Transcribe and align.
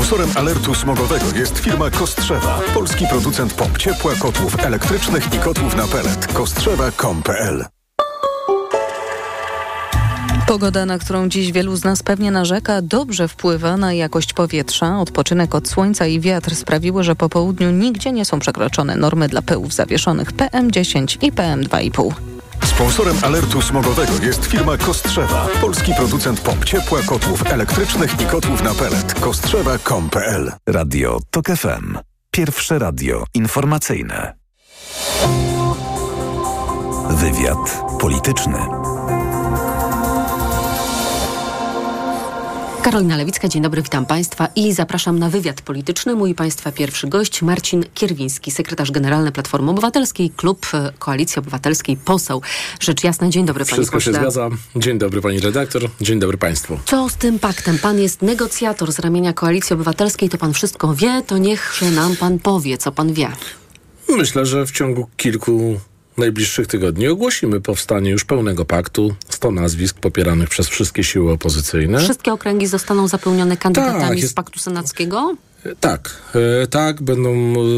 Sponsorem 0.00 0.30
alertu 0.36 0.74
smogowego 0.74 1.24
jest 1.36 1.58
firma 1.58 1.90
Kostrzewa, 1.90 2.60
polski 2.74 3.06
producent 3.06 3.54
pomp 3.54 3.78
ciepła, 3.78 4.12
kotłów 4.14 4.64
elektrycznych 4.64 5.34
i 5.34 5.38
kotłów 5.38 5.76
na 5.76 5.86
pelet. 5.86 6.26
Kostrzewa.com.pl 6.26 7.64
Pogoda, 10.46 10.86
na 10.86 10.98
którą 10.98 11.28
dziś 11.28 11.52
wielu 11.52 11.76
z 11.76 11.84
nas 11.84 12.02
pewnie 12.02 12.30
narzeka, 12.30 12.82
dobrze 12.82 13.28
wpływa 13.28 13.76
na 13.76 13.92
jakość 13.92 14.32
powietrza. 14.32 15.00
Odpoczynek 15.00 15.54
od 15.54 15.68
słońca 15.68 16.06
i 16.06 16.20
wiatr 16.20 16.54
sprawiły, 16.54 17.04
że 17.04 17.16
po 17.16 17.28
południu 17.28 17.70
nigdzie 17.70 18.12
nie 18.12 18.24
są 18.24 18.38
przekroczone 18.38 18.96
normy 18.96 19.28
dla 19.28 19.42
pyłów 19.42 19.72
zawieszonych 19.72 20.32
PM10 20.32 21.24
i 21.24 21.32
PM2,5. 21.32 22.12
Sponsorem 22.64 23.16
alertu 23.22 23.62
smogowego 23.62 24.12
jest 24.22 24.46
firma 24.46 24.76
Kostrzewa, 24.76 25.48
polski 25.60 25.94
producent 25.94 26.40
pomp 26.40 26.64
ciepła, 26.64 27.02
kotłów 27.06 27.52
elektrycznych 27.52 28.20
i 28.20 28.26
kotłów 28.26 28.62
na 28.62 28.74
pelet. 28.74 29.14
Kostrzewa.com.pl 29.14 30.52
Radio 30.66 31.18
TOK 31.30 31.46
FM. 31.46 31.98
Pierwsze 32.30 32.78
radio 32.78 33.24
informacyjne. 33.34 34.34
Wywiad 37.10 37.82
polityczny. 38.00 38.79
Karolina 42.82 43.16
Lewicka, 43.16 43.48
dzień 43.48 43.62
dobry, 43.62 43.82
witam 43.82 44.06
Państwa 44.06 44.48
i 44.56 44.72
zapraszam 44.72 45.18
na 45.18 45.30
wywiad 45.30 45.62
polityczny. 45.62 46.14
Mój 46.14 46.34
Państwa 46.34 46.72
pierwszy 46.72 47.08
gość 47.08 47.42
Marcin 47.42 47.84
Kierwiński, 47.94 48.50
sekretarz 48.50 48.90
generalny 48.90 49.32
Platformy 49.32 49.70
Obywatelskiej, 49.70 50.30
klub 50.30 50.66
e, 50.74 50.92
Koalicji 50.98 51.38
Obywatelskiej, 51.38 51.96
poseł. 51.96 52.42
Rzecz 52.80 53.04
jasna, 53.04 53.28
dzień 53.28 53.46
dobry 53.46 53.64
Panie 53.64 53.74
Wszystko 53.74 53.96
pośle. 53.96 54.12
się 54.12 54.18
zgadza. 54.18 54.48
Dzień 54.76 54.98
dobry 54.98 55.20
Pani 55.20 55.40
redaktor, 55.40 55.82
dzień 56.00 56.18
dobry 56.18 56.38
Państwu. 56.38 56.78
Co 56.84 57.08
z 57.08 57.16
tym 57.16 57.38
paktem? 57.38 57.78
Pan 57.78 57.98
jest 57.98 58.22
negocjator 58.22 58.92
z 58.92 58.98
ramienia 58.98 59.32
Koalicji 59.32 59.74
Obywatelskiej, 59.74 60.28
to 60.28 60.38
Pan 60.38 60.52
wszystko 60.52 60.94
wie, 60.94 61.22
to 61.26 61.38
niechże 61.38 61.90
nam 61.90 62.16
Pan 62.16 62.38
powie, 62.38 62.78
co 62.78 62.92
Pan 62.92 63.12
wie. 63.12 63.28
Myślę, 64.08 64.46
że 64.46 64.66
w 64.66 64.70
ciągu 64.70 65.08
kilku 65.16 65.80
najbliższych 66.20 66.66
tygodni 66.66 67.08
ogłosimy 67.08 67.60
powstanie 67.60 68.10
już 68.10 68.24
pełnego 68.24 68.64
paktu, 68.64 69.14
100 69.28 69.50
nazwisk 69.50 69.96
popieranych 69.98 70.48
przez 70.48 70.68
wszystkie 70.68 71.04
siły 71.04 71.32
opozycyjne. 71.32 71.98
Wszystkie 71.98 72.32
okręgi 72.32 72.66
zostaną 72.66 73.08
zapełnione 73.08 73.56
kandydatami 73.56 74.00
Tak, 74.08 74.18
z 74.18 74.22
jest- 74.22 74.34
paktu 74.34 74.58
senackiego? 74.58 75.34
Tak, 75.80 76.10
e, 76.62 76.66
tak, 76.66 77.02
będą, 77.02 77.30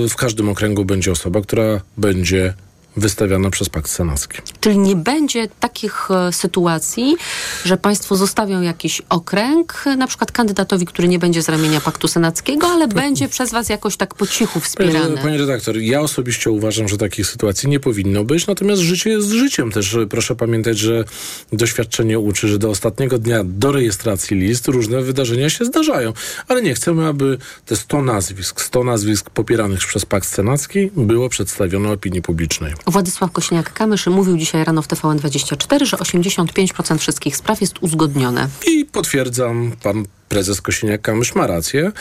e, 0.05 0.09
w 0.09 0.17
każdym 0.17 0.49
okręgu 0.49 0.85
będzie 0.85 1.13
osoba, 1.13 1.41
która 1.41 1.81
będzie 1.97 2.55
wystawiana 2.97 3.51
przez 3.51 3.69
pakt 3.69 3.91
senacki. 3.91 4.39
Czyli 4.63 4.79
nie 4.79 4.97
będzie 4.97 5.49
takich 5.61 6.09
e, 6.11 6.33
sytuacji, 6.33 7.17
że 7.65 7.77
państwo 7.77 8.17
zostawią 8.17 8.61
jakiś 8.61 9.03
okręg, 9.09 9.85
na 9.97 10.07
przykład 10.07 10.33
kandydatowi, 10.33 10.87
który 10.87 11.09
nie 11.09 11.19
będzie 11.19 11.43
z 11.43 11.49
ramienia 11.49 11.81
paktu 11.81 12.09
senackiego, 12.09 12.67
ale 12.67 12.89
będzie 12.89 13.29
przez 13.29 13.51
was 13.51 13.69
jakoś 13.69 13.97
tak 13.97 14.15
po 14.15 14.27
cichu 14.27 14.61
wspierany. 14.61 15.19
Panie 15.23 15.39
redaktor, 15.39 15.79
ja 15.79 16.01
osobiście 16.01 16.51
uważam, 16.51 16.89
że 16.89 16.99
takich 16.99 17.27
sytuacji 17.27 17.69
nie 17.69 17.81
powinno 17.81 18.25
być, 18.25 18.47
natomiast 18.47 18.83
życie 18.83 19.11
jest 19.11 19.29
życiem 19.29 19.73
też. 19.73 19.97
Proszę 20.11 20.37
pamiętać, 20.37 20.79
że 20.79 21.05
doświadczenie 21.53 22.19
uczy, 22.19 22.49
że 22.49 22.59
do 22.59 22.71
ostatniego 22.71 23.19
dnia 23.19 23.45
do 23.45 23.73
rejestracji 23.73 24.37
list 24.37 24.69
różne 24.69 25.03
wydarzenia 25.03 25.51
się 25.51 25.65
zdarzają. 25.65 26.13
Ale 26.49 26.63
nie 26.63 26.75
chcemy, 26.75 27.07
aby 27.07 27.39
te 27.67 27.77
100 27.77 28.03
nazwisk, 28.03 28.61
100 28.61 28.85
nazwisk 28.85 29.31
popieranych 29.31 29.79
przez 29.79 30.07
pakt 30.07 30.29
senacki 30.29 30.91
było 30.97 31.29
przedstawione 31.29 31.93
opinii 31.93 32.23
publicznej. 32.23 32.75
Władysław 32.87 33.33
Kośniak-Kamysz 33.33 34.11
mówił 34.11 34.37
dzisiaj 34.37 34.52
rano 34.53 34.83
w 34.83 34.89
TVN24, 34.89 35.85
że 35.85 35.97
85% 35.97 36.99
wszystkich 36.99 37.37
spraw 37.37 37.61
jest 37.61 37.75
uzgodnione. 37.81 38.49
I 38.67 38.85
potwierdzam, 38.85 39.73
pan 39.83 40.05
prezes 40.29 40.63
Kosiniak-Kamysz 40.63 41.37
ma 41.37 41.47
rację. 41.47 41.93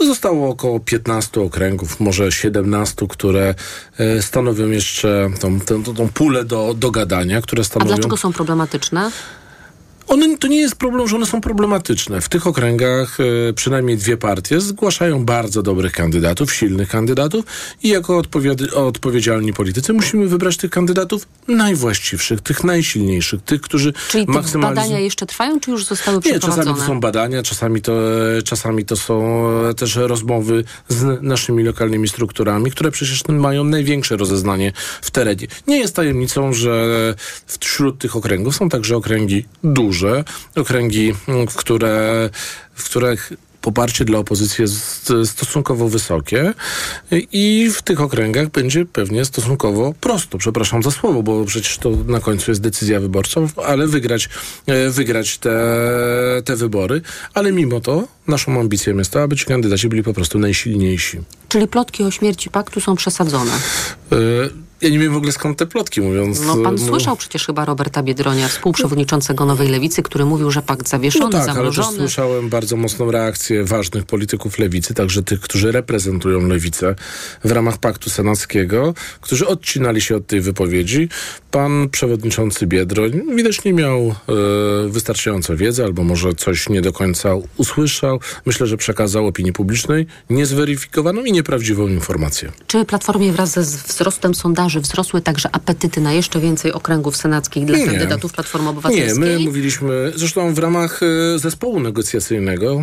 Zostało 0.00 0.48
około 0.48 0.80
15 0.80 1.40
okręgów, 1.40 2.00
może 2.00 2.32
17, 2.32 3.06
które 3.08 3.54
e, 3.98 4.22
stanowią 4.22 4.68
jeszcze 4.68 5.30
tą, 5.40 5.60
tą, 5.60 5.82
tą 5.82 6.08
pulę 6.08 6.44
do, 6.44 6.74
do 6.74 6.90
gadania, 6.90 7.42
które 7.42 7.60
A 7.60 7.64
stanowią... 7.64 7.94
dlaczego 7.94 8.16
są 8.16 8.32
problematyczne? 8.32 9.10
One, 10.08 10.38
to 10.38 10.48
nie 10.48 10.60
jest 10.60 10.76
problem, 10.76 11.08
że 11.08 11.16
one 11.16 11.26
są 11.26 11.40
problematyczne. 11.40 12.20
W 12.20 12.28
tych 12.28 12.46
okręgach 12.46 13.18
e, 13.20 13.52
przynajmniej 13.52 13.96
dwie 13.96 14.16
partie 14.16 14.60
zgłaszają 14.60 15.24
bardzo 15.24 15.62
dobrych 15.62 15.92
kandydatów, 15.92 16.54
silnych 16.54 16.88
kandydatów 16.88 17.44
i 17.82 17.88
jako 17.88 18.22
odpowiedzialni 18.74 19.52
politycy 19.52 19.92
musimy 19.92 20.26
wybrać 20.26 20.56
tych 20.56 20.70
kandydatów 20.70 21.26
najwłaściwszych, 21.48 22.40
tych 22.40 22.64
najsilniejszych, 22.64 23.42
tych, 23.42 23.60
którzy 23.60 23.92
Czyli 24.10 24.26
te 24.26 24.32
maksymalizują... 24.32 24.74
badania 24.84 25.00
jeszcze 25.00 25.26
trwają, 25.26 25.60
czy 25.60 25.70
już 25.70 25.84
zostały 25.84 26.16
Nie, 26.16 26.22
przeprowadzone? 26.22 26.64
czasami 26.64 26.80
to 26.80 26.86
są 26.86 27.00
badania, 27.00 27.42
czasami 27.42 27.82
to, 27.82 27.92
czasami 28.44 28.84
to 28.84 28.96
są 28.96 29.46
e, 29.68 29.74
też 29.74 29.96
rozmowy 29.96 30.64
z 30.88 31.22
naszymi 31.22 31.64
lokalnymi 31.64 32.08
strukturami, 32.08 32.70
które 32.70 32.90
przecież 32.90 33.28
mają 33.28 33.64
największe 33.64 34.16
rozeznanie 34.16 34.72
w 35.02 35.10
terenie. 35.10 35.46
Nie 35.66 35.76
jest 35.78 35.96
tajemnicą, 35.96 36.52
że 36.52 37.14
wśród 37.60 37.98
tych 37.98 38.16
okręgów 38.16 38.56
są 38.56 38.68
także 38.68 38.96
okręgi 38.96 39.44
duże, 39.64 39.93
okręgi, 40.56 41.14
m, 41.28 41.46
w 41.46 41.56
które, 41.56 42.30
w 42.74 42.84
których 42.84 43.32
poparcie 43.64 44.04
dla 44.04 44.18
opozycji 44.18 44.62
jest 44.62 45.12
stosunkowo 45.24 45.88
wysokie 45.88 46.54
i 47.32 47.70
w 47.74 47.82
tych 47.82 48.00
okręgach 48.00 48.48
będzie 48.48 48.86
pewnie 48.86 49.24
stosunkowo 49.24 49.94
prosto, 50.00 50.38
przepraszam 50.38 50.82
za 50.82 50.90
słowo, 50.90 51.22
bo 51.22 51.44
przecież 51.44 51.78
to 51.78 51.90
na 51.90 52.20
końcu 52.20 52.50
jest 52.50 52.60
decyzja 52.60 53.00
wyborców, 53.00 53.58
ale 53.58 53.86
wygrać, 53.86 54.28
e, 54.66 54.90
wygrać 54.90 55.38
te, 55.38 55.56
te 56.44 56.56
wybory, 56.56 57.00
ale 57.34 57.52
mimo 57.52 57.80
to 57.80 58.08
naszą 58.28 58.60
ambicją 58.60 58.96
jest 58.96 59.10
to, 59.10 59.22
aby 59.22 59.36
ci 59.36 59.44
kandydaci 59.46 59.88
byli 59.88 60.02
po 60.02 60.14
prostu 60.14 60.38
najsilniejsi. 60.38 61.20
Czyli 61.48 61.68
plotki 61.68 62.04
o 62.04 62.10
śmierci 62.10 62.50
paktu 62.50 62.80
są 62.80 62.96
przesadzone. 62.96 63.52
E, 64.12 64.16
Ja 64.84 64.90
nie 64.90 64.98
wiem 64.98 65.12
w 65.12 65.16
ogóle 65.16 65.32
skąd 65.32 65.58
te 65.58 65.66
plotki, 65.66 66.00
mówiąc... 66.00 66.40
No 66.40 66.56
pan 66.56 66.74
e, 66.74 66.78
słyszał 66.78 67.16
przecież 67.16 67.46
chyba 67.46 67.64
Roberta 67.64 68.02
Biedronia, 68.02 68.48
współprzewodniczącego 68.48 69.44
Nowej 69.44 69.68
Lewicy, 69.68 70.02
który 70.02 70.24
mówił, 70.24 70.50
że 70.50 70.62
pakt 70.62 70.88
zawieszony, 70.88 71.24
No 71.24 71.30
tak, 71.30 71.40
ale 71.40 71.46
też 71.46 71.54
zamrożony. 71.54 71.96
słyszałem 71.98 72.48
bardzo 72.48 72.76
mocną 72.76 73.10
reakcję 73.10 73.64
ważnych 73.64 74.04
polityków 74.04 74.58
lewicy, 74.58 74.94
także 74.94 75.22
tych, 75.22 75.40
którzy 75.40 75.72
reprezentują 75.72 76.46
lewicę 76.48 76.94
w 77.44 77.50
ramach 77.52 77.78
paktu 77.78 78.10
senackiego, 78.10 78.94
którzy 79.20 79.46
odcinali 79.46 80.00
się 80.00 80.16
od 80.16 80.26
tej 80.26 80.40
wypowiedzi. 80.40 81.08
Pan 81.50 81.88
przewodniczący 81.90 82.66
Biedroń 82.66 83.22
widocznie 83.36 83.72
miał 83.72 84.00
e, 84.00 84.14
wystarczająco 84.88 85.56
wiedzy, 85.56 85.84
albo 85.84 86.04
może 86.04 86.34
coś 86.34 86.68
nie 86.68 86.80
do 86.80 86.92
końca 86.92 87.30
usłyszał. 87.56 88.20
Myślę, 88.46 88.66
że 88.66 88.76
przekazał 88.76 89.26
opinii 89.26 89.52
publicznej 89.52 90.06
niezweryfikowaną 90.30 91.24
i 91.24 91.32
nieprawdziwą 91.32 91.88
informację. 91.88 92.52
Czy 92.66 92.84
Platformie 92.84 93.32
wraz 93.32 93.50
ze 93.50 93.62
wzrostem 93.62 94.34
sondaży 94.34 94.73
wzrosły 94.80 95.20
także 95.20 95.48
apetyty 95.52 96.00
na 96.00 96.12
jeszcze 96.12 96.40
więcej 96.40 96.72
okręgów 96.72 97.16
senackich 97.16 97.64
dla 97.64 97.78
Nie. 97.78 97.86
kandydatów 97.86 98.32
Platformy 98.32 98.64
Nie, 98.64 98.70
Obywatelskiej? 98.70 99.18
my 99.18 99.38
mówiliśmy, 99.38 100.12
zresztą 100.16 100.54
w 100.54 100.58
ramach 100.58 101.00
e, 101.02 101.38
zespołu 101.38 101.80
negocjacyjnego 101.80 102.82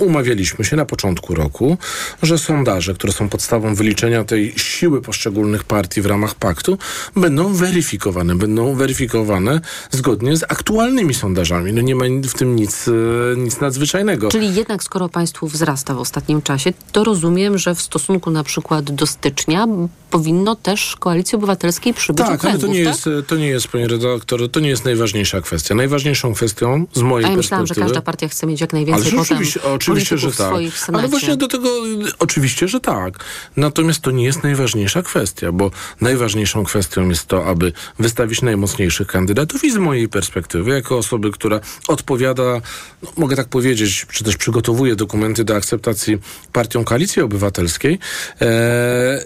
umawialiśmy 0.00 0.64
się 0.64 0.76
na 0.76 0.84
początku 0.84 1.34
roku, 1.34 1.78
że 2.22 2.38
sondaże, 2.38 2.94
które 2.94 3.12
są 3.12 3.28
podstawą 3.28 3.74
wyliczenia 3.74 4.24
tej 4.24 4.52
siły 4.56 5.02
poszczególnych 5.02 5.64
partii 5.64 6.02
w 6.02 6.06
ramach 6.06 6.34
paktu, 6.34 6.78
będą 7.16 7.54
weryfikowane. 7.54 8.34
Będą 8.34 8.74
weryfikowane 8.74 9.60
zgodnie 9.90 10.36
z 10.36 10.42
aktualnymi 10.42 11.14
sondażami. 11.14 11.72
No 11.72 11.82
nie 11.82 11.94
ma 11.94 12.04
w 12.28 12.34
tym 12.34 12.56
nic, 12.56 12.88
e, 12.88 12.92
nic 13.36 13.60
nadzwyczajnego. 13.60 14.28
Czyli 14.28 14.54
jednak 14.54 14.82
skoro 14.82 15.08
państwu 15.08 15.48
wzrasta 15.48 15.94
w 15.94 15.98
ostatnim 15.98 16.42
czasie, 16.42 16.72
to 16.92 17.04
rozumiem, 17.04 17.58
że 17.58 17.74
w 17.74 17.82
stosunku 17.82 18.30
na 18.30 18.44
przykład 18.44 18.90
do 18.90 19.06
stycznia 19.06 19.66
powinno 20.10 20.56
też 20.56 20.96
Koalicji 21.30 21.36
Obywatelskiej 21.36 21.94
przybyć 21.94 22.18
Tak, 22.18 22.28
ale 22.28 22.36
okręgów, 22.36 22.60
to 22.60 22.66
nie, 22.66 22.84
tak? 22.84 22.94
jest, 22.94 23.28
to 23.28 23.36
nie 23.36 23.48
jest, 23.48 23.68
panie 23.68 23.88
redaktor, 23.88 24.50
to 24.50 24.60
nie 24.60 24.68
jest 24.68 24.84
najważniejsza 24.84 25.40
kwestia. 25.40 25.74
Najważniejszą 25.74 26.34
kwestią 26.34 26.86
z 26.92 27.02
mojej 27.02 27.26
A 27.26 27.30
ja 27.30 27.36
myślałam, 27.36 27.66
że 27.66 27.74
każda 27.74 28.02
partia 28.02 28.28
chce 28.28 28.46
mieć 28.46 28.60
jak 28.60 28.72
najwięcej 28.72 29.12
Ale 29.12 29.20
oczywiście, 29.22 29.62
oczywiście 29.62 30.18
że 30.18 30.32
tak. 30.32 30.54
Ale 30.92 31.08
właśnie 31.08 31.36
do 31.36 31.48
tego, 31.48 31.68
oczywiście, 32.18 32.68
że 32.68 32.80
tak. 32.80 33.24
Natomiast 33.56 34.00
to 34.00 34.10
nie 34.10 34.24
jest 34.24 34.42
najważniejsza 34.42 35.02
kwestia, 35.02 35.52
bo 35.52 35.70
najważniejszą 36.00 36.64
kwestią 36.64 37.08
jest 37.08 37.26
to, 37.26 37.46
aby 37.46 37.72
wystawić 37.98 38.42
najmocniejszych 38.42 39.06
kandydatów 39.06 39.64
i 39.64 39.70
z 39.70 39.76
mojej 39.76 40.08
perspektywy, 40.08 40.70
jako 40.70 40.98
osoby, 40.98 41.30
która 41.30 41.60
odpowiada, 41.88 42.60
no, 43.02 43.12
mogę 43.16 43.36
tak 43.36 43.48
powiedzieć, 43.48 44.06
czy 44.12 44.24
też 44.24 44.36
przygotowuje 44.36 44.96
dokumenty 44.96 45.44
do 45.44 45.56
akceptacji 45.56 46.18
partią 46.52 46.84
Koalicji 46.84 47.22
Obywatelskiej, 47.22 47.98
e, 48.40 49.24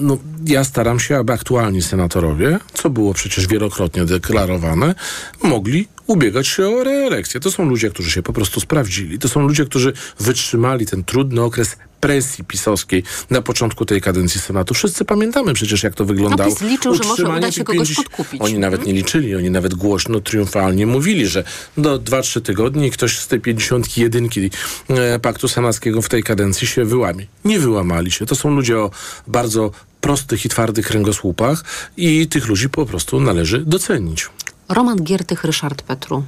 no, 0.00 0.18
ja 0.46 0.64
staram 0.64 1.00
się, 1.00 1.16
aby 1.16 1.29
aktualni 1.30 1.82
senatorowie, 1.82 2.58
co 2.74 2.90
było 2.90 3.14
przecież 3.14 3.46
wielokrotnie 3.46 4.04
deklarowane, 4.04 4.94
mogli 5.42 5.88
ubiegać 6.10 6.48
się 6.48 6.68
o 6.68 6.84
reelekcję. 6.84 7.40
To 7.40 7.50
są 7.50 7.64
ludzie, 7.64 7.90
którzy 7.90 8.10
się 8.10 8.22
po 8.22 8.32
prostu 8.32 8.60
sprawdzili. 8.60 9.18
To 9.18 9.28
są 9.28 9.40
ludzie, 9.40 9.64
którzy 9.64 9.92
wytrzymali 10.20 10.86
ten 10.86 11.04
trudny 11.04 11.42
okres 11.42 11.76
presji 12.00 12.44
pisowskiej 12.44 13.02
na 13.30 13.42
początku 13.42 13.84
tej 13.84 14.00
kadencji 14.00 14.40
Senatu. 14.40 14.74
Wszyscy 14.74 15.04
pamiętamy 15.04 15.54
przecież, 15.54 15.82
jak 15.82 15.94
to 15.94 16.04
wyglądało. 16.04 16.50
No, 16.50 16.56
PiS 16.56 16.68
liczył, 16.70 16.94
że 16.94 16.98
może 16.98 17.12
Utrzymanie 17.12 17.38
uda 17.38 17.52
się 17.52 17.64
kogoś 17.64 17.88
50 17.88 18.08
podkupić. 18.08 18.42
Oni 18.42 18.58
nawet 18.58 18.86
nie 18.86 18.92
liczyli, 18.92 19.36
oni 19.36 19.50
nawet 19.50 19.74
głośno, 19.74 20.20
triumfalnie 20.20 20.86
mówili, 20.86 21.26
że 21.26 21.44
do 21.76 21.98
2-3 21.98 22.40
tygodni 22.40 22.90
ktoś 22.90 23.18
z 23.18 23.28
tej 23.28 23.40
51 23.40 24.28
e, 24.88 25.18
paktu 25.18 25.48
senackiego 25.48 26.02
w 26.02 26.08
tej 26.08 26.22
kadencji 26.22 26.66
się 26.66 26.84
wyłamie. 26.84 27.26
Nie 27.44 27.58
wyłamali 27.58 28.10
się. 28.10 28.26
To 28.26 28.34
są 28.34 28.50
ludzie 28.50 28.78
o 28.78 28.90
bardzo 29.26 29.70
prostych 30.00 30.44
i 30.44 30.48
twardych 30.48 30.86
kręgosłupach 30.86 31.64
i 31.96 32.28
tych 32.28 32.48
ludzi 32.48 32.68
po 32.68 32.86
prostu 32.86 33.20
należy 33.20 33.58
docenić. 33.58 34.28
Roman 34.70 35.02
Giertych, 35.02 35.44
Ryszard 35.44 35.82
Petru. 35.82 36.22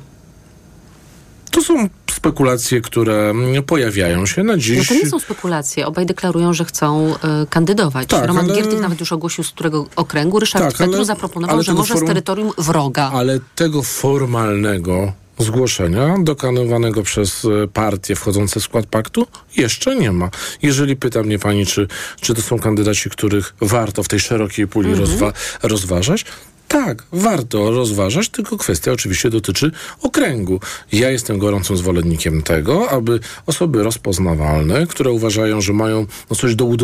To 1.51 1.63
są 1.63 1.89
spekulacje, 2.13 2.81
które 2.81 3.31
mm, 3.31 3.63
pojawiają 3.63 4.27
się 4.27 4.43
na 4.43 4.53
No 4.53 4.59
dziś. 4.59 4.89
to 4.89 4.95
nie 4.95 5.07
są 5.09 5.19
spekulacje. 5.19 5.87
Obaj 5.87 6.07
deklarują, 6.07 6.53
że 6.55 6.65
chcą 6.65 7.15
y, 7.15 7.17
kandydować. 7.51 8.09
Tak, 8.09 8.27
Roman 8.27 8.45
ale- 8.45 8.55
Giertych 8.55 8.81
nawet 8.81 9.01
już 9.01 9.13
ogłosił, 9.13 9.45
z 9.45 9.51
którego 9.51 9.87
okręgu. 9.97 10.41
Ryszard 10.41 10.65
Tak, 10.65 10.77
Petru 10.77 10.95
ale- 10.95 11.05
zaproponował, 11.05 11.55
ale 11.57 11.63
że 11.65 11.75
może 11.75 11.95
z 11.95 11.97
forum- 11.97 12.07
terytorium 12.09 12.51
wroga. 12.59 13.11
Ale 13.15 13.39
tego 13.55 13.83
formalnego 13.83 15.13
zgłoszenia 15.39 16.17
dokonywanego 16.21 17.03
przez 17.03 17.45
e, 17.45 17.69
partie 17.69 18.17
wchodzące 18.17 18.61
w 18.61 18.63
skład 18.63 18.87
paktu 18.87 19.27
jeszcze 19.57 19.97
nie 19.97 20.13
ma. 20.13 20.31
Jeżeli 20.63 20.97
pyta 20.97 21.23
mnie 21.23 21.39
pani, 21.39 21.67
czy, 21.67 21.89
czy 22.21 22.35
to 22.35 22.43
są 22.43 22.59
kandydaci, 22.59 23.11
których 23.11 23.55
warto 23.61 24.03
w 24.03 24.09
tej 24.09 24.21
szerokiej 24.21 24.67
puli 24.69 24.91
Mhm. 24.91 25.09
rozwa- 25.09 25.33
rozważać, 25.63 26.25
tak, 26.73 27.03
warto 27.13 27.71
rozważać, 27.71 28.29
tylko 28.29 28.57
kwestia 28.57 28.93
oczywiście 28.93 29.31
dotyczy 29.31 29.71
okręgu. 30.03 30.61
Ja 30.93 31.11
jestem 31.11 31.39
gorącym 31.39 31.77
zwolennikiem 31.77 32.43
tego, 32.43 32.91
aby 32.91 33.21
osoby 33.47 33.83
rozpoznawalne, 33.83 34.87
które 34.87 35.11
uważają, 35.11 35.61
że 35.61 35.73
mają 35.73 36.07
no, 36.31 36.37
coś 36.37 36.55
do, 36.55 36.77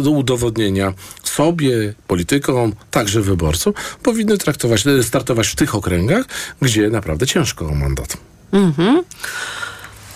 do 0.00 0.10
udowodnienia 0.10 0.92
sobie, 1.22 1.94
politykom, 2.06 2.72
także 2.90 3.20
wyborcom, 3.22 3.72
powinny 4.02 4.38
traktować, 4.38 4.84
startować 5.02 5.48
w 5.48 5.56
tych 5.56 5.74
okręgach, 5.74 6.26
gdzie 6.62 6.90
naprawdę 6.90 7.26
ciężko 7.26 7.66
o 7.66 7.74
mandat. 7.74 8.16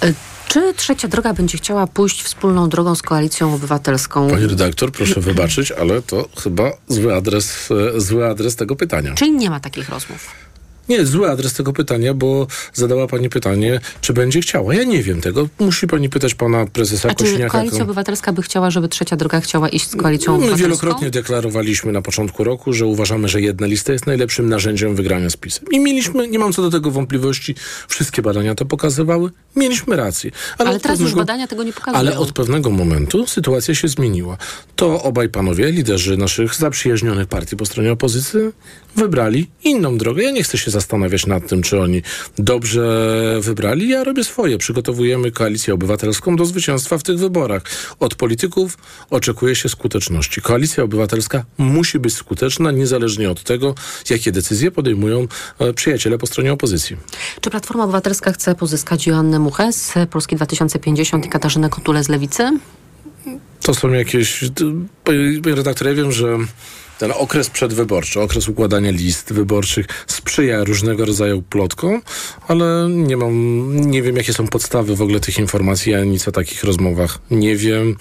Y, 0.05 0.15
Czy 0.51 0.75
Trzecia 0.75 1.09
Droga 1.09 1.35
będzie 1.35 1.59
chciała 1.59 1.87
pójść 1.87 2.23
wspólną 2.23 2.69
drogą 2.69 2.95
z 2.95 3.03
Koalicją 3.03 3.55
Obywatelską? 3.55 4.31
Pani 4.31 4.47
redaktor, 4.47 4.93
proszę 4.93 5.21
wybaczyć, 5.21 5.73
ale 5.73 6.03
to 6.03 6.29
chyba 6.43 6.71
zły 6.89 7.15
adres, 7.15 7.69
e, 7.97 8.01
zły 8.01 8.27
adres 8.27 8.57
tego 8.57 8.77
pytania. 8.77 9.15
Czyli 9.15 9.33
nie 9.33 9.51
ma 9.51 9.61
takich 9.61 9.89
rozmów? 9.89 10.50
Nie, 10.91 11.07
zły 11.07 11.31
adres 11.31 11.53
tego 11.53 11.73
pytania, 11.73 12.15
bo 12.15 12.47
zadała 12.75 13.07
pani 13.07 13.29
pytanie, 13.29 13.81
czy 14.01 14.13
będzie 14.13 14.41
chciała. 14.41 14.75
Ja 14.75 14.85
nie 14.85 15.03
wiem 15.03 15.21
tego. 15.21 15.49
Musi 15.59 15.87
pani 15.87 16.09
pytać 16.09 16.35
pana 16.35 16.67
prezesa 16.67 17.09
A 17.09 17.15
czy 17.15 17.25
Kośniaka. 17.25 17.51
Koalicja 17.51 17.83
Obywatelska 17.83 18.33
by 18.33 18.43
chciała, 18.43 18.71
żeby 18.71 18.89
Trzecia 18.89 19.17
Droga 19.17 19.41
chciała 19.41 19.69
iść 19.69 19.91
z 19.91 19.97
Koalicją 19.97 20.33
No, 20.33 20.39
My 20.39 20.45
Obywatelską? 20.45 20.69
wielokrotnie 20.69 21.11
deklarowaliśmy 21.11 21.93
na 21.93 22.03
początku 22.03 22.45
roku, 22.45 22.73
że 22.73 22.87
uważamy, 22.87 23.29
że 23.29 23.41
jedna 23.41 23.67
lista 23.67 23.93
jest 23.93 24.07
najlepszym 24.07 24.49
narzędziem 24.49 24.95
wygrania 24.97 25.31
z 25.31 25.37
PiSem. 25.37 25.65
I 25.71 25.81
mieliśmy, 25.81 26.29
nie 26.29 26.39
mam 26.39 26.53
co 26.53 26.63
do 26.63 26.71
tego 26.71 26.91
wątpliwości, 26.91 27.55
wszystkie 27.89 28.23
badania 28.23 28.55
to 28.55 28.65
pokazywały, 28.65 29.31
mieliśmy 29.57 29.97
rację. 29.97 30.31
Ale 30.59 30.71
od 30.71 30.83
teraz 30.83 31.01
już 31.01 31.09
pewnego- 31.11 31.27
badania 31.27 31.47
tego 31.49 31.63
nie 31.63 31.73
pokazują. 31.73 31.99
Ale 31.99 32.19
od 32.19 32.33
pewnego 32.33 32.71
momentu 32.71 33.27
sytuacja 33.27 33.75
się 33.75 33.89
zmieniła. 33.89 34.37
To 34.77 35.03
obaj 35.03 35.29
panowie, 35.29 35.71
liderzy 35.73 36.17
naszych 36.17 36.55
zaprzyjaźnionych 36.55 37.27
partii 37.27 37.57
po 37.57 37.67
stronie 37.67 37.93
opozycji, 37.93 38.41
wybrali 38.97 39.51
inną 39.65 39.99
drogę. 39.99 40.23
Ja 40.23 40.31
nie 40.31 40.43
chcę 40.43 40.59
się 40.59 40.71
zastanawiać 40.81 41.27
nad 41.27 41.49
tym, 41.49 41.63
czy 41.63 41.81
oni 41.81 42.03
dobrze 42.39 42.85
wybrali. 43.41 43.89
Ja 43.89 44.05
robię 44.05 44.25
swoje. 44.25 44.59
Przygotowujemy 44.59 45.31
koalicję 45.31 45.75
obywatelską 45.75 46.37
do 46.37 46.45
zwycięstwa 46.45 46.99
w 46.99 47.03
tych 47.03 47.19
wyborach. 47.19 47.63
Od 48.01 48.15
polityków 48.15 48.79
oczekuje 49.11 49.55
się 49.55 49.69
skuteczności. 49.69 50.41
Koalicja 50.41 50.85
obywatelska 50.85 51.45
musi 51.59 51.99
być 51.99 52.15
skuteczna, 52.15 52.71
niezależnie 52.71 53.31
od 53.31 53.43
tego, 53.43 53.75
jakie 54.11 54.33
decyzje 54.33 54.71
podejmują 54.71 55.27
e, 55.59 55.73
przyjaciele 55.73 56.19
po 56.19 56.27
stronie 56.27 56.53
opozycji. 56.53 56.97
Czy 57.41 57.51
Platforma 57.51 57.85
Obywatelska 57.85 58.33
chce 58.33 58.55
pozyskać 58.55 59.07
Joannę 59.07 59.39
Muchę 59.39 59.73
z 59.73 59.95
Polski 60.11 60.37
2050 60.37 61.27
i 61.27 61.29
Katarzynę 61.29 61.69
Kotulę 61.69 62.05
z 62.05 62.09
Lewicy? 62.09 62.59
To 63.63 63.75
są 63.75 63.93
jakieś. 63.93 64.45
Panie 65.11 65.41
panie 65.43 65.55
redaktor, 65.55 65.89
ja 65.89 65.95
wiem, 65.95 66.13
że 66.13 66.39
ten 67.01 67.13
okres 67.15 67.51
przedwyborczy, 67.51 68.21
okres 68.21 68.49
układania 68.49 68.91
list 68.91 69.33
wyborczych 69.33 69.87
sprzyja 70.07 70.65
różnego 70.65 71.05
rodzaju 71.05 71.43
plotkom, 71.43 72.03
ale 72.49 72.89
nie 72.91 73.17
mam, 73.17 73.77
nie 73.91 74.03
wiem, 74.03 74.17
jakie 74.17 74.33
są 74.33 74.49
podstawy 74.49 74.97
w 74.97 75.03
ogóle 75.03 75.21
tych 75.21 75.39
informacji. 75.39 75.93
Ja 75.93 76.05
nic 76.05 76.29
o 76.29 76.33
takich 76.33 76.65
rozmowach 76.65 77.19
nie 77.31 77.57
wiem. 77.57 77.97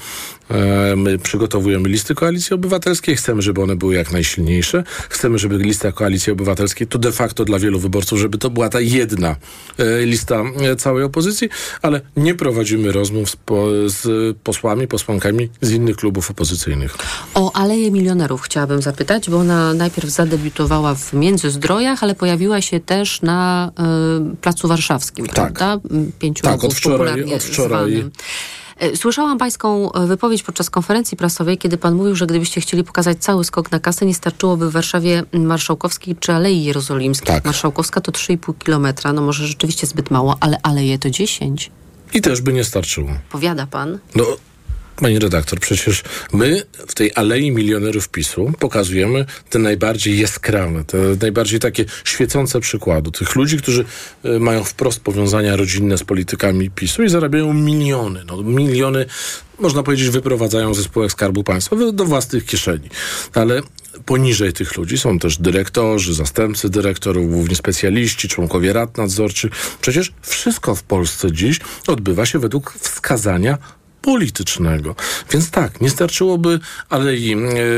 E, 0.52 0.96
My 0.96 1.18
przygotowujemy 1.20 1.90
listy 1.90 2.16
Koalicji 2.16 2.54
Obywatelskiej. 2.54 3.16
Chcemy, 3.16 3.42
żeby 3.42 3.62
one 3.62 3.76
były 3.76 3.96
jak 3.96 4.12
najsilniejsze. 4.12 4.84
Chcemy, 5.10 5.40
żeby 5.40 5.58
lista 5.58 5.92
Koalicji 5.92 6.34
Obywatelskiej 6.34 6.88
to 6.88 7.00
de 7.00 7.12
facto 7.12 7.46
dla 7.46 7.60
wielu 7.60 7.80
wyborców, 7.80 8.20
żeby 8.20 8.38
to 8.38 8.50
była 8.50 8.70
ta 8.70 8.80
jedna 8.80 9.36
e, 9.78 10.06
lista 10.06 10.44
e, 10.62 10.76
całej 10.76 11.04
opozycji, 11.04 11.50
ale 11.82 12.02
nie 12.18 12.36
prowadzimy 12.36 12.92
rozmów 12.92 13.30
z, 13.30 13.38
z 13.94 14.38
posłami, 14.38 14.88
posłankami 14.88 15.50
z 15.62 15.72
innych 15.72 15.96
klubów 15.96 16.32
opozycyjnych. 16.32 16.98
O 17.34 17.52
Aleję 17.56 17.92
Milionerów 17.92 18.42
chciałabym 18.42 18.82
zapytać, 18.82 19.30
bo 19.30 19.38
ona 19.38 19.74
najpierw 19.74 20.10
zadebiutowała 20.10 20.96
w 20.96 21.14
Międzyzdrojach, 21.14 22.04
ale 22.04 22.16
pojawiła 22.16 22.62
się 22.62 22.80
też 22.80 23.22
na 23.22 23.72
y, 24.34 24.36
Placu 24.36 24.68
Warszawskim, 24.68 25.26
Tak. 25.28 25.36
prawda? 25.36 25.74
M, 25.92 26.12
Pięciu 26.20 26.44
Tak, 26.44 26.64
od 26.64 26.74
wczoraj- 26.74 27.36
od 27.36 27.44
wczoraj. 27.44 27.92
zwanym. 27.92 28.12
E, 28.78 28.96
Słyszałam 28.98 29.38
pańską 29.38 29.92
e, 29.92 30.08
wypowiedź 30.08 30.44
podczas 30.44 30.70
konferencji 30.70 31.18
prasowej, 31.18 31.58
kiedy 31.58 31.78
pan 31.78 31.96
mówił, 31.96 32.16
że 32.16 32.28
gdybyście 32.28 32.62
chcieli 32.62 32.84
pokazać 32.84 33.18
cały 33.18 33.44
skok 33.44 33.72
na 33.72 33.80
kasę, 33.80 34.06
nie 34.06 34.14
starczyłoby 34.14 34.70
w 34.70 34.72
Warszawie 34.74 35.24
Marszałkowskiej 35.34 36.16
czy 36.20 36.34
Alei 36.34 36.64
Jerozolimskiej. 36.64 37.28
Tak. 37.36 37.46
Marszałkowska 37.46 38.02
to 38.02 38.12
3,5 38.12 38.54
kilometra, 38.66 39.14
no 39.14 39.22
może 39.22 39.48
rzeczywiście 39.48 39.88
zbyt 39.88 40.12
mało, 40.12 40.38
ale 40.40 40.58
Aleje 40.64 41.00
to 41.00 41.10
10. 41.10 41.72
I 42.14 42.22
też 42.22 42.42
by 42.42 42.54
nie 42.54 42.64
starczyło. 42.64 43.10
Powiada 43.32 43.68
pan? 43.68 44.00
No, 44.16 44.26
pani 45.00 45.20
redaktor, 45.20 45.60
przecież 45.60 46.04
my 46.34 46.64
w 46.88 46.96
tej 46.96 47.12
Alei 47.16 47.52
Milionerów 47.52 48.10
PiSu 48.10 48.52
pokazujemy 48.60 49.26
te 49.50 49.60
najbardziej 49.60 50.20
jaskrawe, 50.20 50.84
te 50.84 50.98
najbardziej 51.22 51.60
takie 51.60 51.86
świecące 52.04 52.60
przykłady. 52.60 53.12
Tych 53.12 53.36
ludzi, 53.36 53.58
którzy 53.58 53.86
e, 54.24 54.40
mają 54.40 54.64
wprost 54.64 55.00
powiązania 55.00 55.56
rodzinne 55.56 55.98
z 55.98 56.04
politykami 56.04 56.70
PiSu 56.70 57.04
i 57.04 57.10
zarabiają 57.10 57.54
miliony. 57.54 58.24
No, 58.28 58.44
miliony, 58.44 59.06
można 59.60 59.84
powiedzieć, 59.84 60.10
wyprowadzają 60.10 60.74
ze 60.74 60.84
spółek 60.84 61.12
Skarbu 61.12 61.44
Państwa 61.44 61.76
do- 61.94 62.06
własnych 62.06 62.46
kieszeni. 62.46 62.90
Ale 63.34 63.62
poniżej 64.06 64.54
tych 64.54 64.78
ludzi 64.78 64.98
są 64.98 65.20
też 65.20 65.38
dyrektorzy, 65.38 66.14
zastępcy 66.14 66.70
dyrektorów, 66.70 67.32
główni 67.32 67.56
specjaliści, 67.56 68.28
członkowie 68.28 68.74
rad 68.74 68.98
nadzorczych. 68.98 69.52
Przecież 69.82 70.14
wszystko 70.22 70.76
w 70.76 70.84
Polsce 70.84 71.32
dziś 71.32 71.60
odbywa 71.88 72.26
się 72.26 72.40
według 72.40 72.74
wskazania 72.80 73.58
politycznego. 74.02 74.96
Więc 75.32 75.52
tak, 75.52 75.82
nie 75.82 75.90
starczyłoby 75.90 76.60
Alei 76.90 77.34
e, 77.34 77.38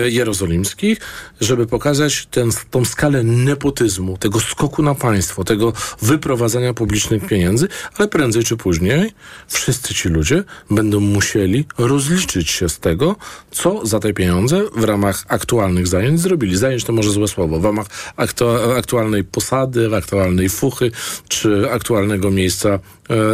Jerozolimskich, 0.09 0.97
żeby 1.41 1.67
pokazać 1.67 2.27
ten, 2.31 2.49
tą 2.71 2.85
skalę 2.85 3.23
nepotyzmu, 3.23 4.17
tego 4.17 4.39
skoku 4.39 4.83
na 4.83 4.95
państwo, 4.95 5.43
tego 5.43 5.73
wyprowadzania 6.01 6.73
publicznych 6.73 7.27
pieniędzy, 7.27 7.67
ale 7.97 8.07
prędzej 8.07 8.43
czy 8.43 8.57
później 8.57 9.13
wszyscy 9.47 9.93
ci 9.93 10.09
ludzie 10.09 10.43
będą 10.69 10.99
musieli 10.99 11.65
rozliczyć 11.77 12.49
się 12.49 12.69
z 12.69 12.79
tego, 12.79 13.15
co 13.51 13.85
za 13.85 13.99
te 13.99 14.13
pieniądze 14.13 14.61
w 14.75 14.83
ramach 14.83 15.25
aktualnych 15.27 15.87
zajęć 15.87 16.19
zrobili. 16.19 16.57
Zajęć 16.57 16.83
to 16.83 16.93
może 16.93 17.11
złe 17.11 17.27
słowo. 17.27 17.59
W 17.59 17.65
ramach 17.65 17.87
aktu- 18.17 18.77
aktualnej 18.77 19.23
posady, 19.23 19.95
aktualnej 19.95 20.49
fuchy, 20.49 20.91
czy 21.27 21.71
aktualnego 21.71 22.31
miejsca 22.31 22.69
e, 22.69 22.79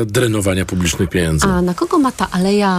drenowania 0.06 0.66
publicznych 0.66 1.10
pieniędzy. 1.10 1.48
A 1.48 1.62
na 1.62 1.74
kogo 1.74 2.00
ma 2.00 2.12
ta 2.12 2.28
aleja 2.32 2.77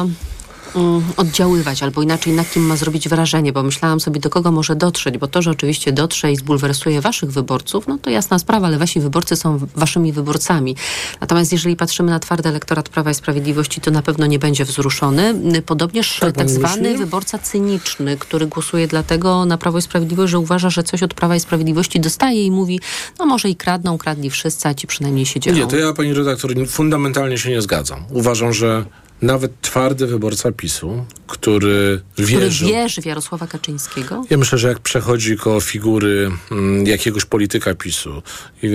mm, 0.74 1.02
oddziaływać, 1.16 1.82
albo 1.82 2.02
inaczej 2.02 2.32
na 2.32 2.44
kim 2.44 2.62
ma 2.62 2.76
zrobić 2.76 3.08
wrażenie, 3.08 3.52
bo 3.52 3.62
myślałam 3.62 4.00
sobie, 4.00 4.20
do 4.20 4.30
kogo 4.30 4.52
może 4.52 4.76
dotrzeć, 4.76 5.18
bo 5.18 5.26
to, 5.26 5.42
że 5.42 5.50
oczywiście 5.50 5.92
dotrze 5.92 6.32
i 6.32 6.36
zbulwersuje 6.36 7.00
waszych 7.00 7.30
wyborców, 7.30 7.86
no 7.86 7.98
to 7.98 8.10
jasna 8.10 8.38
sprawa, 8.38 8.66
ale 8.66 8.78
wasi 8.78 9.00
wyborcy 9.00 9.36
są 9.36 9.58
waszymi 9.76 10.12
wyborcami. 10.12 10.76
Natomiast 11.20 11.52
jeżeli 11.52 11.76
patrzymy 11.76 12.10
na 12.10 12.20
twardy 12.20 12.48
elektorat 12.48 12.88
Prawa 12.88 13.10
i 13.10 13.14
Sprawiedliwości, 13.14 13.80
to 13.80 13.90
na 13.90 14.02
pewno 14.02 14.26
nie 14.26 14.38
będzie 14.38 14.64
wzruszony. 14.64 15.34
Y, 15.56 15.62
Podobnież 15.62 16.18
Tak 16.20 16.36
tak, 16.36 16.50
zwany 16.50 16.98
wyborca 16.98 17.38
cyniczny, 17.38 18.16
który 18.16 18.46
głosuje 18.46 18.88
dlatego 18.88 19.44
na 19.44 19.58
Prawo 19.58 19.78
i 19.78 19.82
Sprawiedliwość, 19.82 20.30
że 20.30 20.38
uważa, 20.38 20.70
że 20.70 20.82
coś 20.82 21.02
od 21.02 21.14
Prawa 21.14 21.36
i 21.36 21.40
Sprawiedliwości 21.40 22.00
dostaje 22.00 22.46
i 22.46 22.50
mówi, 22.50 22.80
no 23.18 23.26
może 23.26 23.48
i 23.48 23.56
kradną, 23.56 23.98
kradli 23.98 24.30
wszyscy, 24.30 24.68
a 24.68 24.74
ci 24.74 24.86
przynajmniej 24.86 25.26
się 25.26 25.40
dzielą. 25.40 25.58
Nie, 25.58 25.66
to 25.66 25.76
ja, 25.76 25.92
pani 25.92 26.14
redaktor, 26.14 26.52
fundamentalnie 26.68 27.38
się 27.38 27.50
nie 27.50 27.62
zgadzam. 27.62 28.04
Uważam, 28.10 28.52
że 28.52 28.84
nawet 29.22 29.60
twardy 29.60 30.06
wyborca 30.06 30.52
PiSu, 30.52 31.04
który 31.26 32.00
wierzy... 32.18 32.64
Który 32.64 32.72
wierzy 32.72 33.02
w 33.02 33.06
Jarosława 33.06 33.46
Kaczyńskiego? 33.46 34.24
Ja 34.30 34.36
myślę, 34.38 34.58
że 34.58 34.68
jak 34.68 34.78
przechodzi 34.78 35.36
koło 35.36 35.60
figury 35.60 36.30
mm, 36.50 36.86
jakiegoś 36.86 37.24
polityka 37.24 37.74
PiSu 37.74 38.22
i, 38.62 38.66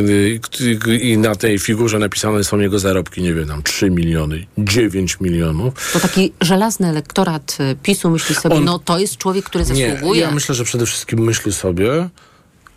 i, 0.91 1.09
i, 1.11 1.17
na 1.17 1.35
tej 1.35 1.59
figurze 1.59 1.99
napisane 1.99 2.43
są 2.43 2.59
jego 2.59 2.79
zarobki, 2.79 3.21
nie 3.21 3.33
wiem, 3.33 3.47
tam 3.47 3.63
3 3.63 3.89
miliony, 3.89 4.45
9 4.57 5.17
milionów. 5.21 5.91
To 5.93 5.99
taki 5.99 6.33
żelazny 6.41 6.87
elektorat 6.87 7.57
y, 7.59 7.75
PiSu 7.83 8.09
myśli 8.09 8.35
sobie, 8.35 8.55
On, 8.55 8.63
no 8.63 8.79
to 8.79 8.99
jest 8.99 9.17
człowiek, 9.17 9.45
który 9.45 9.65
zasługuje. 9.65 10.13
Nie, 10.13 10.19
ja 10.19 10.31
myślę, 10.31 10.55
że 10.55 10.63
przede 10.63 10.85
wszystkim 10.85 11.19
myśli 11.19 11.53
sobie, 11.53 12.09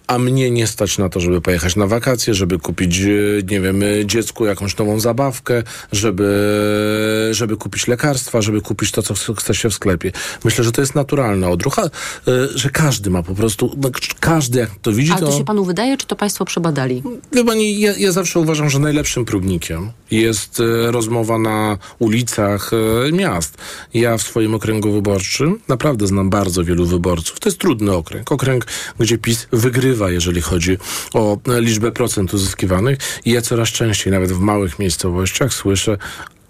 a 0.07 0.19
mnie 0.19 0.51
nie 0.51 0.67
stać 0.67 0.99
na 0.99 1.09
to, 1.09 1.21
żeby 1.21 1.41
pojechać 1.41 1.77
na 1.77 1.87
wakacje, 1.87 2.35
żeby 2.35 2.59
kupić, 2.59 3.01
e, 3.01 3.07
nie 3.51 3.61
wiem, 3.61 3.83
e, 3.83 4.07
dziecku 4.07 4.47
jakąś 4.47 4.77
nową 4.77 5.01
zabawkę, 5.01 5.63
żeby, 5.93 7.29
żeby 7.31 7.57
kupić 7.57 7.87
lekarstwa, 7.87 8.43
żeby 8.43 8.61
kupić 8.61 8.91
to, 8.91 9.03
co 9.03 9.35
chce 9.35 9.55
się 9.55 9.71
w 9.71 9.75
sklepie. 9.75 10.13
Myślę, 10.45 10.65
że 10.65 10.73
to 10.73 10.81
jest 10.81 10.95
naturalna 10.95 11.49
odrucha, 11.49 11.83
e, 11.83 11.89
że 12.55 12.71
każdy 12.71 13.11
ma 13.11 13.23
po 13.23 13.35
prostu, 13.35 13.77
no, 13.77 13.91
każdy 14.21 14.59
jak 14.59 14.71
to 14.83 14.93
widzi, 14.93 15.13
Ale 15.13 15.21
to... 15.21 15.27
to 15.27 15.39
się 15.39 15.45
panu 15.45 15.65
wydaje, 15.65 15.97
czy 15.97 16.07
to 16.07 16.17
państwo 16.17 16.45
przebadali? 16.45 17.03
Wie 17.33 17.45
pani, 17.45 17.81
ja, 17.81 17.93
ja 17.99 18.13
zawsze 18.13 18.41
uważam, 18.41 18.71
że 18.71 18.79
najlepszym 18.79 19.25
próbnikiem 19.25 19.91
jest 20.11 20.63
rozmowa 20.87 21.39
na 21.39 21.79
ulicach 21.99 22.71
miast. 23.13 23.59
Ja 23.95 24.17
w 24.17 24.23
swoim 24.23 24.55
okręgu 24.55 24.93
wyborczym 24.93 25.61
naprawdę 25.69 26.07
znam 26.07 26.31
bardzo 26.31 26.65
wielu 26.65 26.87
wyborców. 26.87 27.41
To 27.41 27.49
jest 27.49 27.59
trudny 27.59 27.93
okręg. 27.93 28.33
Okręg, 28.33 28.67
gdzie 28.99 29.19
PiS 29.19 29.47
wygrywa 29.53 29.96
jeżeli 30.05 30.41
chodzi 30.41 30.79
o 31.15 31.39
liczbę 31.47 31.93
procent 31.93 32.35
uzyskiwanych. 32.35 32.99
I 33.25 33.31
ja 33.31 33.41
coraz 33.41 33.69
częściej, 33.69 34.13
nawet 34.13 34.33
w 34.33 34.41
małych 34.41 34.79
miejscowościach, 34.79 35.55
słyszę 35.55 35.99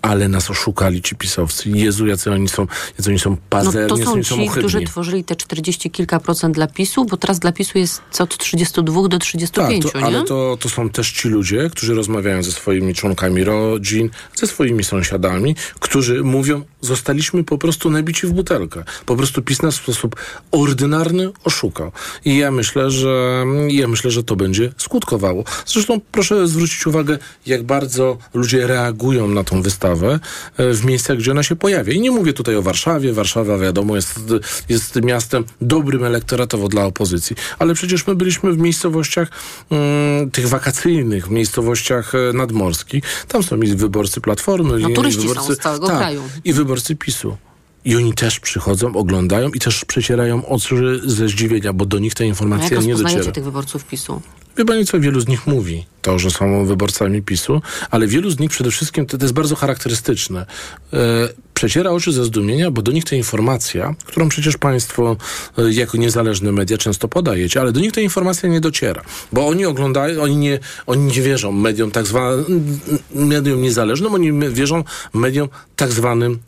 ale 0.03 0.29
nas 0.29 0.51
oszukali 0.51 1.03
ci 1.03 1.17
pisowcy. 1.17 1.71
Jezu, 1.71 2.07
jacy 2.07 2.33
oni 2.33 2.49
są, 2.49 2.67
jacy 2.99 3.11
oni 3.11 3.19
są 3.19 3.37
pazerni, 3.51 3.99
no 3.99 4.05
to 4.05 4.05
są 4.05 4.23
ci, 4.23 4.49
którzy 4.49 4.81
tworzyli 4.81 5.25
te 5.25 5.37
40 5.37 5.91
kilka 5.91 6.21
procent 6.21 6.55
dla 6.55 6.67
PiSu, 6.67 7.05
bo 7.05 7.17
teraz 7.17 7.39
dla 7.39 7.53
PiSu 7.53 7.79
jest 7.79 8.03
co 8.11 8.25
od 8.25 8.39
32 8.39 9.09
do 9.09 9.19
35, 9.19 9.85
tak, 9.85 9.93
to, 9.93 9.99
nie? 9.99 10.05
Ale 10.05 10.25
to, 10.25 10.57
to 10.61 10.69
są 10.69 10.91
też 10.91 11.13
ci 11.13 11.29
ludzie, 11.29 11.71
którzy 11.71 11.95
rozmawiają 11.95 12.43
ze 12.43 12.53
swoimi 12.53 12.95
członkami 12.95 13.45
rodzin, 13.45 14.11
ze 14.35 14.47
swoimi 14.47 14.85
sąsiadami, 14.85 15.57
którzy 15.81 16.25
mówią, 16.25 16.65
zostaliśmy 16.81 17.45
po 17.45 17.59
prostu 17.59 17.91
nabici 17.91 18.27
w 18.27 18.33
butelkę. 18.33 18.85
Po 19.07 19.17
prostu 19.17 19.43
PiS 19.43 19.63
nas 19.63 19.79
w 19.79 19.83
sposób 19.83 20.17
ordynarny 20.51 21.31
oszukał. 21.45 21.93
I 22.25 22.37
ja 22.37 22.51
myślę, 22.51 22.91
że 22.91 23.45
ja 23.69 23.89
myślę, 23.89 24.11
że 24.11 24.25
to 24.25 24.37
będzie 24.37 24.73
skutkowało. 24.77 25.45
Zresztą 25.67 26.01
proszę 26.13 26.49
zwrócić 26.49 26.87
uwagę, 26.87 27.19
jak 27.47 27.63
bardzo 27.63 28.19
ludzie 28.35 28.67
reagują 28.67 29.29
na 29.29 29.45
tą 29.45 29.63
wystawę 29.63 29.96
e, 30.05 30.73
w 30.75 30.85
miejscach, 30.85 31.19
gdzie 31.19 31.31
ona 31.31 31.43
się 31.43 31.57
pojawia. 31.57 31.93
I 31.93 32.01
nie 32.01 32.11
mówię 32.11 32.33
tutaj 32.33 32.57
o 32.57 32.63
Warszawie. 32.63 33.13
Warszawa, 33.13 33.59
wiadomo, 33.59 33.97
jest, 33.97 34.21
jest 34.69 35.03
miastem 35.03 35.45
dobrym 35.61 36.05
elektoratowo 36.05 36.69
dla 36.69 36.85
opozycji. 36.85 37.37
Ale 37.59 37.75
przecież 37.75 38.07
my 38.07 38.15
byliśmy 38.15 38.53
w 38.53 38.59
miejscowościach 38.59 39.29
mm, 39.71 40.31
tych 40.31 40.49
wakacyjnych, 40.49 41.27
w 41.27 41.31
miejscowościach 41.31 42.15
e, 42.15 42.33
nadmorskich. 42.33 43.05
Tam 43.29 43.43
są 43.43 43.57
i 43.57 43.75
wyborcy 43.75 44.21
Platformy. 44.21 44.79
No, 44.79 44.89
i, 44.89 44.95
turyści 44.95 45.29
wyborcy, 45.29 45.47
są 45.47 45.55
z 45.55 45.59
całego 45.59 45.87
tak, 45.87 45.99
kraju. 45.99 46.23
I 46.45 46.53
wyborcy 46.53 46.97
PiSu. 46.97 47.37
I 47.85 47.97
oni 47.97 48.15
też 48.15 48.41
przychodzą, 48.41 48.97
oglądają 48.97 49.49
i 49.49 49.59
też 49.59 49.85
przecierają 49.85 50.47
oczy 50.47 51.01
ze 51.05 51.29
zdziwienia, 51.29 51.73
bo 51.73 51.87
do 51.87 51.99
nich 51.99 52.15
ta 52.15 52.25
informacja 52.25 52.81
nie 52.81 52.95
dociera. 52.95 53.33
tych 53.33 53.45
wyborców 53.45 53.85
PiSu? 53.85 54.23
Wie 54.59 54.65
pani 54.65 54.87
co, 54.87 55.01
wielu 55.01 55.21
z 55.21 55.29
nich 55.29 55.47
mówi 55.47 55.87
to, 56.03 56.19
że 56.19 56.31
są 56.31 56.67
wyborcami 56.67 57.23
PiSu, 57.23 57.63
ale 57.91 58.07
wielu 58.07 58.31
z 58.31 58.39
nich 58.39 58.51
przede 58.51 58.71
wszystkim, 58.71 59.07
to, 59.07 59.19
to 59.19 59.25
jest 59.25 59.35
bardzo 59.35 59.57
charakterystyczne, 59.57 60.47
e, 60.93 61.29
przeciera 61.55 61.91
oczy 61.91 62.13
ze 62.13 62.25
zdumienia, 62.25 62.71
bo 62.71 62.83
do 62.83 62.93
nich 62.93 63.05
ta 63.05 63.17
informacja, 63.17 63.95
którą 64.05 64.29
przecież 64.29 64.57
państwo 64.57 65.17
e, 65.59 65.73
jako 65.73 65.99
niezależne 65.99 66.53
media 66.53 66.79
często 66.79 67.09
podajecie, 67.09 67.61
ale 67.61 67.73
do 67.73 67.81
nich 67.81 67.93
ta 67.93 68.01
informacja 68.01 68.49
nie 68.49 68.61
dociera, 68.61 69.03
bo 69.33 69.47
oni 69.47 69.65
oglądają, 69.65 70.23
oni 70.23 70.37
nie, 70.37 70.59
oni 70.87 71.05
nie 71.05 71.23
wierzą 71.23 71.53
mediom 71.53 71.91
tak 71.91 72.07
zwanym, 72.07 72.79
mediom 73.15 73.63
niezależnym, 73.63 74.15
oni 74.15 74.33
wierzą 74.51 74.85
mediom 75.15 75.49
tak 75.77 75.93
zwanym 75.93 76.39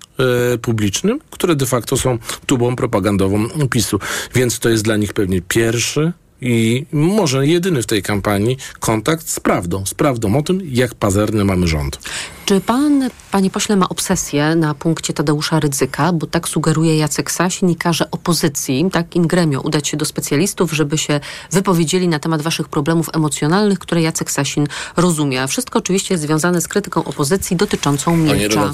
e, 0.55 0.59
publicznym, 0.59 1.21
które 1.31 1.57
de 1.57 1.67
facto 1.67 1.97
są 1.97 2.19
tubą 2.47 2.77
propagandową 2.77 3.49
PiSu. 3.71 3.99
Więc 4.35 4.59
to 4.59 4.69
jest 4.69 4.85
dla 4.85 4.97
nich 4.97 5.13
pewnie 5.13 5.43
pierwszy 5.43 6.13
i 6.41 6.87
może 6.93 7.47
jedyny 7.47 7.83
w 7.83 7.87
tej 7.87 8.03
kampanii 8.03 8.57
kontakt 8.81 9.29
z 9.29 9.41
prawdą, 9.41 9.87
z 9.87 9.95
prawdą 9.95 10.37
o 10.37 10.43
tym, 10.43 10.61
jak 10.65 10.95
pazerny 10.95 11.45
mamy 11.45 11.69
rząd. 11.69 11.99
Czy 12.45 12.61
pan, 12.61 13.11
panie 13.31 13.51
pośle, 13.51 13.77
ma 13.77 13.89
obsesję 13.89 14.57
na 14.57 14.75
punkcie 14.75 15.13
Tadeusza 15.13 15.61
Rydzyka, 15.61 16.13
bo 16.13 16.27
tak 16.27 16.49
sugeruje 16.49 16.97
Jacek 16.97 17.31
Sasin 17.31 17.71
i 17.71 17.77
każe 17.77 18.11
opozycji, 18.11 18.89
tak 18.93 19.17
in 19.17 19.27
gremio, 19.27 19.61
udać 19.61 19.89
się 19.89 19.97
do 19.97 20.05
specjalistów, 20.05 20.73
żeby 20.73 20.99
się 20.99 21.21
wypowiedzieli 21.53 22.09
na 22.09 22.19
temat 22.19 22.43
waszych 22.43 22.69
problemów 22.69 23.11
emocjonalnych, 23.13 23.79
które 23.79 24.03
Jacek 24.03 24.31
Sasin 24.31 24.67
rozumie. 24.97 25.43
A 25.43 25.47
wszystko 25.47 25.79
oczywiście 25.79 26.15
jest 26.15 26.25
związane 26.25 26.61
z 26.61 26.69
krytyką 26.69 27.05
opozycji 27.05 27.57
dotyczącą 27.57 28.17
Milcza. 28.17 28.73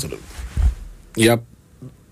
ja 1.16 1.38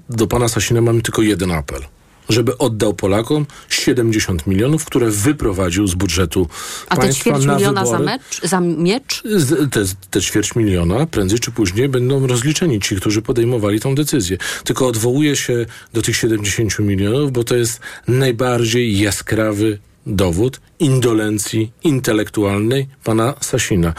do 0.09 0.27
pana 0.27 0.49
Sasina 0.49 0.81
mam 0.81 1.01
tylko 1.01 1.23
jeden 1.23 1.51
apel 1.51 1.83
żeby 2.29 2.59
oddał 2.59 2.95
Polakom 2.95 3.47
70 3.69 4.47
milionów, 4.47 4.85
które 4.85 5.11
wyprowadził 5.11 5.87
z 5.87 5.95
budżetu 5.95 6.49
A 6.89 6.97
państwa 6.97 7.25
te 7.25 7.31
ćwierć 7.31 7.47
na 7.47 7.55
miliona 7.55 7.85
wybory. 7.85 8.05
za, 8.05 8.11
mecz, 8.13 8.41
za 8.43 8.61
miecz? 8.61 9.23
Te, 9.71 9.85
te 10.11 10.21
ćwierć 10.21 10.55
miliona 10.55 11.07
prędzej 11.07 11.39
czy 11.39 11.51
później 11.51 11.89
będą 11.89 12.27
rozliczeni 12.27 12.81
ci, 12.81 12.97
którzy 12.97 13.23
podejmowali 13.23 13.81
tą 13.81 13.95
decyzję. 13.95 14.39
Tylko 14.65 14.87
odwołuję 14.87 15.37
się 15.37 15.67
do 15.93 16.03
tych 16.03 16.17
70 16.17 16.79
milionów, 16.79 17.33
bo 17.33 17.45
to 17.45 17.57
jest 17.57 17.81
najbardziej 18.09 18.99
jaskrawy 18.99 19.79
dowód 20.07 20.61
indolencji 20.83 21.73
intelektualnej 21.85 22.89
pana 23.05 23.35
Sasina. 23.41 23.95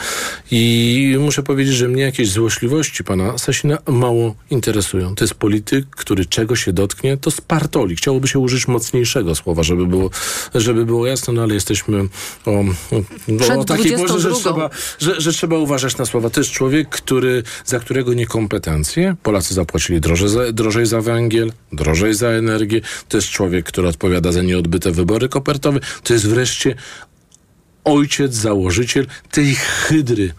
I 0.50 1.16
muszę 1.20 1.42
powiedzieć, 1.42 1.74
że 1.74 1.88
mnie 1.88 2.02
jakieś 2.02 2.30
złośliwości 2.30 3.04
pana 3.04 3.38
Sasina 3.38 3.78
mało 3.86 4.34
interesują. 4.50 5.14
To 5.14 5.24
jest 5.24 5.34
polityk, 5.34 5.90
który 5.90 6.26
czego 6.26 6.56
się 6.56 6.72
dotknie, 6.72 7.16
to 7.16 7.30
spartoli. 7.30 7.96
Chciałoby 7.96 8.28
się 8.28 8.38
użyć 8.38 8.68
mocniejszego 8.68 9.34
słowa, 9.34 9.62
żeby 9.62 9.86
było, 9.86 10.10
żeby 10.54 10.86
było 10.86 11.06
jasne, 11.06 11.34
no 11.34 11.42
ale 11.42 11.54
jesteśmy 11.54 12.08
o, 12.46 12.50
o, 12.50 13.60
o 13.60 13.64
takiej 13.64 13.96
porze, 13.96 14.20
że 14.20 14.32
trzeba, 14.32 14.70
że, 14.98 15.20
że 15.20 15.32
trzeba 15.32 15.58
uważać 15.58 15.98
na 15.98 16.06
słowa. 16.06 16.30
To 16.30 16.40
jest 16.40 16.50
człowiek, 16.50 16.88
który, 16.88 17.42
za 17.64 17.78
którego 17.78 18.14
niekompetencje 18.14 19.16
Polacy 19.22 19.54
zapłacili 19.54 20.00
drożej 20.00 20.28
za, 20.28 20.52
drożej 20.52 20.86
za 20.86 21.00
węgiel, 21.00 21.52
drożej 21.72 22.14
za 22.14 22.28
energię. 22.28 22.80
To 23.08 23.16
jest 23.16 23.28
człowiek, 23.28 23.66
który 23.66 23.88
odpowiada 23.88 24.32
za 24.32 24.42
nieodbyte 24.42 24.92
wybory 24.92 25.28
kopertowe. 25.28 25.80
To 26.02 26.12
jest 26.12 26.28
wreszcie 26.28 26.73
ojciec, 27.84 28.34
założyciel 28.34 29.06
tej 29.30 29.54
hydry 29.54 30.32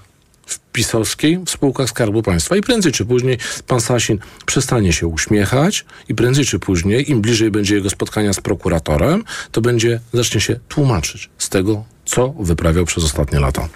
pisowskiej 0.74 1.40
w 1.46 1.50
spółkach 1.50 1.90
Skarbu 1.90 2.24
Państwa. 2.24 2.56
I 2.56 2.62
prędzej 2.62 2.92
czy 2.92 3.06
później 3.06 3.38
pan 3.68 3.82
Sasin 3.82 4.20
przestanie 4.46 4.94
się 4.94 5.08
uśmiechać 5.08 5.86
i 6.10 6.16
prędzej 6.16 6.46
czy 6.46 6.60
później, 6.60 7.12
im 7.12 7.22
bliżej 7.22 7.52
będzie 7.52 7.76
jego 7.76 7.90
spotkania 7.90 8.34
z 8.34 8.40
prokuratorem, 8.40 9.24
to 9.52 9.62
będzie, 9.62 10.00
zacznie 10.14 10.42
się 10.42 10.60
tłumaczyć 10.70 11.30
z 11.38 11.50
tego, 11.50 11.84
co 12.06 12.34
wyprawiał 12.40 12.86
przez 12.86 13.04
ostatnie 13.04 13.40
lata. 13.40 13.70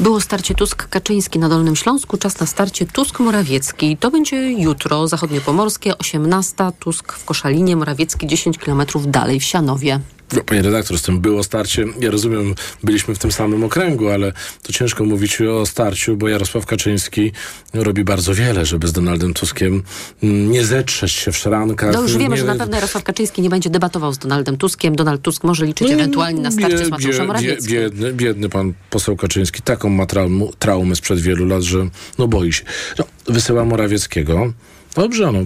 Było 0.00 0.20
starcie 0.20 0.54
Tusk-Kaczyński 0.54 1.38
na 1.38 1.48
Dolnym 1.48 1.76
Śląsku, 1.76 2.18
czas 2.18 2.40
na 2.40 2.46
starcie 2.46 2.86
Tusk-Morawiecki. 2.86 3.96
To 3.96 4.10
będzie 4.10 4.52
jutro, 4.52 5.08
zachodniopomorskie, 5.08 5.98
18, 5.98 6.54
Tusk 6.78 7.12
w 7.12 7.24
Koszalinie, 7.24 7.76
Morawiecki 7.76 8.26
10 8.26 8.58
kilometrów 8.58 9.10
dalej 9.10 9.40
w 9.40 9.44
Sianowie. 9.44 10.00
Panie 10.46 10.62
redaktor, 10.62 10.98
z 10.98 11.02
tym 11.02 11.20
było 11.20 11.42
starcie. 11.42 11.84
Ja 12.00 12.10
rozumiem, 12.10 12.54
byliśmy 12.82 13.14
w 13.14 13.18
tym 13.18 13.32
samym 13.32 13.64
okręgu, 13.64 14.08
ale 14.08 14.32
to 14.62 14.72
ciężko 14.72 15.04
mówić 15.04 15.40
o 15.40 15.66
starciu, 15.66 16.16
bo 16.16 16.28
Jarosław 16.28 16.66
Kaczyński 16.66 17.32
robi 17.74 18.04
bardzo 18.04 18.34
wiele, 18.34 18.66
żeby 18.66 18.88
z 18.88 18.92
Donaldem 18.92 19.34
Tuskiem 19.34 19.82
nie 20.22 20.64
zetrzeć 20.64 21.12
się 21.12 21.32
w 21.32 21.36
szrankach. 21.36 21.94
No 21.94 22.02
już 22.02 22.16
wiemy, 22.16 22.34
nie... 22.34 22.40
że 22.40 22.46
na 22.46 22.54
pewno 22.54 22.76
Jarosław 22.76 23.04
Kaczyński 23.04 23.42
nie 23.42 23.50
będzie 23.50 23.70
debatował 23.70 24.12
z 24.12 24.18
Donaldem 24.18 24.56
Tuskiem. 24.56 24.96
Donald 24.96 25.22
Tusk 25.22 25.44
może 25.44 25.66
liczyć 25.66 25.88
no, 25.88 25.94
ewentualnie 25.94 26.40
na 26.40 26.50
starcie 26.50 26.86
z 26.86 26.90
Mateuszem 26.90 27.26
Morawieckim. 27.26 27.72
Biedny, 27.72 28.12
biedny 28.12 28.48
pan 28.48 28.72
poseł 28.90 29.16
Kaczyński. 29.16 29.62
Taką 29.62 29.88
ma 29.88 30.06
traumu, 30.06 30.52
traumę 30.58 30.96
sprzed 30.96 31.20
wielu 31.20 31.46
lat, 31.46 31.62
że 31.62 31.88
no 32.18 32.28
boi 32.28 32.52
się. 32.52 32.64
No, 32.98 33.04
wysyła 33.26 33.64
Morawieckiego. 33.64 34.52
Dobrze, 34.96 35.32
no 35.32 35.38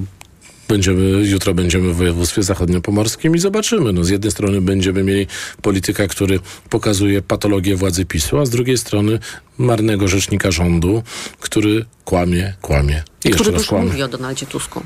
będziemy, 0.69 1.29
jutro 1.29 1.55
będziemy 1.55 1.93
w 1.93 1.97
województwie 1.97 2.43
zachodniopomorskim 2.43 3.37
i 3.37 3.39
zobaczymy. 3.39 3.93
No, 3.93 4.05
z 4.05 4.09
jednej 4.09 4.31
strony 4.31 4.61
będziemy 4.61 5.05
mieli 5.05 5.27
polityka, 5.63 6.07
który 6.07 6.41
pokazuje 6.71 7.23
patologię 7.23 7.77
władzy 7.77 8.05
PiSu, 8.05 8.39
a 8.39 8.47
z 8.47 8.51
drugiej 8.51 8.79
strony 8.79 9.19
marnego 9.59 10.09
rzecznika 10.09 10.51
rządu, 10.51 11.03
który 11.41 11.85
kłamie, 12.05 12.55
kłamie 12.63 13.03
i 13.25 13.31
który 13.31 13.53
już 13.53 13.67
kłamie. 13.67 13.87
mówi 13.87 14.03
o 14.03 14.09
Donaldzie 14.09 14.47
Tusku. 14.47 14.83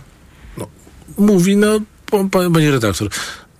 No, 0.59 0.67
mówi, 1.19 1.57
no, 1.57 1.81
panie 2.31 2.71
redaktor, 2.71 3.09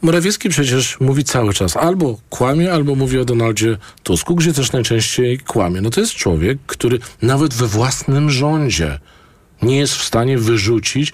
Morawiecki 0.03 0.49
przecież 0.49 1.01
mówi 1.01 1.25
cały 1.25 1.55
czas 1.55 1.77
albo 1.77 2.19
kłamie, 2.31 2.73
albo 2.73 2.95
mówi 2.95 3.19
o 3.19 3.25
Donaldzie 3.25 3.77
Tusku, 4.03 4.35
gdzie 4.35 4.53
też 4.53 4.73
najczęściej 4.73 5.39
kłamie. 5.39 5.81
No 5.81 5.91
to 5.91 6.01
jest 6.01 6.13
człowiek, 6.13 6.59
który 6.67 6.99
nawet 7.23 7.55
we 7.55 7.67
własnym 7.67 8.31
rządzie 8.31 8.99
nie 9.63 9.79
jest 9.79 9.95
w 9.95 10.05
stanie 10.05 10.39
wyrzucić 10.39 11.13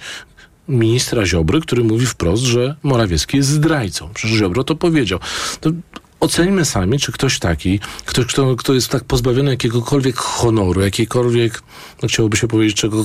ministra 0.69 1.27
Ziobry, 1.27 1.61
który 1.61 1.85
mówi 1.85 2.07
wprost, 2.07 2.43
że 2.43 2.77
Morawiecki 2.83 3.37
jest 3.37 3.49
zdrajcą. 3.49 4.11
Przecież 4.15 4.39
Ziobro 4.39 4.65
to 4.65 4.75
powiedział. 4.75 5.19
To 5.61 5.71
oceńmy 6.21 6.65
sami, 6.65 6.99
czy 6.99 7.13
ktoś 7.13 7.39
taki, 7.39 7.81
ktoś, 8.05 8.27
kto, 8.27 8.57
kto 8.57 8.75
jest 8.75 8.89
tak 8.89 9.05
pozbawiony 9.05 9.51
jakiegokolwiek 9.51 10.17
honoru, 10.17 10.81
jakiejkolwiek, 10.81 11.63
no 12.03 12.09
chciałoby 12.09 12.37
się 12.37 12.49
powiedzieć, 12.49 12.77
czego 12.77 13.05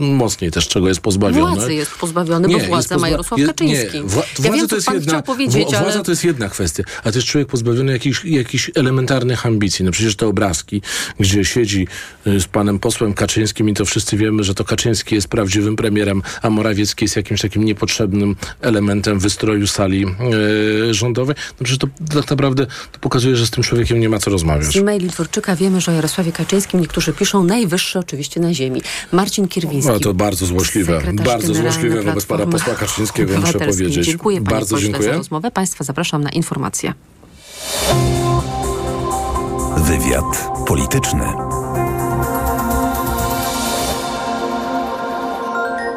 mocniej 0.00 0.50
też 0.50 0.68
czego 0.68 0.88
jest 0.88 1.00
pozbawiony. 1.00 1.54
Władzy 1.56 1.74
jest 1.74 1.94
pozbawiony, 1.94 2.48
nie, 2.48 2.58
bo 2.58 2.64
władzę 2.64 2.94
pozba- 2.94 3.00
ma 3.00 3.08
Jarosław 3.08 3.40
Kaczyński. 3.46 3.96
Nie, 4.00 4.04
wła- 4.04 4.44
ja 4.44 4.52
wiem, 4.52 4.68
to 4.68 4.76
jest 4.76 4.90
jedna, 4.92 5.22
powiedzieć, 5.22 5.68
władza 5.68 5.78
ale... 5.78 6.04
to 6.04 6.12
jest 6.12 6.24
jedna 6.24 6.48
kwestia, 6.48 6.82
a 7.04 7.12
to 7.12 7.18
jest 7.18 7.28
człowiek 7.28 7.48
pozbawiony 7.48 7.92
jakichś, 7.92 8.24
jakichś 8.24 8.70
elementarnych 8.74 9.46
ambicji. 9.46 9.84
No 9.84 9.90
przecież 9.90 10.16
te 10.16 10.26
obrazki, 10.26 10.82
gdzie 11.20 11.44
siedzi 11.44 11.86
y, 12.26 12.40
z 12.40 12.46
panem 12.46 12.78
posłem 12.78 13.14
Kaczyńskim 13.14 13.68
i 13.68 13.74
to 13.74 13.84
wszyscy 13.84 14.16
wiemy, 14.16 14.44
że 14.44 14.54
to 14.54 14.64
Kaczyński 14.64 15.14
jest 15.14 15.28
prawdziwym 15.28 15.76
premierem, 15.76 16.22
a 16.42 16.50
Morawiecki 16.50 17.04
jest 17.04 17.16
jakimś 17.16 17.40
takim 17.40 17.64
niepotrzebnym 17.64 18.36
elementem 18.60 19.18
wystroju 19.18 19.66
sali 19.66 20.00
yy, 20.00 20.94
rządowej. 20.94 21.36
No 21.60 21.64
przecież 21.64 21.78
to 21.78 21.86
tak 22.14 22.30
naprawdę 22.30 22.66
to 22.66 22.98
pokazuje, 23.00 23.36
że 23.36 23.46
z 23.46 23.50
tym 23.50 23.64
człowiekiem 23.64 24.00
nie 24.00 24.08
ma 24.08 24.18
co 24.18 24.30
rozmawiać. 24.30 24.72
Z 24.72 24.82
maili 24.82 25.08
Dworczyka 25.08 25.56
wiemy, 25.56 25.80
że 25.80 25.92
o 25.92 25.94
Jarosławie 25.94 26.32
Kaczyńskim 26.32 26.80
niektórzy 26.80 27.12
piszą 27.12 27.44
najwyższy 27.44 27.98
oczywiście 27.98 28.40
na 28.40 28.54
ziemi. 28.54 28.82
Marcin 29.12 29.48
Kierwiński. 29.48 29.67
No 29.86 30.00
to 30.00 30.14
bardzo 30.14 30.46
złośliwe. 30.46 31.00
Bardzo 31.12 31.54
złośliwe 31.54 32.02
wobec 32.02 32.26
pana 32.26 32.46
posła 32.46 32.74
Kaczyńskiego, 32.74 33.40
muszę 33.40 33.58
powiedzieć. 33.58 34.06
Dziękuję 34.06 34.40
panie 34.40 34.56
bardzo 34.56 34.78
dziękuję. 34.78 35.10
za 35.10 35.16
rozmowę. 35.16 35.50
Państwa 35.50 35.84
zapraszam 35.84 36.22
na 36.22 36.30
informacje. 36.30 36.94
Wywiad 39.76 40.50
polityczny. 40.66 41.24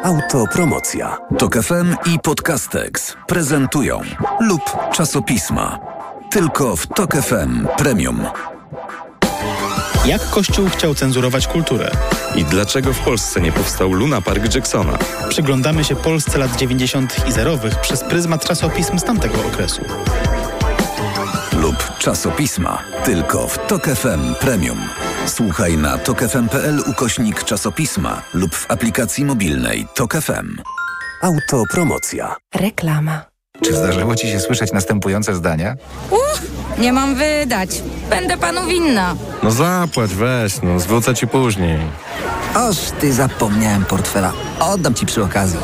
Autopromocja. 0.02 1.18
Tok 1.38 1.62
FM 1.62 1.96
i 2.14 2.18
Podcastex 2.18 3.16
prezentują 3.26 4.00
lub 4.40 4.62
czasopisma. 4.92 5.78
Tylko 6.30 6.76
w 6.76 6.86
Tok 6.86 7.16
FM 7.16 7.66
Premium. 7.78 8.20
Jak 10.06 10.30
Kościół 10.30 10.68
chciał 10.68 10.94
cenzurować 10.94 11.46
kulturę? 11.46 11.90
I 12.36 12.44
dlaczego 12.44 12.92
w 12.92 12.98
Polsce 12.98 13.40
nie 13.40 13.52
powstał 13.52 13.92
Luna 13.92 14.20
Park 14.20 14.54
Jacksona? 14.54 14.98
Przyglądamy 15.28 15.84
się 15.84 15.96
Polsce 15.96 16.38
lat 16.38 16.56
90. 16.56 17.28
i 17.28 17.32
zerowych 17.32 17.80
przez 17.80 18.04
pryzmat 18.04 18.44
czasopism 18.44 18.98
z 18.98 19.04
tamtego 19.04 19.34
okresu. 19.46 19.82
Lub 21.52 21.98
czasopisma. 21.98 22.82
Tylko 23.04 23.48
w 23.48 23.66
Tok 23.66 23.86
FM 23.86 24.34
Premium. 24.40 24.78
Słuchaj 25.26 25.76
na 25.76 25.98
tokefm.pl 25.98 26.80
ukośnik 26.86 27.44
czasopisma 27.44 28.22
lub 28.34 28.54
w 28.54 28.70
aplikacji 28.70 29.24
mobilnej 29.24 29.86
Tok 29.94 30.14
FM. 30.14 30.56
Autopromocja. 31.22 32.36
Reklama. 32.54 33.31
Czy 33.64 33.74
zdarzyło 33.76 34.14
ci 34.16 34.28
się 34.28 34.40
słyszeć 34.40 34.72
następujące 34.72 35.34
zdania? 35.34 35.76
Uff, 36.10 36.42
nie 36.78 36.92
mam 36.92 37.14
wydać. 37.14 37.82
Będę 38.10 38.36
panu 38.38 38.66
winna. 38.66 39.16
No 39.42 39.50
zapłać, 39.50 40.14
weź, 40.14 40.62
no 40.62 40.80
zwrócę 40.80 41.14
ci 41.14 41.26
później. 41.26 41.78
Oż 42.54 42.76
ty 43.00 43.12
zapomniałem 43.12 43.84
portfela. 43.84 44.32
Oddam 44.60 44.94
ci 44.94 45.06
przy 45.06 45.22
okazji. 45.22 45.58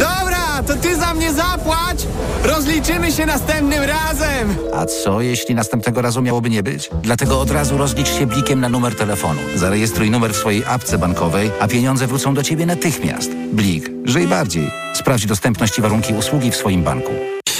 Dobra, 0.00 0.62
to 0.66 0.76
ty 0.76 0.96
za 0.96 1.14
mnie 1.14 1.32
zapłać! 1.32 2.06
Rozliczymy 2.44 3.12
się 3.12 3.26
następnym 3.26 3.82
razem! 3.82 4.56
A 4.74 4.86
co, 4.86 5.20
jeśli 5.20 5.54
następnego 5.54 6.02
razu 6.02 6.22
miałoby 6.22 6.50
nie 6.50 6.62
być? 6.62 6.90
Dlatego 7.02 7.40
od 7.40 7.50
razu 7.50 7.78
rozlicz 7.78 8.08
się 8.08 8.26
blikiem 8.26 8.60
na 8.60 8.68
numer 8.68 8.94
telefonu. 8.96 9.40
Zarejestruj 9.56 10.10
numer 10.10 10.32
w 10.32 10.36
swojej 10.36 10.64
apce 10.64 10.98
bankowej, 10.98 11.50
a 11.60 11.68
pieniądze 11.68 12.06
wrócą 12.06 12.34
do 12.34 12.42
ciebie 12.42 12.66
natychmiast. 12.66 13.30
Blik. 13.52 13.90
Żyj 14.04 14.26
bardziej. 14.26 14.70
Sprawdź 14.94 15.26
dostępność 15.26 15.78
i 15.78 15.82
warunki 15.82 16.14
usługi 16.14 16.50
w 16.50 16.56
swoim 16.56 16.82
banku. 16.82 17.10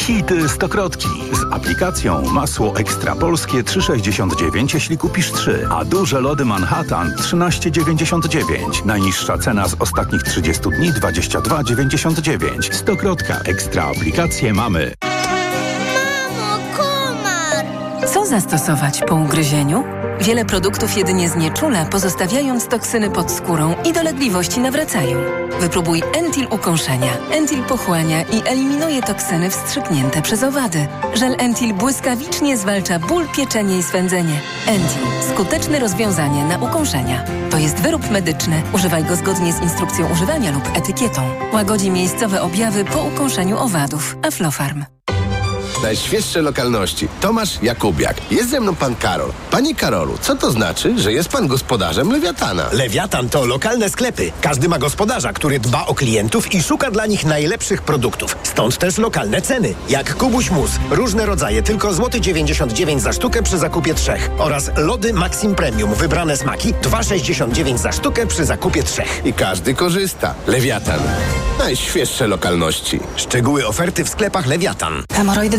Hity 0.00 0.48
stokrotki. 0.48 1.08
Z 1.32 1.52
aplikacją 1.52 2.22
masło 2.32 2.76
ekstra 2.76 3.16
polskie 3.16 3.62
3,69 3.62 4.74
jeśli 4.74 4.98
kupisz 4.98 5.32
3, 5.32 5.66
a 5.70 5.84
duże 5.84 6.20
lody 6.20 6.44
Manhattan 6.44 7.12
13,99. 7.18 8.86
Najniższa 8.86 9.38
cena 9.38 9.68
z 9.68 9.76
ostatnich 9.78 10.22
30 10.22 10.62
dni 10.62 10.92
22,99. 10.92 12.72
Stokrotka 12.72 13.38
ekstra 13.44 13.84
aplikację 13.84 14.52
mamy. 14.54 14.94
Co 18.14 18.26
zastosować 18.26 19.00
po 19.08 19.14
ugryzieniu? 19.14 19.84
Wiele 20.20 20.44
produktów 20.44 20.96
jedynie 20.96 21.28
znieczula, 21.28 21.84
pozostawiając 21.84 22.68
toksyny 22.68 23.10
pod 23.10 23.30
skórą 23.30 23.74
i 23.84 23.92
dolegliwości 23.92 24.60
nawracają. 24.60 25.16
Wypróbuj 25.60 26.02
Entil 26.18 26.46
ukąszenia. 26.50 27.12
Entil 27.32 27.62
pochłania 27.62 28.22
i 28.22 28.42
eliminuje 28.44 29.02
toksyny 29.02 29.50
wstrzyknięte 29.50 30.22
przez 30.22 30.42
owady. 30.42 30.88
Żel 31.14 31.36
Entil 31.38 31.74
błyskawicznie 31.74 32.56
zwalcza 32.56 32.98
ból, 32.98 33.28
pieczenie 33.36 33.78
i 33.78 33.82
swędzenie. 33.82 34.40
Entil. 34.66 35.02
Skuteczne 35.34 35.78
rozwiązanie 35.78 36.44
na 36.44 36.58
ukąszenia. 36.58 37.24
To 37.50 37.58
jest 37.58 37.80
wyrób 37.80 38.10
medyczny. 38.10 38.62
Używaj 38.74 39.04
go 39.04 39.16
zgodnie 39.16 39.52
z 39.52 39.62
instrukcją 39.62 40.12
używania 40.12 40.50
lub 40.50 40.76
etykietą. 40.76 41.22
Łagodzi 41.52 41.90
miejscowe 41.90 42.42
objawy 42.42 42.84
po 42.84 43.02
ukąszeniu 43.02 43.58
owadów. 43.58 44.16
Aflofarm. 44.22 44.84
Najświeższe 45.82 46.42
lokalności. 46.42 47.08
Tomasz 47.20 47.62
Jakubiak. 47.62 48.16
Jest 48.30 48.50
ze 48.50 48.60
mną 48.60 48.74
pan 48.74 48.96
Karol. 48.96 49.32
Panie 49.50 49.74
Karolu, 49.74 50.18
co 50.20 50.36
to 50.36 50.50
znaczy, 50.50 50.98
że 50.98 51.12
jest 51.12 51.28
pan 51.28 51.48
gospodarzem 51.48 52.12
Lewiatana? 52.12 52.66
Lewiatan 52.72 53.28
to 53.28 53.46
lokalne 53.46 53.90
sklepy. 53.90 54.32
Każdy 54.40 54.68
ma 54.68 54.78
gospodarza, 54.78 55.32
który 55.32 55.60
dba 55.60 55.86
o 55.86 55.94
klientów 55.94 56.54
i 56.54 56.62
szuka 56.62 56.90
dla 56.90 57.06
nich 57.06 57.24
najlepszych 57.24 57.82
produktów. 57.82 58.36
Stąd 58.42 58.78
też 58.78 58.98
lokalne 58.98 59.42
ceny. 59.42 59.74
Jak 59.88 60.14
Kubuś 60.16 60.50
Mus. 60.50 60.70
Różne 60.90 61.26
rodzaje, 61.26 61.62
tylko 61.62 61.94
złoty 61.94 62.20
99 62.20 63.02
za 63.02 63.12
sztukę 63.12 63.42
przy 63.42 63.58
zakupie 63.58 63.94
trzech. 63.94 64.30
Oraz 64.38 64.70
lody 64.76 65.12
Maxim 65.12 65.54
Premium. 65.54 65.94
Wybrane 65.94 66.36
smaki 66.36 66.74
2,69 66.74 67.78
za 67.78 67.92
sztukę 67.92 68.26
przy 68.26 68.44
zakupie 68.44 68.82
trzech. 68.82 69.22
I 69.24 69.32
każdy 69.32 69.74
korzysta. 69.74 70.34
Lewiatan. 70.46 71.00
Najświeższe 71.58 72.26
lokalności. 72.26 73.00
Szczegóły 73.16 73.66
oferty 73.66 74.04
w 74.04 74.08
sklepach 74.08 74.46
Lewiatan. 74.46 75.02
Hemoroidy 75.12 75.58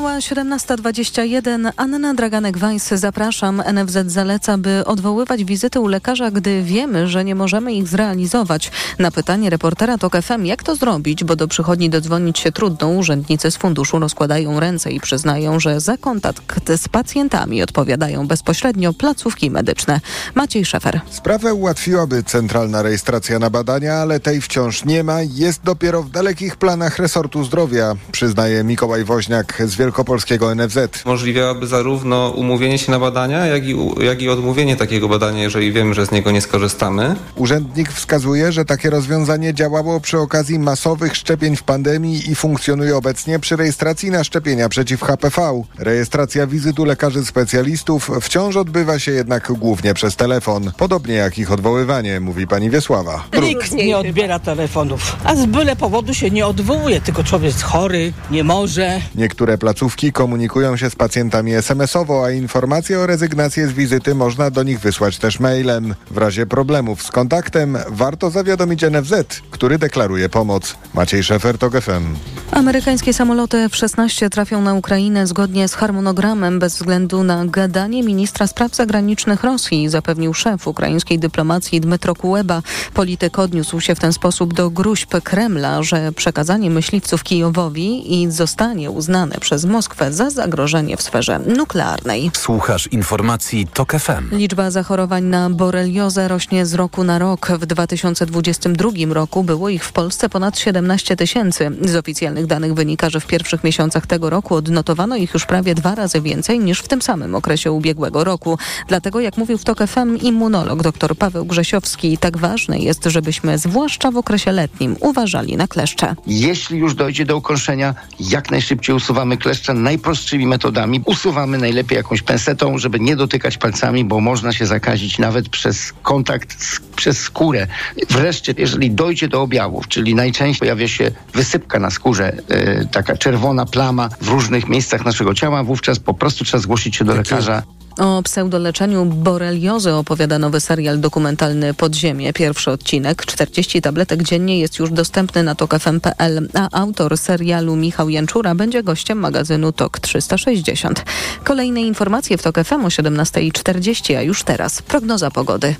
Minęła 0.00 0.18
17.21. 0.18 1.72
Anna 1.76 2.14
Draganek-Weiss, 2.14 2.96
zapraszam. 2.96 3.62
NFZ 3.72 3.98
zaleca, 4.06 4.58
by 4.58 4.84
odwoływać 4.86 5.44
wizyty 5.44 5.80
u 5.80 5.86
lekarza, 5.86 6.30
gdy 6.30 6.62
wiemy, 6.62 7.08
że 7.08 7.24
nie 7.24 7.34
możemy 7.34 7.72
ich 7.72 7.88
zrealizować. 7.88 8.70
Na 8.98 9.10
pytanie 9.10 9.50
reportera 9.50 9.98
TOK 9.98 10.16
FM, 10.22 10.44
jak 10.44 10.62
to 10.62 10.76
zrobić, 10.76 11.24
bo 11.24 11.36
do 11.36 11.48
przychodni 11.48 11.90
dodzwonić 11.90 12.38
się 12.38 12.52
trudno, 12.52 12.88
urzędnicy 12.88 13.50
z 13.50 13.56
funduszu 13.56 13.98
rozkładają 13.98 14.60
ręce 14.60 14.92
i 14.92 15.00
przyznają, 15.00 15.60
że 15.60 15.80
za 15.80 15.96
kontakt 15.96 16.72
z 16.76 16.88
pacjentami 16.88 17.62
odpowiadają 17.62 18.26
bezpośrednio 18.26 18.92
placówki 18.92 19.50
medyczne. 19.50 20.00
Maciej 20.34 20.64
Szefer. 20.64 21.00
Sprawę 21.10 21.54
ułatwiłaby 21.54 22.22
centralna 22.22 22.82
rejestracja 22.82 23.38
na 23.38 23.50
badania, 23.50 23.94
ale 23.94 24.20
tej 24.20 24.40
wciąż 24.40 24.84
nie 24.84 25.04
ma. 25.04 25.22
Jest 25.22 25.62
dopiero 25.64 26.02
w 26.02 26.10
dalekich 26.10 26.56
planach 26.56 26.98
resortu 26.98 27.44
zdrowia, 27.44 27.94
przyznaje 28.12 28.64
Mikołaj 28.64 29.04
Woźniak 29.04 29.62
z 29.66 29.74
Wielkopolskiego 29.90 30.54
NFZ. 30.54 30.78
Umożliwiałaby 31.04 31.66
zarówno 31.66 32.30
umówienie 32.30 32.78
się 32.78 32.92
na 32.92 32.98
badania, 32.98 33.46
jak 33.46 33.64
i, 33.64 33.76
jak 34.00 34.22
i 34.22 34.28
odmówienie 34.28 34.76
takiego 34.76 35.08
badania, 35.08 35.42
jeżeli 35.42 35.72
wiemy, 35.72 35.94
że 35.94 36.06
z 36.06 36.10
niego 36.10 36.30
nie 36.30 36.40
skorzystamy. 36.40 37.16
Urzędnik 37.36 37.92
wskazuje, 37.92 38.52
że 38.52 38.64
takie 38.64 38.90
rozwiązanie 38.90 39.54
działało 39.54 40.00
przy 40.00 40.18
okazji 40.18 40.58
masowych 40.58 41.16
szczepień 41.16 41.56
w 41.56 41.62
pandemii 41.62 42.30
i 42.30 42.34
funkcjonuje 42.34 42.96
obecnie 42.96 43.38
przy 43.38 43.56
rejestracji 43.56 44.10
na 44.10 44.24
szczepienia 44.24 44.68
przeciw 44.68 45.00
HPV. 45.02 45.62
Rejestracja 45.78 46.46
wizyt 46.46 46.78
u 46.78 46.84
lekarzy 46.84 47.24
specjalistów 47.24 48.10
wciąż 48.20 48.56
odbywa 48.56 48.98
się 48.98 49.12
jednak 49.12 49.52
głównie 49.52 49.94
przez 49.94 50.16
telefon, 50.16 50.72
podobnie 50.76 51.14
jak 51.14 51.38
ich 51.38 51.52
odwoływanie, 51.52 52.20
mówi 52.20 52.46
pani 52.46 52.70
Wiesława. 52.70 53.24
Nikt 53.42 53.72
nie 53.72 53.96
odbiera 53.96 54.38
telefonów, 54.38 55.16
a 55.24 55.36
z 55.36 55.46
byle 55.46 55.76
powodu 55.76 56.14
się 56.14 56.30
nie 56.30 56.46
odwołuje, 56.46 57.00
tylko 57.00 57.24
człowiek 57.24 57.52
jest 57.52 57.62
chory, 57.62 58.12
nie 58.30 58.44
może. 58.44 59.00
Niektóre 59.14 59.58
placówki 59.58 59.79
komunikują 60.12 60.76
się 60.76 60.90
z 60.90 60.96
pacjentami 60.96 61.52
SMS-owo, 61.54 62.24
a 62.24 62.30
informacje 62.30 62.98
o 62.98 63.06
rezygnacji 63.06 63.66
z 63.66 63.72
wizyty 63.72 64.14
można 64.14 64.50
do 64.50 64.62
nich 64.62 64.80
wysłać 64.80 65.18
też 65.18 65.40
mailem. 65.40 65.94
W 66.10 66.18
razie 66.18 66.46
problemów 66.46 67.02
z 67.02 67.10
kontaktem 67.10 67.78
warto 67.88 68.30
zawiadomić 68.30 68.82
NFZ, 68.82 69.42
który 69.50 69.78
deklaruje 69.78 70.28
pomoc. 70.28 70.76
Maciej 70.94 71.22
Szefer, 71.22 71.58
TOG 71.58 71.80
FM. 71.80 72.14
Amerykańskie 72.52 73.12
samoloty 73.12 73.58
F-16 73.58 74.28
trafią 74.28 74.62
na 74.62 74.74
Ukrainę 74.74 75.26
zgodnie 75.26 75.68
z 75.68 75.74
harmonogramem 75.74 76.58
bez 76.58 76.74
względu 76.74 77.22
na 77.22 77.46
gadanie 77.46 78.02
ministra 78.02 78.46
spraw 78.46 78.74
zagranicznych 78.74 79.44
Rosji, 79.44 79.88
zapewnił 79.88 80.34
szef 80.34 80.66
ukraińskiej 80.66 81.18
dyplomacji 81.18 81.80
Dmytro 81.80 82.14
Kuleba. 82.14 82.62
Polityk 82.94 83.38
odniósł 83.38 83.80
się 83.80 83.94
w 83.94 84.00
ten 84.00 84.12
sposób 84.12 84.54
do 84.54 84.70
gruźb 84.70 85.14
Kremla, 85.24 85.82
że 85.82 86.12
przekazanie 86.12 86.70
myśliwców 86.70 87.24
Kijowowi 87.24 88.22
i 88.22 88.30
zostanie 88.30 88.90
uznane 88.90 89.36
przez 89.40 89.59
Moskwę 89.64 90.12
za 90.12 90.30
zagrożenie 90.30 90.96
w 90.96 91.02
sferze 91.02 91.38
nuklearnej. 91.38 92.30
Słuchasz 92.34 92.86
informacji 92.86 93.66
TOK 93.74 93.92
FM. 93.92 94.36
Liczba 94.36 94.70
zachorowań 94.70 95.24
na 95.24 95.50
boreliozę 95.50 96.28
rośnie 96.28 96.66
z 96.66 96.74
roku 96.74 97.04
na 97.04 97.18
rok. 97.18 97.48
W 97.48 97.66
2022 97.66 98.90
roku 99.10 99.44
było 99.44 99.68
ich 99.68 99.84
w 99.84 99.92
Polsce 99.92 100.28
ponad 100.28 100.58
17 100.58 101.16
tysięcy. 101.16 101.70
Z 101.84 101.96
oficjalnych 101.96 102.46
danych 102.46 102.74
wynika, 102.74 103.10
że 103.10 103.20
w 103.20 103.26
pierwszych 103.26 103.64
miesiącach 103.64 104.06
tego 104.06 104.30
roku 104.30 104.54
odnotowano 104.54 105.16
ich 105.16 105.34
już 105.34 105.46
prawie 105.46 105.74
dwa 105.74 105.94
razy 105.94 106.20
więcej 106.20 106.60
niż 106.60 106.80
w 106.80 106.88
tym 106.88 107.02
samym 107.02 107.34
okresie 107.34 107.72
ubiegłego 107.72 108.24
roku. 108.24 108.58
Dlatego, 108.88 109.20
jak 109.20 109.36
mówił 109.36 109.58
w 109.58 109.64
TOK 109.64 109.78
FM 109.86 110.16
immunolog 110.16 110.82
dr 110.82 111.16
Paweł 111.16 111.44
Grzesiowski, 111.44 112.18
tak 112.18 112.38
ważne 112.38 112.78
jest, 112.78 113.04
żebyśmy 113.04 113.58
zwłaszcza 113.58 114.10
w 114.10 114.16
okresie 114.16 114.52
letnim 114.52 114.96
uważali 115.00 115.56
na 115.56 115.66
kleszcze. 115.66 116.14
Jeśli 116.26 116.78
już 116.78 116.94
dojdzie 116.94 117.24
do 117.24 117.36
ukąszenia, 117.36 117.94
jak 118.20 118.50
najszybciej 118.50 118.96
usuwamy 118.96 119.36
kleszcze 119.36 119.49
najprostszymi 119.74 120.46
metodami. 120.46 121.02
Usuwamy 121.04 121.58
najlepiej 121.58 121.96
jakąś 121.96 122.22
pensetą, 122.22 122.78
żeby 122.78 123.00
nie 123.00 123.16
dotykać 123.16 123.58
palcami, 123.58 124.04
bo 124.04 124.20
można 124.20 124.52
się 124.52 124.66
zakazić 124.66 125.18
nawet 125.18 125.48
przez 125.48 125.92
kontakt 126.02 126.62
z, 126.62 126.80
przez 126.96 127.18
skórę. 127.18 127.66
Wreszcie, 128.10 128.54
jeżeli 128.58 128.90
dojdzie 128.90 129.28
do 129.28 129.42
objawów, 129.42 129.88
czyli 129.88 130.14
najczęściej 130.14 130.60
pojawia 130.60 130.88
się 130.88 131.10
wysypka 131.34 131.78
na 131.78 131.90
skórze, 131.90 132.32
e, 132.48 132.84
taka 132.84 133.16
czerwona 133.16 133.66
plama 133.66 134.08
w 134.20 134.28
różnych 134.28 134.68
miejscach 134.68 135.04
naszego 135.04 135.34
ciała, 135.34 135.64
wówczas 135.64 135.98
po 135.98 136.14
prostu 136.14 136.44
trzeba 136.44 136.62
zgłosić 136.62 136.96
się 136.96 137.04
do 137.04 137.14
lekarza. 137.14 137.62
O 138.00 138.22
pseudoleczeniu 138.22 139.04
boreliozy 139.04 139.94
opowiada 139.94 140.38
nowy 140.38 140.60
serial 140.60 141.00
dokumentalny 141.00 141.74
Podziemie. 141.74 142.32
Pierwszy 142.32 142.70
odcinek, 142.70 143.26
40 143.26 143.82
tabletek 143.82 144.22
dziennie, 144.22 144.58
jest 144.58 144.78
już 144.78 144.90
dostępny 144.90 145.42
na 145.42 145.54
tokfm.pl, 145.54 146.48
a 146.54 146.80
autor 146.80 147.18
serialu 147.18 147.76
Michał 147.76 148.08
Jęczura 148.08 148.54
będzie 148.54 148.82
gościem 148.82 149.18
magazynu 149.18 149.72
TOK 149.72 150.00
360. 150.00 151.04
Kolejne 151.44 151.80
informacje 151.80 152.38
w 152.38 152.42
TOK 152.42 152.64
FM 152.64 152.84
o 152.84 152.88
17.40, 152.88 154.16
a 154.16 154.22
już 154.22 154.42
teraz 154.42 154.82
prognoza 154.82 155.30
pogody. 155.30 155.74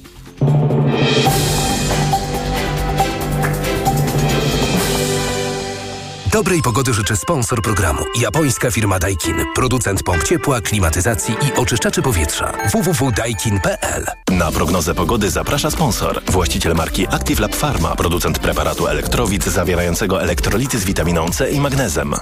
Dobrej 6.33 6.63
pogody 6.63 6.95
życzy 6.95 7.17
sponsor 7.17 7.63
programu. 7.63 8.05
Japońska 8.21 8.71
firma 8.71 8.99
Daikin. 8.99 9.45
Producent 9.55 10.03
pomp 10.03 10.25
ciepła, 10.25 10.61
klimatyzacji 10.61 11.35
i 11.35 11.61
oczyszczaczy 11.61 12.03
powietrza. 12.03 12.53
www.daikin.pl 12.73 14.07
Na 14.31 14.53
prognozę 14.53 14.95
pogody 14.95 15.31
zaprasza 15.31 15.71
sponsor. 15.71 16.23
Właściciel 16.25 16.75
marki 16.75 17.07
Active 17.07 17.41
Lab 17.41 17.57
Pharma. 17.57 17.97
Producent 17.97 18.39
preparatu 18.39 18.87
elektrowid 18.87 19.45
zawierającego 19.45 20.23
elektrolity 20.23 20.79
z 20.79 20.85
witaminą 20.85 21.31
C 21.31 21.51
i 21.51 21.61
magnezem. 21.61 22.15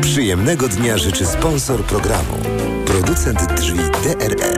Przyjemnego 0.00 0.68
dnia 0.68 0.98
życzy 0.98 1.26
sponsor 1.26 1.84
programu. 1.84 2.38
Producent 2.86 3.54
drzwi 3.54 3.80
DRE. 4.02 4.56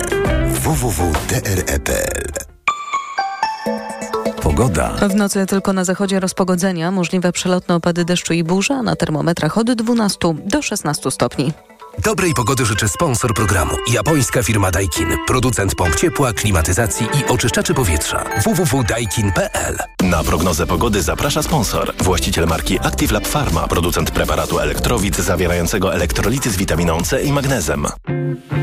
www.dre.pl 0.49 2.44
Pogoda. 4.57 5.09
W 5.09 5.15
nocy 5.15 5.47
tylko 5.47 5.73
na 5.73 5.85
zachodzie 5.85 6.21
rozpogodzenia, 6.21 6.91
możliwe 6.91 7.33
przelotne 7.33 7.75
opady 7.75 8.05
deszczu 8.05 8.33
i 8.33 8.45
burza, 8.45 8.83
na 8.83 8.97
termometrach 8.97 9.59
od 9.59 9.73
12 9.73 10.19
do 10.47 10.63
16 10.63 11.11
stopni. 11.11 11.53
Dobrej 11.99 12.35
pogody 12.35 12.67
życzy 12.67 12.89
sponsor 12.89 13.35
programu. 13.35 13.73
Japońska 13.93 14.43
firma 14.43 14.71
Daikin. 14.71 15.09
Producent 15.27 15.75
pomp 15.75 15.95
ciepła, 15.95 16.33
klimatyzacji 16.33 17.07
i 17.07 17.33
oczyszczaczy 17.33 17.75
powietrza. 17.75 18.25
www.daikin.pl 18.45 19.79
Na 20.03 20.25
prognozę 20.25 20.67
pogody 20.67 21.03
zaprasza 21.03 21.43
sponsor. 21.43 21.95
Właściciel 21.99 22.47
marki 22.47 22.79
Active 22.79 23.13
Lab 23.13 23.29
Pharma. 23.29 23.69
Producent 23.69 24.11
preparatu 24.11 24.59
elektrowid 24.59 25.17
zawierającego 25.17 25.95
elektrolity 25.95 26.51
z 26.51 26.57
witaminą 26.57 27.03
C 27.03 27.23
i 27.23 27.33
magnezem. 27.33 27.87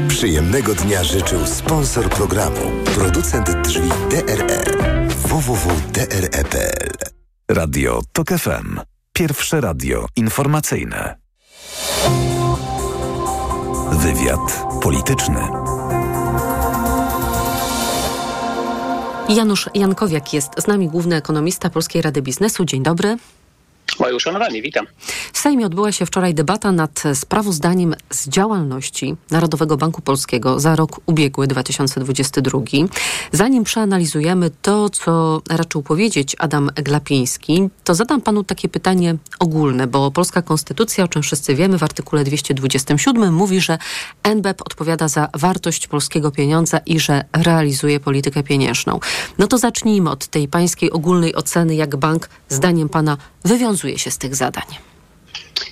Przyjemnego 0.07 0.75
dnia 0.75 1.03
życzył 1.03 1.47
sponsor 1.47 2.09
programu. 2.09 2.61
Producent 2.95 3.61
drzwi 3.63 3.89
DRE. 4.09 5.00
www.dre.pl 5.31 6.91
Radio 7.51 8.01
TOK 8.13 8.27
FM. 8.29 8.79
Pierwsze 9.13 9.61
radio 9.61 10.05
informacyjne. 10.15 11.15
Wywiad 13.91 14.63
polityczny. 14.83 15.39
Janusz 19.29 19.69
Jankowiak 19.73 20.33
jest 20.33 20.49
z 20.57 20.67
nami, 20.67 20.87
główny 20.87 21.15
ekonomista 21.15 21.69
Polskiej 21.69 22.01
Rady 22.01 22.21
Biznesu. 22.21 22.65
Dzień 22.65 22.83
dobry. 22.83 23.17
Moje 23.99 24.15
uszanowanie, 24.15 24.61
witam. 24.61 24.87
Sejmie 25.41 25.65
odbyła 25.65 25.91
się 25.91 26.05
wczoraj 26.05 26.33
debata 26.33 26.71
nad 26.71 27.03
sprawozdaniem 27.13 27.95
z 28.09 28.29
działalności 28.29 29.15
Narodowego 29.31 29.77
Banku 29.77 30.01
Polskiego 30.01 30.59
za 30.59 30.75
rok 30.75 31.01
ubiegły 31.05 31.47
2022. 31.47 32.59
Zanim 33.31 33.63
przeanalizujemy 33.63 34.51
to, 34.61 34.89
co 34.89 35.41
raczył 35.49 35.83
powiedzieć 35.83 36.35
Adam 36.39 36.69
Glapiński, 36.75 37.69
to 37.83 37.95
zadam 37.95 38.21
panu 38.21 38.43
takie 38.43 38.69
pytanie 38.69 39.15
ogólne, 39.39 39.87
bo 39.87 40.11
polska 40.11 40.41
konstytucja, 40.41 41.03
o 41.03 41.07
czym 41.07 41.21
wszyscy 41.21 41.55
wiemy, 41.55 41.77
w 41.77 41.83
artykule 41.83 42.23
227 42.23 43.33
mówi, 43.33 43.61
że 43.61 43.77
NBP 44.23 44.63
odpowiada 44.63 45.07
za 45.07 45.29
wartość 45.33 45.87
polskiego 45.87 46.31
pieniądza 46.31 46.77
i 46.77 46.99
że 46.99 47.23
realizuje 47.33 47.99
politykę 47.99 48.43
pieniężną. 48.43 48.99
No 49.37 49.47
to 49.47 49.57
zacznijmy 49.57 50.09
od 50.09 50.27
tej 50.27 50.47
pańskiej 50.47 50.91
ogólnej 50.91 51.35
oceny, 51.35 51.75
jak 51.75 51.95
bank 51.95 52.29
zdaniem 52.49 52.89
pana 52.89 53.17
wywiązuje 53.45 53.99
się 53.99 54.11
z 54.11 54.17
tych 54.17 54.35
zadań. 54.35 54.90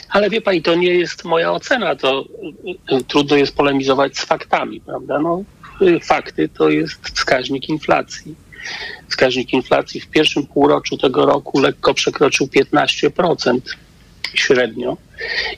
Ale 0.09 0.29
wie 0.29 0.41
pani, 0.41 0.61
to 0.61 0.75
nie 0.75 0.95
jest 0.95 1.25
moja 1.25 1.51
ocena, 1.51 1.95
to 1.95 2.25
y, 2.91 3.03
trudno 3.03 3.35
jest 3.35 3.55
polemizować 3.55 4.17
z 4.17 4.25
faktami, 4.25 4.81
prawda? 4.81 5.19
No, 5.19 5.43
y, 5.81 5.99
fakty 5.99 6.49
to 6.49 6.69
jest 6.69 7.09
wskaźnik 7.09 7.69
inflacji. 7.69 8.35
Wskaźnik 9.09 9.53
inflacji 9.53 10.01
w 10.01 10.07
pierwszym 10.07 10.45
półroczu 10.45 10.97
tego 10.97 11.25
roku 11.25 11.59
lekko 11.59 11.93
przekroczył 11.93 12.47
15% 12.47 13.59
średnio. 14.33 14.97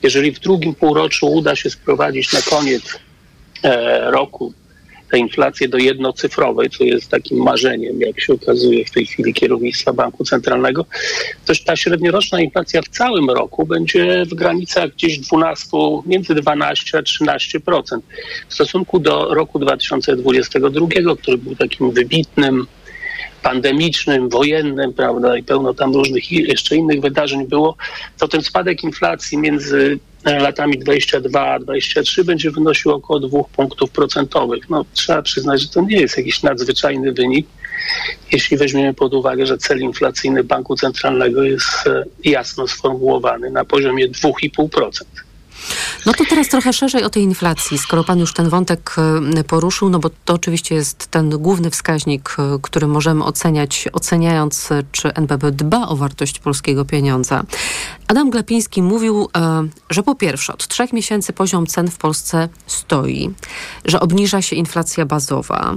Jeżeli 0.04 0.32
w 0.32 0.40
drugim 0.40 0.76
półroczu 0.76 1.32
uda 1.32 1.56
się 1.56 1.70
sprowadzić 1.70 2.34
na 2.34 2.42
koniec 2.42 3.00
e, 3.64 4.12
roku 4.12 4.54
tę 5.12 5.18
inflację 5.18 5.68
do 5.68 5.78
jednocyfrowej, 5.78 6.70
co 6.70 6.84
jest 6.84 7.12
takim 7.12 7.38
marzeniem, 7.38 8.02
jak 8.02 8.22
się 8.22 8.34
okazuje 8.34 8.86
w 8.86 8.92
tej 8.92 9.06
chwili 9.06 9.34
kierownictwa 9.34 9.94
Banku 9.94 10.24
Centralnego, 10.24 10.86
to 11.46 11.54
ta 11.66 11.76
średnioroczna 11.76 12.42
inflacja 12.42 12.82
w 12.82 12.90
całym 12.90 13.30
roku 13.30 13.66
będzie 13.66 14.26
w 14.26 14.34
granicach 14.34 14.92
gdzieś 14.92 15.20
12, 15.20 15.78
między 16.06 16.36
12 16.36 16.98
a 16.98 17.02
13%. 17.02 18.00
W 18.48 18.54
stosunku 18.54 19.00
do 19.00 19.34
roku 19.34 19.60
2022, 19.60 20.88
który 21.22 21.38
był 21.38 21.56
takim 21.56 21.92
wybitnym 21.92 22.68
pandemicznym, 23.44 24.30
wojennym, 24.30 24.94
prawda, 24.94 25.38
i 25.38 25.44
pełno 25.44 25.74
tam 25.74 25.94
różnych 25.94 26.32
jeszcze 26.32 26.76
innych 26.76 27.02
wydarzeń 27.02 27.48
było, 27.48 27.76
to 28.20 28.28
ten 28.28 28.42
spadek 28.42 28.84
inflacji 28.84 29.38
między 29.38 30.00
e, 30.26 30.40
latami 30.40 30.80
22 30.80 31.54
a 31.54 31.60
23 31.60 32.24
będzie 32.24 32.52
wynosił 32.52 32.92
około 32.92 33.20
2 33.20 33.44
punktów 33.44 33.92
procentowych. 33.92 34.70
No, 34.70 34.86
trzeba 34.94 35.22
przyznać, 35.22 35.62
że 35.62 35.68
to 35.68 35.82
nie 35.82 35.98
jest 35.98 36.18
jakiś 36.18 36.44
nadzwyczajny 36.44 37.12
wynik, 37.14 37.48
jeśli 38.32 38.58
weźmiemy 38.58 38.94
pod 38.94 39.14
uwagę, 39.14 39.46
że 39.46 39.58
cel 39.58 39.80
inflacyjny 39.80 40.44
Banku 40.44 40.76
Centralnego 40.76 41.44
jest 41.44 41.88
e, 41.88 42.04
jasno 42.24 42.68
sformułowany 42.68 43.52
na 43.52 43.66
poziomie 43.66 44.10
2,5%. 44.10 45.04
No 46.06 46.14
to 46.14 46.24
teraz 46.30 46.50
trochę 46.50 46.74
szerzej 46.74 47.04
o 47.04 47.10
tej 47.10 47.24
inflacji, 47.24 47.78
skoro 47.78 48.04
pan 48.04 48.20
już 48.20 48.34
ten 48.34 48.50
wątek 48.50 48.96
e, 49.38 49.44
poruszył, 49.44 49.90
no 49.90 50.00
bo 50.00 50.10
to 50.26 50.34
oczywiście 50.34 50.76
jest 50.76 51.08
ten 51.08 51.30
główny 51.30 51.70
wskaźnik, 51.70 52.36
e, 52.40 52.60
który 52.62 52.88
możemy 52.88 53.24
oceniać, 53.24 53.88
oceniając, 53.94 54.72
e, 54.72 54.84
czy 54.92 55.14
NBP 55.14 55.52
dba 55.52 55.88
o 55.88 55.96
wartość 55.96 56.40
polskiego 56.40 56.86
pieniądza. 56.86 57.44
Adam 58.12 58.30
Glapiński 58.30 58.82
mówił, 58.82 59.30
że 59.90 60.04
po 60.04 60.16
pierwsze, 60.16 60.54
od 60.54 60.68
trzech 60.68 60.94
miesięcy 60.94 61.34
poziom 61.34 61.68
cen 61.68 61.88
w 61.88 61.98
Polsce 61.98 62.50
stoi, 62.68 63.34
że 63.86 64.00
obniża 64.00 64.42
się 64.42 64.56
inflacja 64.56 65.06
bazowa, 65.06 65.76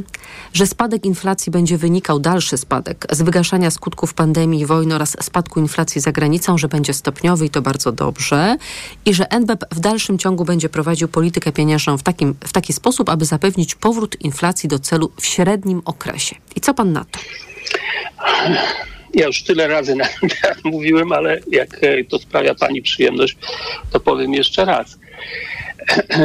że 0.52 0.66
spadek 0.66 1.04
inflacji 1.04 1.52
będzie 1.52 1.78
wynikał, 1.78 2.18
dalszy 2.20 2.58
spadek, 2.58 3.06
z 3.10 3.22
wygaszania 3.22 3.70
skutków 3.70 4.14
pandemii, 4.14 4.66
wojny 4.66 4.94
oraz 4.94 5.16
spadku 5.20 5.60
inflacji 5.60 6.00
za 6.00 6.12
granicą, 6.12 6.58
że 6.58 6.68
będzie 6.68 6.94
stopniowy 6.94 7.46
i 7.46 7.50
to 7.50 7.62
bardzo 7.62 7.92
dobrze 7.92 8.56
i 9.04 9.14
że 9.14 9.30
NBP 9.30 9.66
w 9.70 9.80
dalszym 9.80 10.18
ciągu 10.18 10.44
będzie 10.44 10.68
prowadził 10.68 11.08
politykę 11.08 11.52
pieniężną 11.52 11.98
w, 11.98 12.02
takim, 12.02 12.34
w 12.44 12.52
taki 12.52 12.72
sposób, 12.72 13.08
aby 13.08 13.24
zapewnić 13.24 13.74
powrót 13.74 14.16
inflacji 14.20 14.68
do 14.68 14.78
celu 14.78 15.10
w 15.20 15.26
średnim 15.26 15.82
okresie. 15.84 16.36
I 16.56 16.60
co 16.60 16.74
pan 16.74 16.92
na 16.92 17.04
to? 17.04 17.18
Ja 19.14 19.26
już 19.26 19.42
tyle 19.42 19.68
razy 19.68 19.94
na 19.94 20.04
ten 20.04 20.54
mówiłem, 20.64 21.12
ale 21.12 21.40
jak 21.50 21.78
e, 21.84 22.04
to 22.04 22.18
sprawia 22.18 22.54
pani 22.54 22.82
przyjemność, 22.82 23.36
to 23.92 24.00
powiem 24.00 24.34
jeszcze 24.34 24.64
raz. 24.64 24.98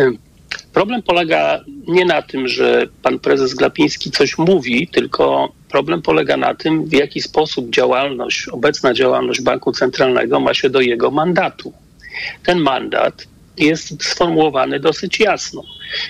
Problem 0.73 1.03
polega 1.03 1.63
nie 1.87 2.05
na 2.05 2.21
tym, 2.21 2.47
że 2.47 2.87
pan 3.03 3.19
prezes 3.19 3.53
Glapiński 3.53 4.11
coś 4.11 4.37
mówi, 4.37 4.87
tylko 4.87 5.51
problem 5.69 6.01
polega 6.01 6.37
na 6.37 6.55
tym, 6.55 6.85
w 6.85 6.93
jaki 6.93 7.21
sposób 7.21 7.69
działalność, 7.69 8.47
obecna 8.47 8.93
działalność 8.93 9.41
Banku 9.41 9.71
Centralnego 9.71 10.39
ma 10.39 10.53
się 10.53 10.69
do 10.69 10.81
jego 10.81 11.11
mandatu. 11.11 11.73
Ten 12.43 12.59
mandat 12.59 13.27
jest 13.57 14.03
sformułowany 14.03 14.79
dosyć 14.79 15.19
jasno. 15.19 15.63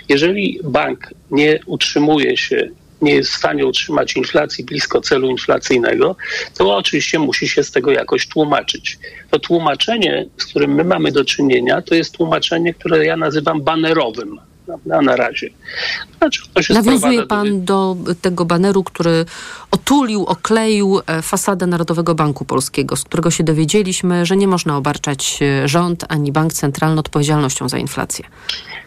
Jeżeli 0.09 0.59
bank 0.63 1.13
nie 1.31 1.59
utrzymuje 1.65 2.37
się 2.37 2.69
nie 3.01 3.15
jest 3.15 3.31
w 3.31 3.37
stanie 3.37 3.65
utrzymać 3.65 4.15
inflacji 4.15 4.63
blisko 4.63 5.01
celu 5.01 5.29
inflacyjnego, 5.29 6.15
to 6.57 6.77
oczywiście 6.77 7.19
musi 7.19 7.47
się 7.47 7.63
z 7.63 7.71
tego 7.71 7.91
jakoś 7.91 8.27
tłumaczyć. 8.27 8.99
To 9.31 9.39
tłumaczenie, 9.39 10.25
z 10.37 10.45
którym 10.45 10.73
my 10.73 10.83
mamy 10.83 11.11
do 11.11 11.25
czynienia, 11.25 11.81
to 11.81 11.95
jest 11.95 12.17
tłumaczenie, 12.17 12.73
które 12.73 13.05
ja 13.05 13.17
nazywam 13.17 13.61
banerowym 13.61 14.39
prawda, 14.69 15.01
na 15.01 15.15
razie. 15.15 15.49
Znaczy, 16.17 16.41
Nawiązuje 16.73 17.25
pan 17.25 17.65
do... 17.65 17.95
do 17.99 18.15
tego 18.15 18.45
baneru, 18.45 18.83
który 18.83 19.25
otulił, 19.71 20.25
okleił 20.25 20.99
e, 21.07 21.21
fasadę 21.21 21.67
Narodowego 21.67 22.15
Banku 22.15 22.45
Polskiego, 22.45 22.95
z 22.95 23.03
którego 23.03 23.31
się 23.31 23.43
dowiedzieliśmy, 23.43 24.25
że 24.25 24.37
nie 24.37 24.47
można 24.47 24.77
obarczać 24.77 25.39
e, 25.41 25.67
rząd 25.67 26.05
ani 26.09 26.31
bank 26.31 26.53
centralny 26.53 26.99
odpowiedzialnością 26.99 27.69
za 27.69 27.77
inflację. 27.77 28.25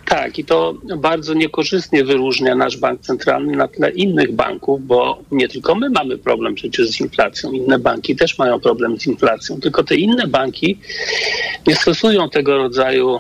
Tak, 0.04 0.38
i 0.38 0.44
to 0.44 0.74
bardzo 0.98 1.34
niekorzystnie 1.34 2.04
wyróżnia 2.04 2.54
nasz 2.54 2.76
bank 2.76 3.00
centralny 3.00 3.56
na 3.56 3.68
tle 3.68 3.90
innych 3.90 4.32
banków, 4.32 4.86
bo 4.86 5.22
nie 5.30 5.48
tylko 5.48 5.74
my 5.74 5.90
mamy 5.90 6.18
problem 6.18 6.54
przecież 6.54 6.88
z 6.88 7.00
inflacją, 7.00 7.52
inne 7.52 7.78
banki 7.78 8.16
też 8.16 8.38
mają 8.38 8.60
problem 8.60 9.00
z 9.00 9.06
inflacją, 9.06 9.60
tylko 9.60 9.84
te 9.84 9.94
inne 9.94 10.26
banki 10.26 10.78
nie 11.66 11.76
stosują 11.76 12.30
tego 12.30 12.56
rodzaju 12.56 13.18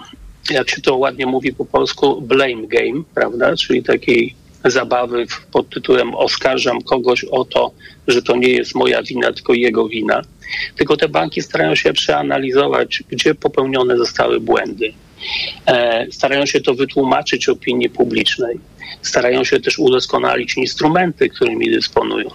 jak 0.50 0.70
się 0.70 0.80
to 0.80 0.96
ładnie 0.96 1.26
mówi 1.26 1.52
po 1.52 1.64
polsku, 1.64 2.20
blame 2.20 2.66
game, 2.66 3.02
prawda? 3.14 3.56
Czyli 3.56 3.82
takiej 3.82 4.34
zabawy 4.64 5.26
pod 5.52 5.70
tytułem 5.70 6.14
oskarżam 6.14 6.82
kogoś 6.82 7.24
o 7.24 7.44
to, 7.44 7.70
że 8.08 8.22
to 8.22 8.36
nie 8.36 8.48
jest 8.48 8.74
moja 8.74 9.02
wina, 9.02 9.32
tylko 9.32 9.54
jego 9.54 9.88
wina. 9.88 10.22
Tylko 10.76 10.96
te 10.96 11.08
banki 11.08 11.42
starają 11.42 11.74
się 11.74 11.92
przeanalizować, 11.92 13.02
gdzie 13.08 13.34
popełnione 13.34 13.96
zostały 13.96 14.40
błędy. 14.40 14.92
E, 15.66 16.06
starają 16.10 16.46
się 16.46 16.60
to 16.60 16.74
wytłumaczyć 16.74 17.48
opinii 17.48 17.90
publicznej. 17.90 18.58
Starają 19.02 19.44
się 19.44 19.60
też 19.60 19.78
udoskonalić 19.78 20.56
instrumenty, 20.56 21.28
którymi 21.28 21.70
dysponują. 21.70 22.30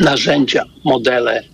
Narzędzia, 0.00 0.64
modele, 0.84 1.44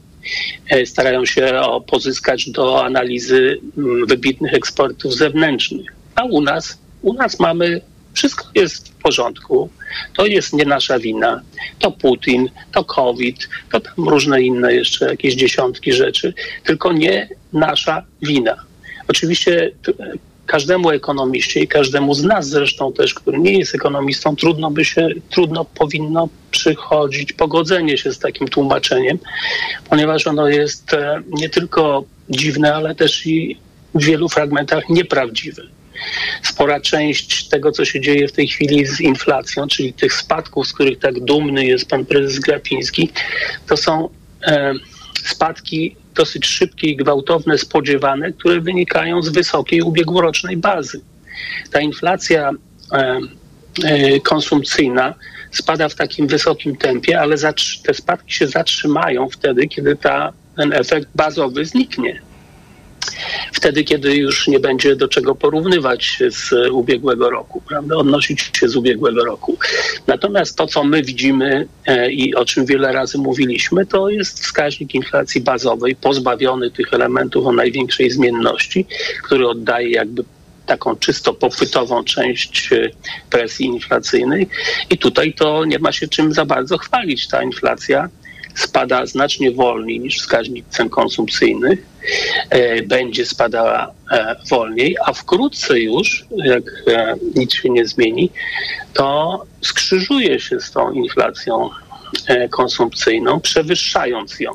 starają 0.84 1.24
się 1.24 1.60
pozyskać 1.86 2.50
do 2.50 2.84
analizy 2.84 3.60
mm, 3.78 4.06
wybitnych 4.06 4.54
ekspertów 4.54 5.14
zewnętrznych. 5.14 5.86
A 6.14 6.24
u 6.24 6.40
nas, 6.40 6.78
u 7.02 7.12
nas 7.12 7.40
mamy 7.40 7.80
wszystko 8.12 8.44
jest 8.54 8.88
w 8.88 9.02
porządku. 9.02 9.70
To 10.16 10.26
jest 10.26 10.52
nie 10.52 10.64
nasza 10.64 10.98
wina. 10.98 11.42
To 11.78 11.90
Putin, 11.90 12.50
to 12.72 12.84
COVID, 12.84 13.48
to 13.72 13.80
tam 13.80 14.08
różne 14.08 14.42
inne 14.42 14.74
jeszcze 14.74 15.10
jakieś 15.10 15.34
dziesiątki 15.34 15.92
rzeczy, 15.92 16.34
tylko 16.64 16.92
nie 16.92 17.28
nasza 17.52 18.04
wina. 18.22 18.56
Oczywiście 19.08 19.70
każdemu 20.48 20.90
ekonomiście 20.90 21.60
i 21.60 21.68
każdemu 21.68 22.14
z 22.14 22.24
nas 22.24 22.48
zresztą 22.48 22.92
też, 22.92 23.14
który 23.14 23.38
nie 23.38 23.58
jest 23.58 23.74
ekonomistą, 23.74 24.36
trudno 24.36 24.70
by 24.70 24.84
się, 24.84 25.08
trudno 25.30 25.64
powinno 25.64 26.28
przychodzić 26.50 27.32
pogodzenie 27.32 27.98
się 27.98 28.12
z 28.12 28.18
takim 28.18 28.48
tłumaczeniem, 28.48 29.18
ponieważ 29.90 30.26
ono 30.26 30.48
jest 30.48 30.94
e, 30.94 31.22
nie 31.30 31.48
tylko 31.48 32.04
dziwne, 32.30 32.74
ale 32.74 32.94
też 32.94 33.26
i 33.26 33.56
w 33.94 34.04
wielu 34.04 34.28
fragmentach 34.28 34.88
nieprawdziwe. 34.88 35.62
Spora 36.42 36.80
część 36.80 37.48
tego, 37.48 37.72
co 37.72 37.84
się 37.84 38.00
dzieje 38.00 38.28
w 38.28 38.32
tej 38.32 38.48
chwili 38.48 38.86
z 38.86 39.00
inflacją, 39.00 39.66
czyli 39.66 39.92
tych 39.92 40.12
spadków, 40.12 40.66
z 40.68 40.72
których 40.72 40.98
tak 40.98 41.20
dumny 41.20 41.64
jest 41.64 41.88
pan 41.88 42.04
prezes 42.04 42.38
Glapiński, 42.38 43.10
to 43.66 43.76
są 43.76 44.08
e, 44.46 44.72
spadki 45.30 45.96
dosyć 46.14 46.46
szybkie 46.46 46.86
i 46.86 46.96
gwałtowne, 46.96 47.58
spodziewane, 47.58 48.32
które 48.32 48.60
wynikają 48.60 49.22
z 49.22 49.28
wysokiej 49.28 49.82
ubiegłorocznej 49.82 50.56
bazy. 50.56 51.00
Ta 51.72 51.80
inflacja 51.80 52.50
e, 52.92 53.18
e, 53.84 54.20
konsumpcyjna 54.20 55.14
spada 55.50 55.88
w 55.88 55.94
takim 55.94 56.26
wysokim 56.26 56.76
tempie, 56.76 57.20
ale 57.20 57.36
te 57.84 57.94
spadki 57.94 58.32
się 58.32 58.46
zatrzymają 58.46 59.28
wtedy, 59.28 59.68
kiedy 59.68 59.96
ta, 59.96 60.32
ten 60.56 60.72
efekt 60.72 61.08
bazowy 61.14 61.64
zniknie 61.64 62.27
wtedy, 63.52 63.84
kiedy 63.84 64.16
już 64.16 64.48
nie 64.48 64.60
będzie 64.60 64.96
do 64.96 65.08
czego 65.08 65.34
porównywać 65.34 66.18
z 66.28 66.70
ubiegłego 66.72 67.30
roku, 67.30 67.62
prawda? 67.68 67.96
odnosić 67.96 68.50
się 68.60 68.68
z 68.68 68.76
ubiegłego 68.76 69.24
roku. 69.24 69.58
Natomiast 70.06 70.56
to, 70.56 70.66
co 70.66 70.84
my 70.84 71.02
widzimy 71.02 71.66
e, 71.86 72.10
i 72.10 72.34
o 72.34 72.44
czym 72.44 72.66
wiele 72.66 72.92
razy 72.92 73.18
mówiliśmy, 73.18 73.86
to 73.86 74.08
jest 74.08 74.40
wskaźnik 74.40 74.94
inflacji 74.94 75.40
bazowej, 75.40 75.96
pozbawiony 75.96 76.70
tych 76.70 76.94
elementów 76.94 77.46
o 77.46 77.52
największej 77.52 78.10
zmienności, 78.10 78.86
który 79.24 79.48
oddaje 79.48 79.90
jakby 79.90 80.24
taką 80.66 80.96
czysto 80.96 81.34
popytową 81.34 82.04
część 82.04 82.72
e, 82.72 82.90
presji 83.30 83.66
inflacyjnej. 83.66 84.48
I 84.90 84.98
tutaj 84.98 85.32
to 85.32 85.64
nie 85.64 85.78
ma 85.78 85.92
się 85.92 86.08
czym 86.08 86.32
za 86.32 86.44
bardzo 86.44 86.78
chwalić. 86.78 87.28
Ta 87.28 87.42
inflacja 87.42 88.08
spada 88.58 89.06
znacznie 89.06 89.50
wolniej 89.50 90.00
niż 90.00 90.18
wskaźnik 90.18 90.64
cen 90.70 90.88
konsumpcyjnych, 90.90 91.86
e, 92.50 92.82
będzie 92.82 93.26
spadała 93.26 93.92
e, 94.12 94.36
wolniej, 94.50 94.96
a 95.06 95.12
wkrótce 95.12 95.80
już, 95.80 96.24
jak 96.44 96.62
e, 96.86 97.14
nic 97.34 97.54
się 97.54 97.70
nie 97.70 97.86
zmieni, 97.86 98.30
to 98.94 99.44
skrzyżuje 99.62 100.40
się 100.40 100.60
z 100.60 100.70
tą 100.70 100.92
inflacją 100.92 101.70
konsumpcyjną, 102.50 103.40
przewyższając 103.40 104.40
ją. 104.40 104.52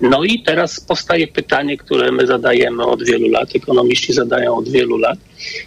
No 0.00 0.24
i 0.24 0.42
teraz 0.42 0.80
powstaje 0.80 1.26
pytanie, 1.26 1.76
które 1.76 2.12
my 2.12 2.26
zadajemy 2.26 2.84
od 2.84 3.04
wielu 3.04 3.28
lat, 3.28 3.56
ekonomiści 3.56 4.12
zadają 4.12 4.56
od 4.56 4.68
wielu 4.68 4.96
lat. 4.96 5.18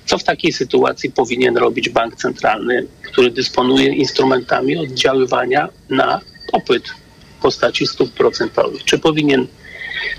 Co 0.05 0.17
w 0.17 0.23
takiej 0.23 0.53
sytuacji 0.53 1.11
powinien 1.11 1.57
robić 1.57 1.89
bank 1.89 2.15
centralny, 2.15 2.87
który 3.01 3.31
dysponuje 3.31 3.87
instrumentami 3.95 4.77
oddziaływania 4.77 5.69
na 5.89 6.21
popyt 6.51 7.02
postaci 7.43 7.87
stóp 7.87 8.13
procentowych. 8.13 8.83
Czy 8.83 8.99
powinien 8.99 9.47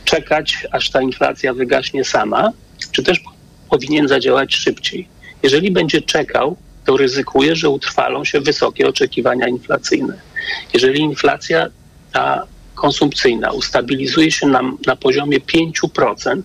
czekać, 0.05 0.67
aż 0.73 0.91
ta 0.91 1.03
inflacja 1.03 1.55
wygaśnie 1.55 2.05
sama, 2.05 2.53
czy 2.93 3.03
też 3.03 3.21
powinien 3.71 4.09
zadziałać 4.09 4.55
szybciej? 4.55 5.09
Jeżeli 5.43 5.71
będzie 5.71 6.01
czekał, 6.03 6.57
to 6.85 6.97
ryzykuje, 6.97 7.57
że 7.57 7.69
utrwalą 7.69 8.25
się 8.25 8.41
wysokie 8.41 8.89
oczekiwania 8.89 9.49
inflacyjne. 9.49 10.21
Jeżeli 10.75 11.01
inflacja 11.01 11.67
ta 12.13 12.47
konsumpcyjna 12.75 13.53
ustabilizuje 13.53 14.31
się 14.31 14.47
na, 14.47 14.63
na 14.87 14.97
poziomie 14.97 15.39
5%, 15.41 16.43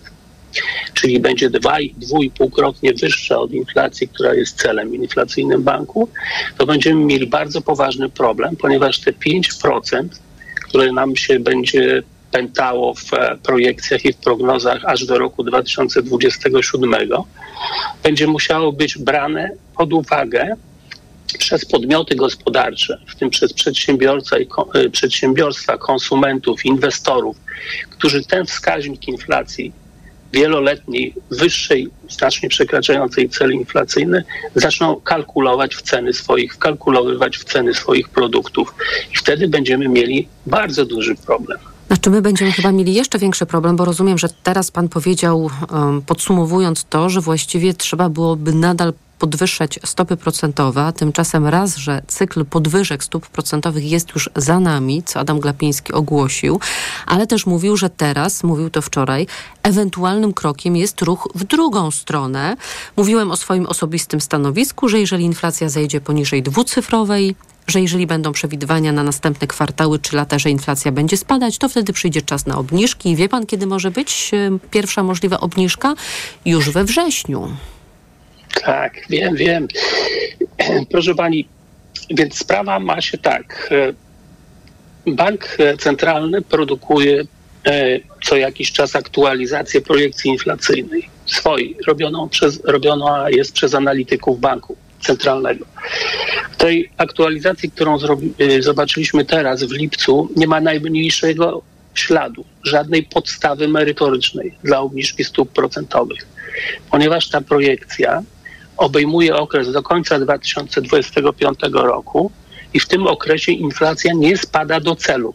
czyli 0.94 1.20
będzie 1.20 1.50
2,5-krotnie 1.50 3.00
wyższa 3.00 3.38
od 3.38 3.52
inflacji, 3.52 4.08
która 4.08 4.34
jest 4.34 4.62
celem 4.62 4.94
inflacyjnym 4.94 5.62
banku, 5.62 6.08
to 6.58 6.66
będziemy 6.66 7.04
mieli 7.04 7.26
bardzo 7.26 7.60
poważny 7.60 8.08
problem, 8.08 8.56
ponieważ 8.56 9.00
te 9.00 9.12
5%, 9.12 10.08
które 10.70 10.92
nam 10.92 11.16
się 11.16 11.40
będzie 11.40 12.02
pętało 12.30 12.94
w 12.94 13.14
e, 13.14 13.36
projekcjach 13.42 14.04
i 14.04 14.12
w 14.12 14.16
prognozach 14.16 14.84
aż 14.84 15.04
do 15.04 15.18
roku 15.18 15.44
2027, 15.44 16.94
będzie 18.02 18.26
musiało 18.26 18.72
być 18.72 18.98
brane 18.98 19.50
pod 19.76 19.92
uwagę 19.92 20.56
przez 21.38 21.64
podmioty 21.64 22.16
gospodarcze, 22.16 22.98
w 23.06 23.14
tym 23.14 23.30
przez 23.30 23.52
przedsiębiorca 23.52 24.38
i, 24.38 24.46
e, 24.74 24.90
przedsiębiorstwa, 24.90 25.78
konsumentów, 25.78 26.64
inwestorów, 26.64 27.36
którzy 27.90 28.24
ten 28.24 28.46
wskaźnik 28.46 29.08
inflacji 29.08 29.72
wieloletniej, 30.32 31.14
wyższej, 31.30 31.88
znacznie 32.08 32.48
przekraczającej 32.48 33.28
cel 33.28 33.52
inflacyjny, 33.52 34.24
zaczną 34.54 35.00
kalkulować 35.00 35.74
w 35.74 35.82
ceny 35.82 36.12
swoich, 36.12 36.54
wkalkulowywać 36.54 37.38
w 37.38 37.44
ceny 37.44 37.74
swoich 37.74 38.08
produktów. 38.08 38.74
I 39.12 39.16
wtedy 39.16 39.48
będziemy 39.48 39.88
mieli 39.88 40.28
bardzo 40.46 40.86
duży 40.86 41.14
problem. 41.14 41.58
Znaczy 41.86 42.10
my 42.10 42.22
będziemy 42.22 42.52
chyba 42.52 42.72
mieli 42.72 42.94
jeszcze 42.94 43.18
większy 43.18 43.46
problem, 43.46 43.76
bo 43.76 43.84
rozumiem, 43.84 44.18
że 44.18 44.28
teraz 44.42 44.70
pan 44.70 44.88
powiedział, 44.88 45.50
um, 45.72 46.02
podsumowując 46.02 46.84
to, 46.84 47.10
że 47.10 47.20
właściwie 47.20 47.74
trzeba 47.74 48.08
byłoby 48.08 48.52
nadal 48.52 48.92
podwyższać 49.20 49.78
stopy 49.84 50.16
procentowe, 50.16 50.82
a 50.82 50.92
tymczasem 50.92 51.46
raz, 51.46 51.76
że 51.76 52.02
cykl 52.06 52.44
podwyżek 52.44 53.04
stóp 53.04 53.26
procentowych 53.26 53.90
jest 53.90 54.14
już 54.14 54.30
za 54.36 54.60
nami, 54.60 55.02
co 55.02 55.20
Adam 55.20 55.40
Glapiński 55.40 55.92
ogłosił, 55.92 56.60
ale 57.06 57.26
też 57.26 57.46
mówił, 57.46 57.76
że 57.76 57.90
teraz, 57.90 58.44
mówił 58.44 58.70
to 58.70 58.82
wczoraj, 58.82 59.26
ewentualnym 59.62 60.32
krokiem 60.32 60.76
jest 60.76 61.02
ruch 61.02 61.28
w 61.34 61.44
drugą 61.44 61.90
stronę. 61.90 62.56
Mówiłem 62.96 63.30
o 63.30 63.36
swoim 63.36 63.66
osobistym 63.66 64.20
stanowisku, 64.20 64.88
że 64.88 65.00
jeżeli 65.00 65.24
inflacja 65.24 65.68
zejdzie 65.68 66.00
poniżej 66.00 66.42
dwucyfrowej, 66.42 67.34
że 67.66 67.80
jeżeli 67.80 68.06
będą 68.06 68.32
przewidywania 68.32 68.92
na 68.92 69.02
następne 69.02 69.46
kwartały 69.46 69.98
czy 69.98 70.16
lata, 70.16 70.38
że 70.38 70.50
inflacja 70.50 70.92
będzie 70.92 71.16
spadać, 71.16 71.58
to 71.58 71.68
wtedy 71.68 71.92
przyjdzie 71.92 72.22
czas 72.22 72.46
na 72.46 72.58
obniżki. 72.58 73.10
I 73.10 73.16
wie 73.16 73.28
pan, 73.28 73.46
kiedy 73.46 73.66
może 73.66 73.90
być 73.90 74.30
e, 74.34 74.58
pierwsza 74.70 75.02
możliwa 75.02 75.40
obniżka? 75.40 75.94
Już 76.44 76.70
we 76.70 76.84
wrześniu. 76.84 77.48
Tak, 78.54 78.94
wiem, 79.10 79.36
wiem. 79.36 79.68
Proszę 80.92 81.14
pani, 81.14 81.48
więc 82.10 82.38
sprawa 82.38 82.78
ma 82.78 83.00
się 83.00 83.18
tak. 83.18 83.70
Bank 85.06 85.56
centralny 85.78 86.42
produkuje 86.42 87.22
e, 87.66 88.00
co 88.24 88.36
jakiś 88.36 88.72
czas 88.72 88.96
aktualizację 88.96 89.80
projekcji 89.80 90.30
inflacyjnej 90.30 91.08
swojej, 91.26 91.76
robioną, 91.86 92.28
przez, 92.28 92.64
robiona 92.64 93.30
jest 93.30 93.52
przez 93.52 93.74
analityków 93.74 94.40
banku 94.40 94.76
centralnego. 95.00 95.66
W 96.52 96.56
tej 96.56 96.90
aktualizacji, 96.96 97.70
którą 97.70 97.98
zrobi, 97.98 98.34
e, 98.38 98.62
zobaczyliśmy 98.62 99.24
teraz 99.24 99.64
w 99.64 99.72
lipcu, 99.72 100.28
nie 100.36 100.46
ma 100.46 100.60
najmniejszego 100.60 101.62
śladu, 101.94 102.44
żadnej 102.64 103.02
podstawy 103.02 103.68
merytorycznej 103.68 104.54
dla 104.64 104.80
obniżki 104.80 105.24
stóp 105.24 105.52
procentowych, 105.52 106.26
ponieważ 106.90 107.28
ta 107.28 107.40
projekcja 107.40 108.22
obejmuje 108.80 109.36
okres 109.36 109.72
do 109.72 109.82
końca 109.82 110.18
2025 110.18 111.58
roku 111.72 112.30
i 112.74 112.80
w 112.80 112.86
tym 112.86 113.06
okresie 113.06 113.52
inflacja 113.52 114.12
nie 114.12 114.36
spada 114.36 114.80
do 114.80 114.96
celu 114.96 115.34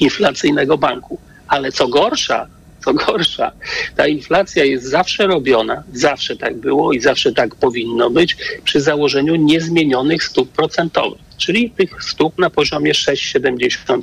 inflacyjnego 0.00 0.78
banku. 0.78 1.18
Ale 1.48 1.72
co 1.72 1.88
gorsza, 1.88 2.46
co 2.84 2.94
gorsza, 2.94 3.52
ta 3.96 4.06
inflacja 4.06 4.64
jest 4.64 4.84
zawsze 4.84 5.26
robiona, 5.26 5.82
zawsze 5.92 6.36
tak 6.36 6.56
było 6.56 6.92
i 6.92 7.00
zawsze 7.00 7.32
tak 7.32 7.54
powinno 7.54 8.10
być, 8.10 8.36
przy 8.64 8.80
założeniu 8.80 9.36
niezmienionych 9.36 10.24
stóp 10.24 10.52
procentowych, 10.52 11.20
czyli 11.36 11.70
tych 11.70 12.04
stóp 12.04 12.38
na 12.38 12.50
poziomie 12.50 12.92
6,75. 12.92 14.00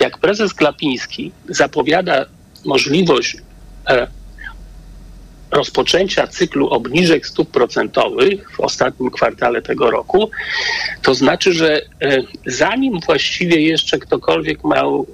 Jak 0.00 0.18
prezes 0.18 0.52
Glapiński 0.52 1.32
zapowiada 1.48 2.26
możliwość 2.64 3.36
e, 3.88 4.06
rozpoczęcia 5.50 6.26
cyklu 6.26 6.68
obniżek 6.68 7.26
stóp 7.26 7.50
procentowych 7.50 8.50
w 8.52 8.60
ostatnim 8.60 9.10
kwartale 9.10 9.62
tego 9.62 9.90
roku, 9.90 10.30
to 11.02 11.14
znaczy, 11.14 11.52
że 11.52 11.76
e, 11.76 11.82
zanim 12.46 13.00
właściwie 13.00 13.60
jeszcze 13.60 13.98
ktokolwiek 13.98 14.64
miał 14.64 15.06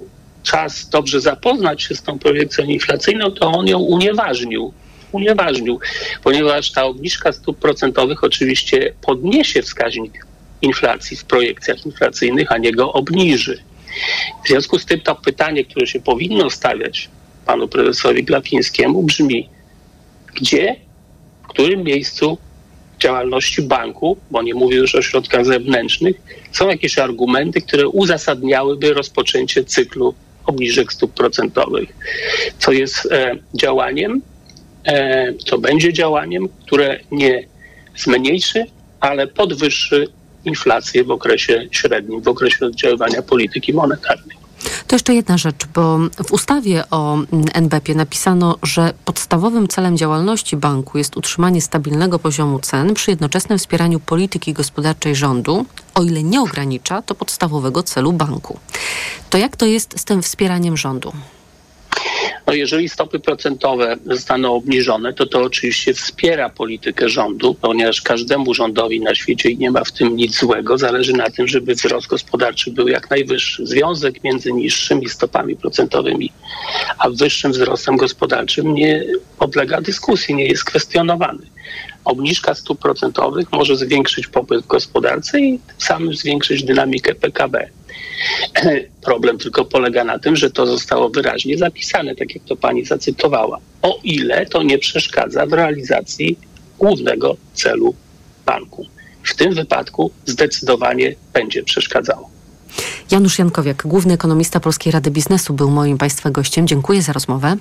czas 0.43 0.89
dobrze 0.89 1.21
zapoznać 1.21 1.83
się 1.83 1.95
z 1.95 2.01
tą 2.01 2.19
projekcją 2.19 2.65
inflacyjną, 2.65 3.31
to 3.31 3.51
on 3.51 3.67
ją 3.67 3.79
unieważnił. 3.79 4.73
Unieważnił, 5.11 5.79
ponieważ 6.23 6.71
ta 6.71 6.83
obniżka 6.83 7.31
stóp 7.31 7.59
procentowych 7.59 8.23
oczywiście 8.23 8.93
podniesie 9.01 9.61
wskaźnik 9.61 10.25
inflacji 10.61 11.17
w 11.17 11.25
projekcjach 11.25 11.85
inflacyjnych, 11.85 12.51
a 12.51 12.57
nie 12.57 12.71
go 12.71 12.93
obniży. 12.93 13.63
W 14.45 14.47
związku 14.47 14.79
z 14.79 14.85
tym 14.85 14.99
to 14.99 15.15
pytanie, 15.15 15.65
które 15.65 15.87
się 15.87 15.99
powinno 15.99 16.49
stawiać 16.49 17.09
panu 17.45 17.67
prezesowi 17.67 18.23
Glapińskiemu 18.23 19.03
brzmi, 19.03 19.49
gdzie, 20.41 20.75
w 21.43 21.47
którym 21.47 21.83
miejscu 21.83 22.37
działalności 22.99 23.61
banku, 23.61 24.17
bo 24.31 24.41
nie 24.41 24.53
mówię 24.53 24.77
już 24.77 24.95
o 24.95 25.01
środkach 25.01 25.45
zewnętrznych, 25.45 26.15
są 26.51 26.69
jakieś 26.69 26.97
argumenty, 26.97 27.61
które 27.61 27.87
uzasadniałyby 27.87 28.93
rozpoczęcie 28.93 29.63
cyklu 29.63 30.13
obniżek 30.45 30.93
stóp 30.93 31.13
procentowych, 31.13 31.89
co 32.59 32.71
jest 32.71 33.11
e, 33.11 33.35
działaniem, 33.53 34.21
e, 34.85 35.33
co 35.33 35.57
będzie 35.57 35.93
działaniem, 35.93 36.49
które 36.65 36.99
nie 37.11 37.43
zmniejszy, 37.95 38.65
ale 38.99 39.27
podwyższy 39.27 40.07
inflację 40.45 41.03
w 41.03 41.11
okresie 41.11 41.67
średnim, 41.71 42.21
w 42.21 42.27
okresie 42.27 42.65
oddziaływania 42.65 43.21
polityki 43.21 43.73
monetarnej. 43.73 44.37
To 44.87 44.95
jeszcze 44.95 45.15
jedna 45.15 45.37
rzecz, 45.37 45.65
bo 45.73 45.97
w 46.27 46.31
ustawie 46.31 46.83
o 46.91 47.17
NBP 47.53 47.95
napisano, 47.95 48.55
że 48.63 48.93
podstawowym 49.05 49.67
celem 49.67 49.97
działalności 49.97 50.57
banku 50.57 50.97
jest 50.97 51.17
utrzymanie 51.17 51.61
stabilnego 51.61 52.19
poziomu 52.19 52.59
cen 52.59 52.93
przy 52.93 53.11
jednoczesnym 53.11 53.59
wspieraniu 53.59 53.99
polityki 53.99 54.53
gospodarczej 54.53 55.15
rządu, 55.15 55.65
o 55.93 56.03
ile 56.03 56.23
nie 56.23 56.41
ogranicza 56.41 57.01
to 57.01 57.15
podstawowego 57.15 57.83
celu 57.83 58.13
banku. 58.13 58.59
To 59.29 59.37
jak 59.37 59.55
to 59.55 59.65
jest 59.65 59.99
z 59.99 60.05
tym 60.05 60.21
wspieraniem 60.21 60.77
rządu? 60.77 61.13
No 62.47 62.53
jeżeli 62.53 62.89
stopy 62.89 63.19
procentowe 63.19 63.95
zostaną 64.05 64.55
obniżone, 64.55 65.13
to 65.13 65.25
to 65.25 65.41
oczywiście 65.41 65.93
wspiera 65.93 66.49
politykę 66.49 67.09
rządu, 67.09 67.53
ponieważ 67.53 68.01
każdemu 68.01 68.53
rządowi 68.53 69.01
na 69.01 69.15
świecie 69.15 69.49
i 69.49 69.57
nie 69.57 69.71
ma 69.71 69.83
w 69.83 69.91
tym 69.91 70.15
nic 70.15 70.39
złego, 70.39 70.77
zależy 70.77 71.13
na 71.13 71.29
tym, 71.29 71.47
żeby 71.47 71.75
wzrost 71.75 72.07
gospodarczy 72.07 72.71
był 72.71 72.87
jak 72.87 73.09
najwyższy. 73.09 73.67
Związek 73.67 74.23
między 74.23 74.53
niższymi 74.53 75.09
stopami 75.09 75.55
procentowymi 75.55 76.31
a 76.99 77.09
wyższym 77.09 77.51
wzrostem 77.51 77.97
gospodarczym 77.97 78.73
nie 78.73 79.03
podlega 79.39 79.81
dyskusji, 79.81 80.35
nie 80.35 80.45
jest 80.45 80.63
kwestionowany. 80.63 81.47
Obniżka 82.05 82.55
stóp 82.55 82.79
procentowych 82.79 83.51
może 83.51 83.75
zwiększyć 83.75 84.27
popyt 84.27 84.63
w 84.63 84.67
gospodarce 84.67 85.39
i 85.39 85.59
tym 85.59 85.75
samym 85.77 86.13
zwiększyć 86.13 86.63
dynamikę 86.63 87.15
PKB. 87.15 87.69
Problem 89.05 89.37
tylko 89.37 89.65
polega 89.65 90.03
na 90.03 90.19
tym, 90.19 90.35
że 90.35 90.49
to 90.49 90.67
zostało 90.67 91.09
wyraźnie 91.09 91.57
zapisane, 91.57 92.15
tak 92.15 92.35
jak 92.35 92.43
to 92.43 92.55
pani 92.55 92.85
zacytowała. 92.85 93.59
O 93.81 93.99
ile 94.03 94.45
to 94.45 94.63
nie 94.63 94.77
przeszkadza 94.77 95.45
w 95.45 95.53
realizacji 95.53 96.37
głównego 96.79 97.37
celu 97.53 97.95
banku. 98.45 98.85
W 99.23 99.35
tym 99.35 99.53
wypadku 99.53 100.11
zdecydowanie 100.25 101.15
będzie 101.33 101.63
przeszkadzało. 101.63 102.29
Janusz 103.11 103.39
Jankowiak, 103.39 103.83
główny 103.85 104.13
ekonomista 104.13 104.59
Polskiej 104.59 104.91
Rady 104.91 105.11
Biznesu, 105.11 105.53
był 105.53 105.71
moim 105.71 105.97
Państwa 105.97 106.31
gościem. 106.31 106.67
Dziękuję 106.67 107.01
za 107.01 107.13
rozmowę. 107.13 107.55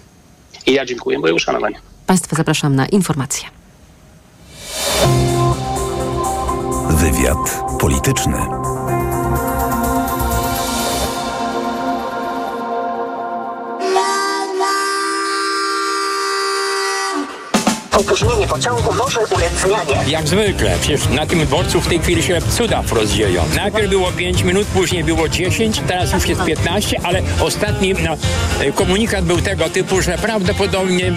I 0.67 0.73
ja 0.73 0.87
dziękuję, 0.87 1.19
moje 1.19 1.35
uszanowanie. 1.35 1.77
Państwa 2.07 2.37
zapraszam 2.37 2.77
na 2.77 2.87
informacje. 2.87 3.49
Wywiad 6.91 7.63
polityczny. 7.81 8.66
Opóźnienie 17.97 18.47
pociągu 18.47 18.95
może 18.95 19.21
ulec 19.21 19.53
zmianie. 19.61 20.11
Jak 20.11 20.29
zwykle, 20.29 20.77
przecież 20.81 21.09
na 21.09 21.27
tym 21.27 21.47
dworcu 21.47 21.81
w 21.81 21.87
tej 21.87 21.99
chwili 21.99 22.23
się 22.23 22.39
cudaw 22.51 22.93
rozdzieją. 22.93 23.45
Najpierw 23.57 23.91
było 23.91 24.13
5 24.13 24.43
minut, 24.43 24.67
później 24.67 25.05
było 25.05 25.29
10, 25.29 25.83
teraz 25.87 26.13
już 26.13 26.27
jest 26.29 26.45
15, 26.45 27.01
ale 27.03 27.23
ostatni 27.41 27.95
no, 27.95 28.17
e, 28.61 28.73
komunikat 28.73 29.25
był 29.25 29.41
tego 29.41 29.71
typu, 29.71 30.03
że 30.03 30.19
prawdopodobnie 30.19 31.13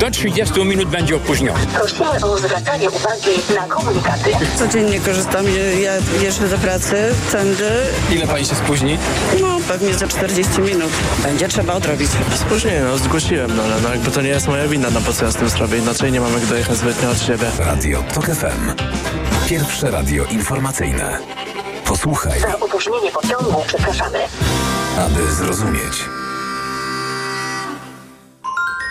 do 0.00 0.10
30 0.10 0.64
minut 0.64 0.88
będzie 0.88 1.16
opóźniony. 1.16 1.66
Prosimy 1.74 2.26
o 2.26 2.38
zwracanie 2.38 2.90
uwagi 2.90 3.30
na 3.54 3.66
komunikaty. 3.66 4.30
Codziennie 4.58 5.00
korzystam, 5.00 5.46
ja 5.82 5.92
jeżdżę 6.22 6.48
do 6.48 6.58
pracy, 6.58 7.14
tędy. 7.32 7.70
Ile 8.10 8.26
pani 8.26 8.46
się 8.46 8.54
spóźni? 8.54 8.98
No 9.40 9.58
pewnie 9.68 9.94
za 9.94 10.08
40 10.08 10.60
minut. 10.60 10.90
Będzie 11.22 11.48
trzeba 11.48 11.74
odrobić. 11.74 12.10
Spóźnienie, 12.34 12.80
no 12.80 12.98
zgłosiłem, 12.98 13.56
no 13.56 13.62
ale 13.62 13.80
no, 13.80 13.88
jakby 13.88 14.10
to 14.10 14.22
nie 14.22 14.28
jest 14.28 14.48
moja 14.48 14.68
wina, 14.68 14.90
no 14.90 15.00
po 15.00 15.12
co 15.12 15.24
ja 15.24 15.30
z 15.30 15.36
tym 15.36 15.48
zrobię, 15.48 15.78
inaczej 15.78 16.12
nie 16.12 16.17
mam 16.20 16.32
jak 16.32 16.46
dojechać 16.46 16.76
zbytnio 16.76 17.10
od 17.10 17.20
siebie. 17.22 17.46
Radio 17.58 18.02
TOK 18.14 18.24
FM. 18.26 18.72
Pierwsze 19.48 19.90
radio 19.90 20.24
informacyjne. 20.24 21.18
Posłuchaj, 21.84 22.40
Za 22.40 22.58
opóźnienie 22.60 23.10
pociągu 23.12 23.64
przepraszamy. 23.66 24.18
aby 24.98 25.32
zrozumieć. 25.32 26.04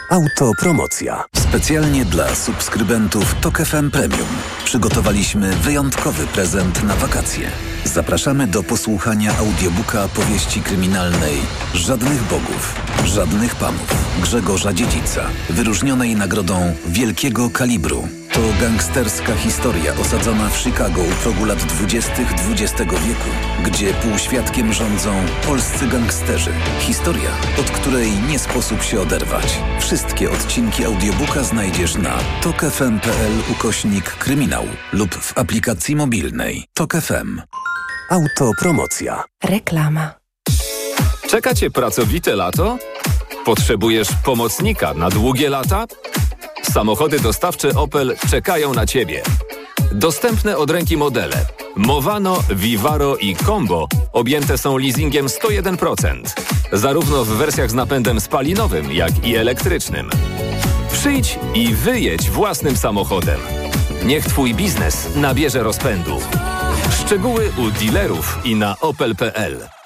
Autopromocja. 0.09 1.23
Specjalnie 1.35 2.05
dla 2.05 2.35
subskrybentów 2.35 3.35
TOK 3.41 3.57
FM 3.57 3.91
Premium 3.91 4.27
przygotowaliśmy 4.65 5.55
wyjątkowy 5.55 6.27
prezent 6.27 6.83
na 6.83 6.95
wakacje. 6.95 7.51
Zapraszamy 7.85 8.47
do 8.47 8.63
posłuchania 8.63 9.37
audiobooka 9.37 10.07
powieści 10.07 10.61
kryminalnej 10.61 11.37
Żadnych 11.73 12.23
Bogów, 12.23 12.75
Żadnych 13.05 13.55
Panów 13.55 13.95
Grzegorza 14.21 14.73
Dziedzica, 14.73 15.25
wyróżnionej 15.49 16.15
nagrodą 16.15 16.73
Wielkiego 16.85 17.49
Kalibru. 17.49 18.07
To 18.37 18.61
gangsterska 18.61 19.35
historia 19.35 19.93
osadzona 20.01 20.49
w 20.49 20.57
Chicago 20.57 21.01
u 21.01 21.11
progu 21.23 21.45
lat 21.45 21.59
20. 21.59 22.11
XX 22.51 22.79
wieku, 22.79 23.29
gdzie 23.63 23.93
półświadkiem 23.93 24.73
rządzą 24.73 25.25
polscy 25.45 25.87
gangsterzy. 25.87 26.51
Historia, 26.79 27.29
od 27.59 27.71
której 27.71 28.11
nie 28.29 28.39
sposób 28.39 28.83
się 28.83 29.01
oderwać. 29.01 29.59
Wszystkie 29.79 30.31
odcinki 30.31 30.85
audiobooka 30.85 31.43
znajdziesz 31.43 31.95
na 31.95 32.17
tokefm.pl 32.41 33.31
ukośnik 33.51 34.05
kryminał 34.05 34.63
lub 34.93 35.15
w 35.15 35.37
aplikacji 35.37 35.95
mobilnej 35.95 36.65
Tok 36.73 36.93
FM. 36.93 37.41
Autopromocja. 38.09 39.23
Reklama. 39.43 40.13
Czekacie 41.29 41.71
pracowite 41.71 42.35
lato? 42.35 42.77
Potrzebujesz 43.45 44.07
pomocnika 44.25 44.93
na 44.93 45.09
długie 45.09 45.49
lata? 45.49 45.85
Samochody 46.71 47.19
dostawcze 47.19 47.75
Opel 47.75 48.15
czekają 48.31 48.73
na 48.73 48.85
Ciebie. 48.85 49.21
Dostępne 49.91 50.57
od 50.57 50.71
ręki 50.71 50.97
modele 50.97 51.45
Movano, 51.75 52.43
Vivaro 52.49 53.17
i 53.17 53.35
Combo 53.35 53.87
objęte 54.13 54.57
są 54.57 54.77
leasingiem 54.77 55.25
101%, 55.27 56.21
zarówno 56.73 57.25
w 57.25 57.27
wersjach 57.27 57.71
z 57.71 57.73
napędem 57.73 58.21
spalinowym, 58.21 58.91
jak 58.91 59.27
i 59.27 59.35
elektrycznym. 59.35 60.09
Przyjdź 60.91 61.39
i 61.55 61.73
wyjedź 61.73 62.29
własnym 62.29 62.77
samochodem. 62.77 63.39
Niech 64.05 64.25
Twój 64.25 64.53
biznes 64.53 65.07
nabierze 65.15 65.63
rozpędu. 65.63 66.19
Szczegóły 67.05 67.51
u 67.57 67.71
dealerów 67.71 68.39
i 68.45 68.55
na 68.55 68.75
opel.pl. 68.81 69.76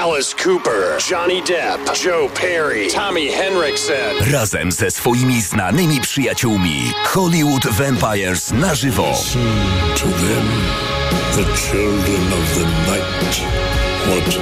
Alice 0.00 0.32
Cooper, 0.32 0.96
Johnny 0.98 1.42
Depp, 1.42 1.94
Joe 1.94 2.28
Perry, 2.28 2.88
Tommy 2.88 3.28
Henriksen. 3.30 4.32
Razem 4.32 4.72
ze 4.72 4.90
swoimi 4.90 5.42
znanymi 5.42 6.00
przyjaciółmi 6.00 6.92
Hollywood 7.04 7.66
Vampires 7.66 8.52
na 8.52 8.74
żywo. 8.74 9.12
To 9.94 10.06
them, 10.06 10.48
the 11.36 11.44
children 11.56 12.32
of 12.32 12.54
the 12.54 12.64
night, 12.92 13.40
what 14.06 14.38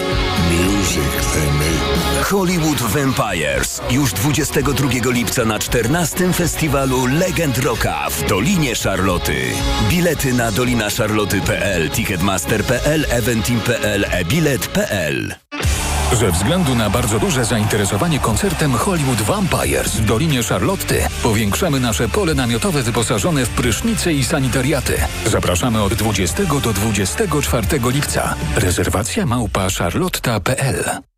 music 0.51 1.33
they 1.33 1.47
make. 1.53 2.25
Hollywood 2.31 2.83
Vampires 2.83 3.83
już 3.91 4.13
22 4.13 5.11
lipca 5.11 5.45
na 5.45 5.59
14 5.59 6.33
festiwalu 6.33 7.07
Legend 7.07 7.59
Rocka 7.59 8.11
w 8.11 8.29
Dolinie 8.29 8.77
Szarloty. 8.77 9.43
Bilety 9.91 10.33
na 10.33 10.53
dolinaszarloty.pl, 10.53 11.91
ticketmaster.pl, 11.91 13.07
eventim.pl, 13.11 14.05
e-bilet.pl. 14.11 15.48
Ze 16.13 16.31
względu 16.33 16.75
na 16.75 16.91
bardzo 16.91 17.19
duże 17.19 17.45
zainteresowanie 17.45 18.19
koncertem 18.19 18.73
Hollywood 18.73 19.23
Vampires 19.23 19.97
w 19.97 20.05
Dolinie 20.05 20.43
Charlotty 20.43 21.03
powiększamy 21.23 21.81
nasze 21.81 22.09
pole 22.09 22.35
namiotowe 22.35 22.83
wyposażone 22.83 23.47
w 23.47 23.51
prysznice 23.51 24.13
i 24.13 24.25
sanitariaty. 24.25 24.95
Zapraszamy 25.27 25.83
od 25.83 25.95
20 25.95 26.43
do 26.63 26.73
24 26.73 27.67
lipca. 27.93 28.35
Rezerwacja 28.57 29.27
małpa 29.27 29.69
charlotta.pl 29.79 30.85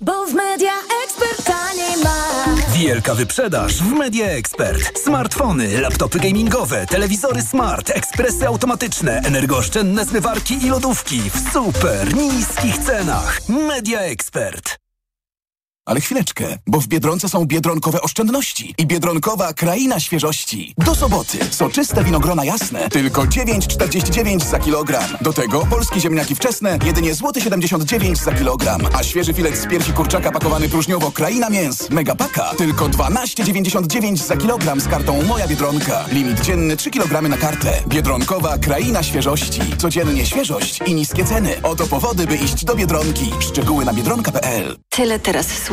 Bo 0.00 0.26
w 0.26 0.34
Media 0.34 0.72
Expert 1.04 1.44
taniej 1.44 1.96
masz. 2.04 2.78
Wielka 2.78 3.14
wyprzedaż 3.14 3.74
w 3.82 3.92
Media 3.92 4.26
Expert. 4.26 4.98
Smartfony, 4.98 5.80
laptopy 5.80 6.20
gamingowe, 6.20 6.86
telewizory 6.86 7.42
smart, 7.42 7.90
ekspresy 7.90 8.46
automatyczne, 8.46 9.20
energooszczędne 9.24 10.04
zmywarki 10.04 10.54
i 10.54 10.68
lodówki 10.68 11.30
w 11.30 11.52
super 11.52 12.14
niskich 12.14 12.78
cenach. 12.78 13.40
Media 13.48 14.00
Expert. 14.00 14.83
Ale 15.86 16.00
chwileczkę, 16.00 16.58
bo 16.66 16.80
w 16.80 16.86
Biedronce 16.86 17.28
są 17.28 17.44
biedronkowe 17.44 18.00
oszczędności 18.02 18.74
i 18.78 18.86
biedronkowa 18.86 19.52
kraina 19.52 20.00
świeżości. 20.00 20.74
Do 20.78 20.94
soboty 20.94 21.38
soczyste 21.50 22.04
winogrona 22.04 22.44
jasne, 22.44 22.88
tylko 22.88 23.22
9,49 23.22 24.44
za 24.44 24.58
kilogram. 24.58 25.04
Do 25.20 25.32
tego 25.32 25.66
polskie 25.66 26.00
ziemniaki 26.00 26.34
wczesne, 26.34 26.78
jedynie 26.84 27.14
złoty 27.14 27.40
79 27.40 28.18
za 28.18 28.32
kilogram. 28.32 28.80
A 28.94 29.02
świeży 29.02 29.34
filet 29.34 29.56
z 29.56 29.66
piersi 29.66 29.92
kurczaka 29.92 30.32
pakowany 30.32 30.68
próżniowo 30.68 31.10
kraina 31.10 31.50
mięs. 31.50 31.90
Megapaka, 31.90 32.54
tylko 32.58 32.88
12,99 32.88 34.16
za 34.16 34.36
kilogram 34.36 34.80
z 34.80 34.88
kartą 34.88 35.22
Moja 35.22 35.48
Biedronka. 35.48 36.04
Limit 36.12 36.40
dzienny 36.40 36.76
3 36.76 36.90
kg 36.90 37.28
na 37.28 37.36
kartę. 37.36 37.82
Biedronkowa 37.88 38.58
kraina 38.58 39.02
świeżości. 39.02 39.60
Codziennie 39.78 40.26
świeżość 40.26 40.80
i 40.86 40.94
niskie 40.94 41.24
ceny. 41.24 41.62
Oto 41.62 41.86
powody, 41.86 42.26
by 42.26 42.36
iść 42.36 42.64
do 42.64 42.74
Biedronki. 42.76 43.30
Szczegóły 43.40 43.84
na 43.84 43.92
biedronka.pl 43.92 44.76
Tyle 44.88 45.18
teraz 45.18 45.46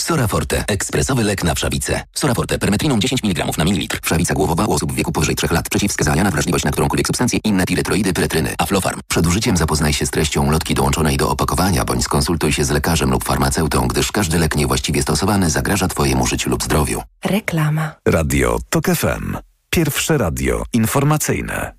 Soraforte. 0.00 0.64
Ekspresowy 0.68 1.24
lek 1.24 1.44
na 1.44 1.54
wszawicę. 1.54 2.02
Soraforte. 2.14 2.58
Permetriną 2.58 2.98
10 2.98 3.24
mg 3.24 3.44
na 3.58 3.64
mililitr. 3.64 4.00
Wszawica 4.02 4.34
głowowa 4.34 4.64
u 4.64 4.72
osób 4.72 4.92
w 4.92 4.94
wieku 4.94 5.12
powyżej 5.12 5.36
3 5.36 5.46
lat. 5.50 5.68
Przeciwwskazania 5.68 6.24
na 6.24 6.30
wrażliwość 6.30 6.64
na 6.64 6.70
którąkolwiek 6.70 7.06
substancję. 7.06 7.38
Inne 7.44 7.66
piretroidy, 7.66 8.12
pyretryny. 8.12 8.54
Aflofarm. 8.58 9.00
Przed 9.08 9.26
użyciem 9.26 9.56
zapoznaj 9.56 9.92
się 9.92 10.06
z 10.06 10.10
treścią 10.10 10.50
lotki 10.50 10.74
dołączonej 10.74 11.16
do 11.16 11.30
opakowania, 11.30 11.84
bądź 11.84 12.04
skonsultuj 12.04 12.52
się 12.52 12.64
z 12.64 12.70
lekarzem 12.70 13.10
lub 13.10 13.24
farmaceutą, 13.24 13.88
gdyż 13.88 14.12
każdy 14.12 14.38
lek 14.38 14.56
niewłaściwie 14.56 15.02
stosowany 15.02 15.50
zagraża 15.50 15.88
Twojemu 15.88 16.26
życiu 16.26 16.50
lub 16.50 16.64
zdrowiu. 16.64 17.02
Reklama. 17.24 17.94
Radio 18.08 18.58
TOK 18.70 18.86
FM. 18.86 19.36
Pierwsze 19.70 20.18
radio 20.18 20.62
informacyjne. 20.72 21.72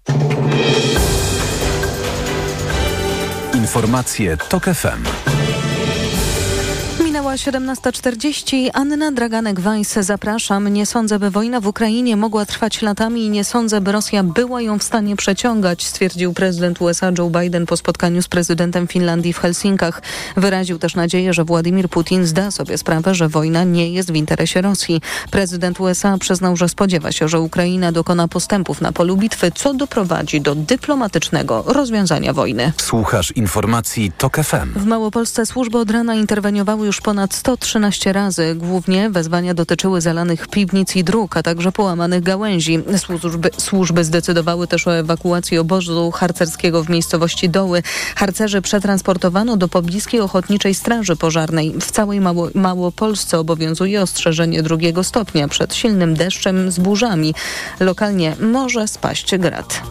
Informacje 3.53 4.37
TOK 4.37 4.65
FM. 4.65 5.03
Minęła 7.29 7.59
Minęła 7.59 7.75
17.40. 7.75 8.69
Anna 8.73 9.11
Draganek-Weiss, 9.11 10.03
zapraszam. 10.03 10.67
Nie 10.67 10.85
sądzę, 10.85 11.19
by 11.19 11.29
wojna 11.29 11.61
w 11.61 11.67
Ukrainie 11.67 12.17
mogła 12.17 12.45
trwać 12.45 12.81
latami 12.81 13.25
i 13.25 13.29
nie 13.29 13.43
sądzę, 13.43 13.81
by 13.81 13.91
Rosja 13.91 14.23
była 14.23 14.61
ją 14.61 14.79
w 14.79 14.83
stanie 14.83 15.15
przeciągać, 15.15 15.85
stwierdził 15.85 16.33
prezydent 16.33 16.81
USA 16.81 17.11
Joe 17.17 17.29
Biden 17.29 17.65
po 17.65 17.77
spotkaniu 17.77 18.21
z 18.21 18.27
prezydentem 18.27 18.87
Finlandii 18.87 19.33
w 19.33 19.39
Helsinkach. 19.39 20.01
Wyraził 20.37 20.79
też 20.79 20.95
nadzieję, 20.95 21.33
że 21.33 21.43
Władimir 21.43 21.89
Putin 21.89 22.25
zda 22.25 22.51
sobie 22.51 22.77
sprawę, 22.77 23.15
że 23.15 23.29
wojna 23.29 23.63
nie 23.63 23.89
jest 23.89 24.11
w 24.11 24.15
interesie 24.15 24.61
Rosji. 24.61 25.01
Prezydent 25.31 25.79
USA 25.79 26.17
przyznał, 26.17 26.57
że 26.57 26.69
spodziewa 26.69 27.11
się, 27.11 27.27
że 27.27 27.39
Ukraina 27.39 27.91
dokona 27.91 28.27
postępów 28.27 28.81
na 28.81 28.91
polu 28.91 29.17
bitwy, 29.17 29.51
co 29.55 29.73
doprowadzi 29.73 30.41
do 30.41 30.55
dyplomatycznego 30.55 31.63
rozwiązania 31.67 32.33
wojny. 32.33 32.71
Słuchasz 32.77 33.31
informacji 33.31 34.11
TOK 34.17 34.37
FM. 34.37 34.73
W 34.75 34.85
Małopolsce 34.85 35.45
służby 35.45 35.77
od 35.77 35.91
rana 35.91 36.15
interweniowały 36.15 36.85
już 36.85 37.01
ponad 37.01 37.18
113 37.29 38.13
razy. 38.13 38.55
Głównie 38.55 39.09
wezwania 39.09 39.53
dotyczyły 39.53 40.01
zalanych 40.01 40.47
piwnic 40.47 40.95
i 40.95 41.03
dróg, 41.03 41.37
a 41.37 41.43
także 41.43 41.71
połamanych 41.71 42.23
gałęzi. 42.23 42.79
Służby, 42.97 43.49
służby 43.57 44.03
zdecydowały 44.03 44.67
też 44.67 44.87
o 44.87 44.95
ewakuacji 44.95 45.57
obozu 45.57 46.11
harcerskiego 46.11 46.83
w 46.83 46.89
miejscowości 46.89 47.49
Doły. 47.49 47.83
Harcerzy 48.15 48.61
przetransportowano 48.61 49.57
do 49.57 49.67
pobliskiej 49.67 50.19
Ochotniczej 50.19 50.75
Straży 50.75 51.15
Pożarnej. 51.15 51.73
W 51.81 51.91
całej 51.91 52.21
Mało, 52.21 52.49
Małopolsce 52.53 53.39
obowiązuje 53.39 54.01
ostrzeżenie 54.01 54.63
drugiego 54.63 55.03
stopnia 55.03 55.47
przed 55.47 55.75
silnym 55.75 56.13
deszczem 56.13 56.71
z 56.71 56.79
burzami. 56.79 57.33
Lokalnie 57.79 58.35
może 58.39 58.87
spaść 58.87 59.37
grad. 59.37 59.81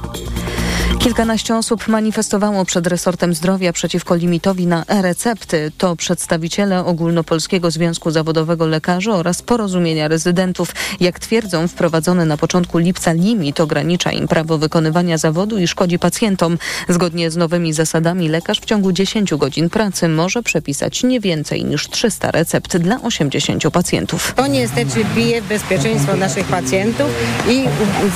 Kilkanaście 0.99 1.57
osób 1.57 1.89
manifestowało 1.89 2.64
przed 2.64 2.87
resortem 2.87 3.35
zdrowia 3.35 3.72
przeciwko 3.72 4.14
limitowi 4.14 4.66
na 4.66 4.85
e-recepty. 4.85 5.72
To 5.79 5.97
przedstawiciele 5.97 6.85
Ogólnopolskiego 7.19 7.71
Związku 7.71 8.11
Zawodowego 8.11 8.66
Lekarzy 8.66 9.12
oraz 9.12 9.43
Porozumienia 9.43 10.09
Rezydentów. 10.09 10.73
Jak 11.01 11.19
twierdzą, 11.19 11.69
wprowadzony 11.69 12.27
na 12.27 12.37
początku 12.37 12.79
lipca 12.79 13.12
limit 13.12 13.61
ogranicza 13.61 14.12
im 14.12 14.29
prawo 14.29 14.59
wykonywania 14.59 15.19
zawodu 15.19 15.59
i 15.59 15.69
szkodzi 15.69 15.99
pacjentom. 15.99 16.59
Zgodnie 16.89 17.31
z 17.31 17.37
nowymi 17.37 17.73
zasadami 17.73 18.29
lekarz 18.29 18.61
w 18.61 18.64
ciągu 18.64 18.93
10 18.93 19.35
godzin 19.35 19.71
pracy 19.71 20.09
może 20.09 20.43
przepisać 20.43 21.03
nie 21.03 21.21
więcej 21.21 21.64
niż 21.64 21.89
300 21.89 22.31
recept 22.31 22.77
dla 22.77 23.03
80 23.03 23.71
pacjentów. 23.71 24.35
To 24.37 24.47
niestety 24.47 25.05
bije 25.14 25.43
bezpieczeństwo 25.43 26.16
naszych 26.16 26.47
pacjentów 26.47 27.07
i 27.49 27.64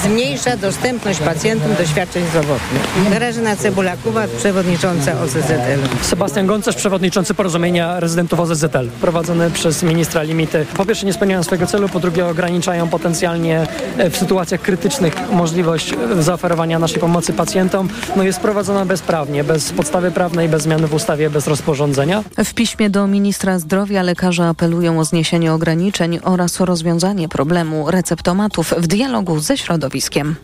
zmniejsza 0.04 0.56
dostępność 0.56 1.18
pacjentom 1.18 1.74
do 1.74 1.86
świadczeń 1.86 2.26
zdrowotnych. 2.26 2.82
Grażyna 3.10 3.56
Cebula-Kubat, 3.56 4.28
przewodnicząca 4.38 5.20
OZZL. 5.20 6.02
Sebastian 6.02 6.46
Goncerz, 6.46 6.76
przewodniczący 6.76 7.34
porozumienia 7.34 8.00
rezydentów 8.00 8.40
OZZL, 8.40 8.88
prowadzony 9.00 9.50
przez 9.50 9.82
ministra 9.82 10.22
limity. 10.22 10.66
Po 10.76 10.86
pierwsze 10.86 11.06
nie 11.06 11.12
spełniają 11.12 11.42
swojego 11.42 11.66
celu, 11.66 11.88
po 11.88 12.00
drugie 12.00 12.26
ograniczają 12.26 12.88
potencjalnie 12.88 13.66
e, 13.96 14.10
w 14.10 14.16
sytuacjach 14.16 14.60
krytycznych 14.60 15.30
możliwość 15.30 15.92
e, 15.92 16.22
zaoferowania 16.22 16.78
naszej 16.78 17.00
pomocy 17.00 17.32
pacjentom. 17.32 17.88
No 18.16 18.22
jest 18.22 18.40
prowadzona 18.40 18.84
bezprawnie, 18.84 19.44
bez 19.44 19.72
podstawy 19.72 20.10
prawnej, 20.10 20.48
bez 20.48 20.62
zmiany 20.62 20.86
w 20.86 20.94
ustawie, 20.94 21.30
bez 21.30 21.46
rozporządzenia. 21.46 22.24
W 22.44 22.54
piśmie 22.54 22.90
do 22.90 23.06
ministra 23.06 23.58
zdrowia 23.58 24.02
lekarze 24.02 24.48
apelują 24.48 24.98
o 24.98 25.04
zniesienie 25.04 25.52
ograniczeń 25.52 26.18
oraz 26.22 26.60
o 26.60 26.64
rozwiązanie 26.64 27.28
problemu 27.28 27.90
receptomatów 27.90 28.74
w 28.78 28.86
dialogu 28.86 29.40
ze 29.40 29.56
środowiskiem. 29.58 30.36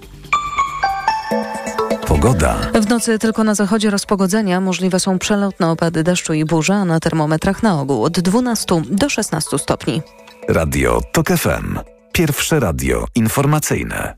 Pogoda. 2.09 2.56
W 2.74 2.88
nocy 2.88 3.18
tylko 3.18 3.44
na 3.44 3.54
zachodzie 3.54 3.90
rozpogodzenia 3.90 4.61
możliwe 4.61 5.00
są 5.00 5.18
przelotne 5.18 5.70
opady 5.70 6.02
deszczu 6.02 6.32
i 6.32 6.44
burza, 6.44 6.74
a 6.74 6.84
na 6.84 7.00
termometrach 7.00 7.62
na 7.62 7.80
ogół 7.80 8.04
od 8.04 8.20
12 8.20 8.82
do 8.90 9.09
16 9.09 9.59
stopni. 9.59 10.02
Radio 10.48 11.00
TOK 11.12 11.28
FM. 11.28 11.78
Pierwsze 12.12 12.61
radio 12.61 13.04
informacyjne. 13.14 14.16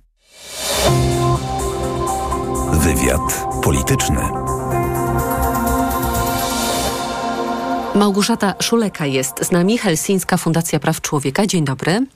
Wywiad 2.73 3.47
polityczny. 3.63 4.21
Małgorzata 7.95 8.55
Szuleka 8.63 9.07
jest 9.07 9.45
z 9.45 9.51
nami, 9.51 9.79
Helsińska 9.79 10.37
Fundacja 10.37 10.81
Praw 10.81 11.01
Człowieka. 11.01 11.47
Dzień 11.47 11.65
dobry. 11.65 12.07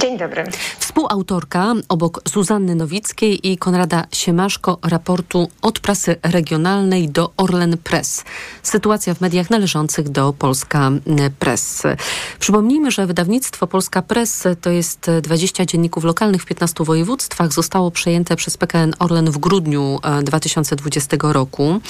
Dzień 0.00 0.18
dobry. 0.18 0.44
Współautorka 0.78 1.74
obok 1.88 2.20
Zuzanny 2.24 2.74
Nowickiej 2.74 3.52
i 3.52 3.58
Konrada 3.58 4.04
Siemaszko 4.12 4.78
raportu 4.82 5.48
Od 5.62 5.80
prasy 5.80 6.16
regionalnej 6.22 7.08
do 7.08 7.30
Orlen 7.36 7.78
Press. 7.78 8.24
Sytuacja 8.62 9.14
w 9.14 9.20
mediach 9.20 9.50
należących 9.50 10.08
do 10.08 10.32
Polska 10.32 10.90
Press. 11.38 11.82
Przypomnijmy, 12.38 12.90
że 12.90 13.06
wydawnictwo 13.06 13.66
Polska 13.66 14.02
Press 14.02 14.44
to 14.60 14.70
jest 14.70 15.10
20 15.22 15.66
dzienników 15.66 16.04
lokalnych 16.04 16.42
w 16.42 16.46
15 16.46 16.84
województwach. 16.84 17.52
Zostało 17.52 17.90
przejęte 17.90 18.36
przez 18.36 18.56
PKN 18.56 18.94
Orlen 18.98 19.30
w 19.30 19.38
grudniu 19.38 19.98
2020 20.22 21.16
roku. 21.20 21.80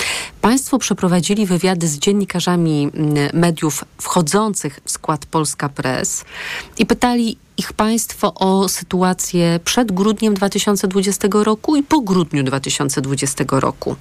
Państwo 0.40 0.78
przeprowadzili 0.78 1.46
wywiady 1.46 1.88
z 1.88 1.98
dziennikarzami 1.98 2.90
mediów 3.32 3.84
wchodzących 3.98 4.80
w 4.84 4.90
skład 4.90 5.26
Polska 5.26 5.68
Press 5.68 6.24
i 6.78 6.86
pytali 6.86 7.38
ich 7.59 7.72
Państwo 7.72 8.34
o 8.34 8.68
sytuację 8.68 9.61
przed 9.64 9.92
grudniem 9.92 10.34
2020 10.34 11.28
roku 11.32 11.76
i 11.76 11.82
po 11.82 12.00
grudniu 12.00 12.42
2020 12.42 13.44
roku. 13.50 13.96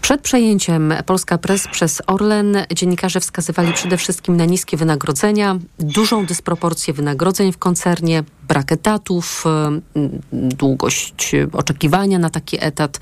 Przed 0.00 0.20
przejęciem 0.20 0.94
Polska 1.06 1.38
Press 1.38 1.68
przez 1.68 2.02
Orlen 2.06 2.56
dziennikarze 2.74 3.20
wskazywali 3.20 3.72
przede 3.72 3.96
wszystkim 3.96 4.36
na 4.36 4.44
niskie 4.44 4.76
wynagrodzenia, 4.76 5.58
dużą 5.78 6.26
dysproporcję 6.26 6.94
wynagrodzeń 6.94 7.52
w 7.52 7.58
koncernie, 7.58 8.24
brak 8.52 8.72
etatów, 8.72 9.44
długość 10.32 11.32
oczekiwania 11.52 12.18
na 12.18 12.30
taki 12.30 12.64
etat 12.64 13.00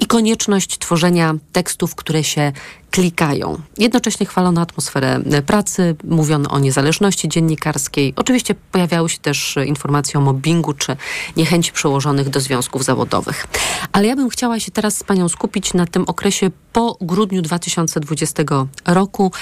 i 0.00 0.06
konieczność 0.06 0.78
tworzenia 0.78 1.34
tekstów, 1.52 1.94
które 1.94 2.24
się 2.24 2.52
klikają. 2.90 3.58
Jednocześnie 3.78 4.26
chwalono 4.26 4.60
atmosferę 4.60 5.20
pracy, 5.46 5.96
mówiono 6.04 6.50
o 6.50 6.58
niezależności 6.58 7.28
dziennikarskiej. 7.28 8.12
Oczywiście 8.16 8.54
pojawiały 8.72 9.08
się 9.08 9.18
też 9.18 9.56
informacje 9.66 10.20
o 10.20 10.22
mobbingu 10.22 10.72
czy 10.72 10.96
niechęci 11.36 11.72
przełożonych 11.72 12.28
do 12.28 12.40
związków 12.40 12.84
zawodowych. 12.84 13.46
Ale 13.92 14.06
ja 14.06 14.16
bym 14.16 14.30
chciała 14.30 14.60
się 14.60 14.70
teraz 14.70 14.98
z 14.98 15.04
Panią 15.04 15.28
skupić 15.28 15.74
na 15.74 15.86
tym 15.86 16.04
okresie 16.06 16.50
po 16.72 16.96
grudniu 17.00 17.42
2020 17.42 18.42
roku 18.86 19.32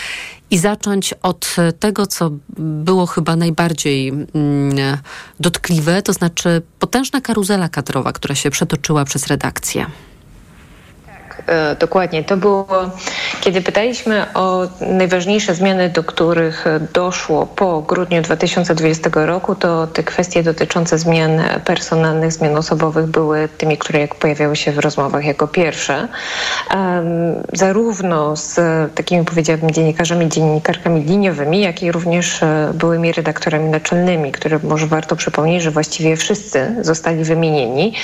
i 0.51 0.59
zacząć 0.59 1.15
od 1.23 1.57
tego, 1.79 2.07
co 2.07 2.31
było 2.59 3.07
chyba 3.07 3.37
najbardziej 3.37 4.09
mm, 4.09 4.29
dotkliwe, 5.41 6.03
to 6.03 6.13
znaczy 6.13 6.63
potężna 6.79 7.21
karuzela 7.21 7.69
kadrowa, 7.69 8.13
która 8.13 8.35
się 8.35 8.51
przetoczyła 8.51 9.05
przez 9.05 9.27
redakcję. 9.27 9.87
E, 11.51 11.77
dokładnie. 11.77 12.25
To 12.25 12.37
było, 12.37 12.67
kiedy 13.41 13.61
pytaliśmy 13.63 14.35
o 14.35 14.67
najważniejsze 14.81 15.55
zmiany, 15.55 15.89
do 15.89 16.05
których 16.05 16.65
doszło 16.93 17.47
po 17.47 17.83
grudniu 17.83 18.23
2020 18.23 19.11
roku, 19.15 19.55
to 19.55 19.87
te 19.87 20.03
kwestie 20.03 20.43
dotyczące 20.43 20.99
zmian 20.99 21.43
personalnych, 21.65 22.33
zmian 22.33 22.57
osobowych 22.57 23.07
były 23.07 23.49
tymi, 23.59 23.79
które 23.79 24.09
pojawiały 24.09 24.57
się 24.57 24.73
w 24.73 24.79
rozmowach 24.79 25.25
jako 25.25 25.49
pierwsze. 25.49 26.09
Zarówno 27.53 28.37
z 28.37 28.61
takimi, 28.95 29.25
powiedziałabym, 29.25 29.71
dziennikarzami, 29.71 30.29
dziennikarkami 30.29 31.03
liniowymi, 31.03 31.61
jak 31.61 31.83
i 31.83 31.93
również 31.93 32.43
e, 32.43 32.71
byłymi 32.75 33.13
redaktorami 33.13 33.71
naczelnymi, 33.71 34.33
które 34.33 34.59
może 34.63 34.87
warto 34.87 35.17
przypomnieć, 35.17 35.63
że 35.63 35.71
właściwie 35.71 36.17
wszyscy 36.17 36.77
zostali 36.81 37.25
wymienieni, 37.25 37.95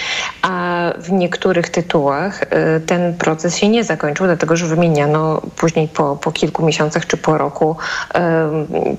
a 0.43 0.93
w 0.99 1.13
niektórych 1.13 1.69
tytułach 1.69 2.43
e, 2.43 2.81
ten 2.81 3.15
proces 3.15 3.36
się 3.49 3.69
nie 3.69 3.85
zakończył, 3.85 4.27
dlatego 4.27 4.57
że 4.57 4.67
wymieniano 4.67 5.43
później 5.57 5.89
po, 5.89 6.17
po 6.17 6.33
kilku 6.33 6.67
miesiącach 6.67 7.07
czy 7.07 7.17
po 7.17 7.39
roku 7.39 7.77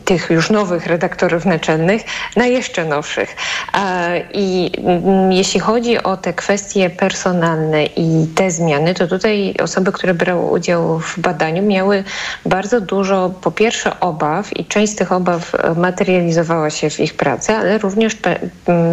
tych 0.05 0.29
już 0.29 0.49
nowych 0.49 0.87
redaktorów 0.87 1.45
naczelnych 1.45 2.01
na 2.35 2.45
jeszcze 2.45 2.85
nowszych. 2.85 3.35
E, 3.73 4.21
I 4.33 4.71
um, 4.83 5.31
jeśli 5.31 5.59
chodzi 5.59 6.03
o 6.03 6.17
te 6.17 6.33
kwestie 6.33 6.89
personalne 6.89 7.85
i 7.85 8.27
te 8.35 8.51
zmiany, 8.51 8.93
to 8.93 9.07
tutaj 9.07 9.55
osoby, 9.63 9.91
które 9.91 10.13
brały 10.13 10.51
udział 10.51 10.99
w 10.99 11.19
badaniu 11.19 11.63
miały 11.63 12.03
bardzo 12.45 12.81
dużo 12.81 13.29
po 13.41 13.51
pierwsze 13.51 13.99
obaw 13.99 14.57
i 14.57 14.65
część 14.65 14.93
z 14.93 14.95
tych 14.95 15.11
obaw 15.11 15.51
materializowała 15.75 16.69
się 16.69 16.89
w 16.89 16.99
ich 16.99 17.13
pracy, 17.13 17.53
ale 17.53 17.77
również 17.77 18.15
pe 18.15 18.39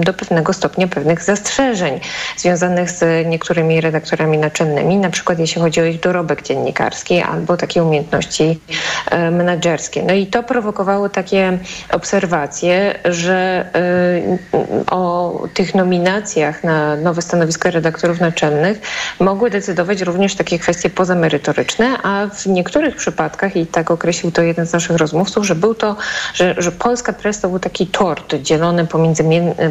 do 0.05 0.14
pewnego 0.14 0.53
stopnia 0.53 0.88
pewnych 0.88 1.22
zastrzeżeń 1.22 2.01
związanych 2.36 2.90
z 2.90 3.26
niektórymi 3.26 3.80
redaktorami 3.80 4.38
naczelnymi, 4.38 4.97
na 4.97 5.11
przykład 5.25 5.39
jeśli 5.39 5.62
chodzi 5.62 5.81
o 5.81 5.85
ich 5.85 6.01
dorobek 6.01 6.43
dziennikarski, 6.43 7.20
albo 7.20 7.57
takie 7.57 7.83
umiejętności 7.83 8.61
e, 9.11 9.31
menedżerskie. 9.31 10.03
No 10.03 10.14
i 10.14 10.27
to 10.27 10.43
prowokowało 10.43 11.09
takie 11.09 11.59
obserwacje, 11.91 12.99
że 13.05 13.66
e, 13.75 14.95
o 14.95 15.33
tych 15.55 15.75
nominacjach 15.75 16.64
na 16.64 16.97
nowe 16.97 17.22
stanowiska 17.22 17.70
redaktorów 17.70 18.20
naczelnych 18.20 18.81
mogły 19.20 19.51
decydować 19.51 20.01
również 20.01 20.35
takie 20.35 20.59
kwestie 20.59 20.91
pozamerytoryczne, 20.91 21.99
a 22.03 22.27
w 22.27 22.47
niektórych 22.47 22.97
przypadkach, 22.97 23.57
i 23.57 23.66
tak 23.66 23.91
określił 23.91 24.33
to 24.33 24.43
jeden 24.43 24.66
z 24.66 24.72
naszych 24.72 24.97
rozmówców, 24.97 25.47
że 25.47 25.55
był 25.55 25.75
to, 25.75 25.97
że, 26.35 26.55
że 26.59 26.72
Polska 26.72 27.12
Press 27.12 27.41
to 27.41 27.49
był 27.49 27.59
taki 27.59 27.87
tort 27.87 28.35
dzielony 28.35 28.87
pomiędzy, 28.87 29.25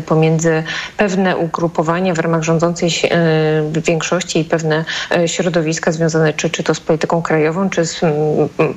pomiędzy 0.06 0.64
pewne 0.98 1.38
ugrupowania 1.38 2.14
w 2.14 2.20
ramach 2.20 2.44
rządzącej 2.44 2.90
e, 3.04 3.82
większości 3.82 4.40
i 4.40 4.46
pewne 4.46 4.86
środowiska 5.26 5.43
związane 5.90 6.34
czy, 6.34 6.50
czy 6.50 6.64
to 6.64 6.76
z 6.76 6.80
polityką 6.80 7.22
krajową, 7.22 7.70
czy 7.70 7.86
z 7.86 8.02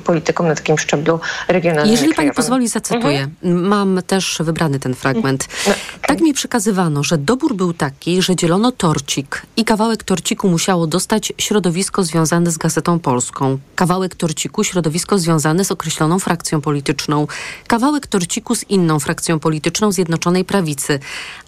polityką 0.04 0.44
na 0.44 0.54
takim 0.54 0.78
szczeblu 0.78 1.20
regionalnym. 1.48 1.92
Jeżeli 1.92 2.14
pani 2.14 2.30
pozwoli, 2.32 2.68
zacytuję. 2.68 3.28
Mhm. 3.42 3.68
Mam 3.68 4.00
też 4.06 4.38
wybrany 4.40 4.78
ten 4.78 4.94
fragment. 4.94 5.48
No, 5.66 5.72
okay. 5.72 5.84
Tak 6.06 6.20
mi 6.20 6.34
przekazywano, 6.34 7.04
że 7.04 7.18
dobór 7.18 7.54
był 7.54 7.72
taki, 7.72 8.22
że 8.22 8.36
dzielono 8.36 8.72
torcik 8.72 9.42
i 9.56 9.64
kawałek 9.64 10.02
torciku 10.02 10.48
musiało 10.48 10.86
dostać 10.86 11.32
środowisko 11.38 12.04
związane 12.04 12.50
z 12.50 12.58
Gazetą 12.58 12.98
Polską, 12.98 13.58
kawałek 13.74 14.14
torciku 14.14 14.64
środowisko 14.64 15.18
związane 15.18 15.64
z 15.64 15.72
określoną 15.72 16.18
frakcją 16.18 16.60
polityczną, 16.60 17.26
kawałek 17.66 18.06
torciku 18.06 18.54
z 18.54 18.70
inną 18.70 19.00
frakcją 19.00 19.38
polityczną 19.38 19.92
Zjednoczonej 19.92 20.44
Prawicy. 20.44 20.98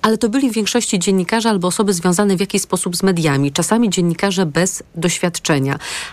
Ale 0.02 0.18
to 0.18 0.28
byli 0.28 0.50
w 0.50 0.54
większości 0.54 0.98
dziennikarze 0.98 1.50
albo 1.50 1.68
osoby 1.68 1.92
związane 1.92 2.36
w 2.36 2.40
jakiś 2.40 2.62
sposób 2.62 2.96
z 2.96 3.02
mediami, 3.02 3.52
czasami 3.52 3.90
dziennikarze 3.90 4.46
bez 4.46 4.82
doświadczenia. 4.94 5.07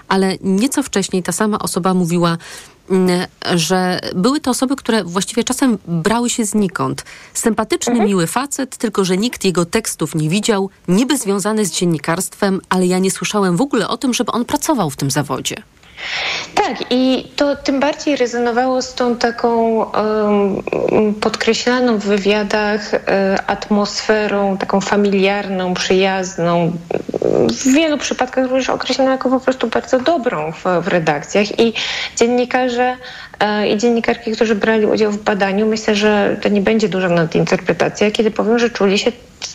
Ale 0.07 0.37
nieco 0.41 0.83
wcześniej 0.83 1.23
ta 1.23 1.31
sama 1.31 1.59
osoba 1.59 1.93
mówiła, 1.93 2.37
mm, 2.89 3.27
że 3.55 3.99
były 4.15 4.39
to 4.39 4.51
osoby, 4.51 4.75
które 4.75 5.03
właściwie 5.03 5.43
czasem 5.43 5.77
brały 5.87 6.29
się 6.29 6.45
znikąd. 6.45 7.03
Sympatyczny, 7.33 7.91
mhm. 7.91 8.09
miły 8.09 8.27
facet, 8.27 8.77
tylko 8.77 9.05
że 9.05 9.17
nikt 9.17 9.45
jego 9.45 9.65
tekstów 9.65 10.15
nie 10.15 10.29
widział, 10.29 10.69
niby 10.87 11.17
związany 11.17 11.65
z 11.65 11.71
dziennikarstwem, 11.71 12.61
ale 12.69 12.87
ja 12.87 12.99
nie 12.99 13.11
słyszałem 13.11 13.57
w 13.57 13.61
ogóle 13.61 13.87
o 13.87 13.97
tym, 13.97 14.13
żeby 14.13 14.31
on 14.31 14.45
pracował 14.45 14.89
w 14.89 14.95
tym 14.95 15.11
zawodzie. 15.11 15.55
Tak, 16.55 16.75
i 16.89 17.31
to 17.35 17.55
tym 17.55 17.79
bardziej 17.79 18.15
rezonowało 18.15 18.81
z 18.81 18.93
tą 18.93 19.15
taką 19.15 19.83
um, 19.83 20.63
podkreślaną 21.21 21.97
w 21.97 22.05
wywiadach 22.05 22.91
um, 22.93 23.01
atmosferą, 23.47 24.57
taką 24.57 24.81
familiarną, 24.81 25.73
przyjazną, 25.73 26.71
w 27.49 27.73
wielu 27.73 27.97
przypadkach 27.97 28.45
również 28.45 28.69
określoną 28.69 29.11
jako 29.11 29.29
po 29.29 29.39
prostu 29.39 29.67
bardzo 29.67 29.99
dobrą 29.99 30.51
w, 30.51 30.63
w 30.81 30.87
redakcjach. 30.87 31.59
I 31.59 31.73
dziennikarze 32.15 32.97
i 33.67 33.77
dziennikarki, 33.77 34.31
którzy 34.31 34.55
brali 34.55 34.85
udział 34.85 35.11
w 35.11 35.23
badaniu, 35.23 35.65
myślę, 35.65 35.95
że 35.95 36.37
to 36.41 36.49
nie 36.49 36.61
będzie 36.61 36.89
duża 36.89 37.09
nadinterpretacja, 37.09 38.11
kiedy 38.11 38.31
powiem, 38.31 38.59
że 38.59 38.69
czuli 38.69 38.99
się 38.99 39.11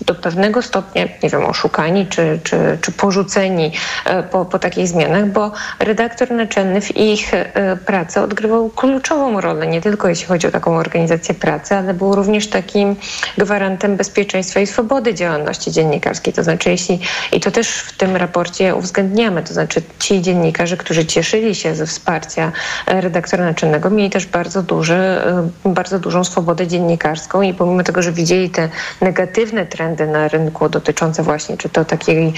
do 0.07 0.15
pewnego 0.15 0.63
stopnia, 0.63 1.05
nie 1.23 1.29
wiem, 1.31 1.45
oszukani 1.45 2.07
czy, 2.07 2.41
czy, 2.45 2.79
czy 2.81 2.93
porzuceni 2.93 3.73
e, 4.05 4.23
po, 4.23 4.45
po 4.45 4.59
takich 4.59 4.89
zmianach, 4.89 5.27
bo 5.27 5.53
redaktor 5.79 6.31
naczelny 6.31 6.81
w 6.81 6.97
ich 6.97 7.35
e, 7.35 7.77
pracy 7.87 8.21
odgrywał 8.21 8.71
kluczową 8.71 9.41
rolę, 9.41 9.67
nie 9.67 9.81
tylko 9.81 10.09
jeśli 10.09 10.27
chodzi 10.27 10.47
o 10.47 10.51
taką 10.51 10.77
organizację 10.77 11.35
pracy, 11.35 11.75
ale 11.75 11.95
był 11.95 12.15
również 12.15 12.49
takim 12.49 12.97
gwarantem 13.39 13.97
bezpieczeństwa 13.97 14.61
i 14.61 14.67
swobody 14.67 15.15
działalności 15.15 15.73
dziennikarskiej. 15.73 16.33
To 16.33 16.43
znaczy, 16.43 16.71
jeśli, 16.71 17.01
i 17.33 17.41
to 17.41 17.51
też 17.51 17.69
w 17.69 17.97
tym 17.97 18.17
raporcie 18.17 18.75
uwzględniamy, 18.75 19.43
to 19.43 19.55
znaczy 19.55 19.83
ci 19.99 20.23
dziennikarze, 20.23 20.77
którzy 20.77 21.07
cieszyli 21.07 21.55
się 21.55 21.75
ze 21.75 21.87
wsparcia 21.87 22.53
e, 22.87 23.01
redaktora 23.01 23.45
naczelnego, 23.45 23.70
mieli 23.91 24.11
też 24.11 24.27
bardzo, 24.27 24.63
duży, 24.63 25.21
bardzo 25.65 25.99
dużą 25.99 26.25
swobodę 26.25 26.67
dziennikarską 26.67 27.43
i 27.43 27.55
pomimo 27.55 27.83
tego, 27.83 28.03
że 28.03 28.13
widzieli 28.13 28.51
te 28.51 28.69
negatywne 29.01 29.67
trendy 29.67 30.07
na 30.07 30.29
rynku 30.29 30.69
dotyczące 30.69 31.23
właśnie 31.23 31.57
czy 31.57 31.69
to 31.69 31.85
takiej, 31.85 32.33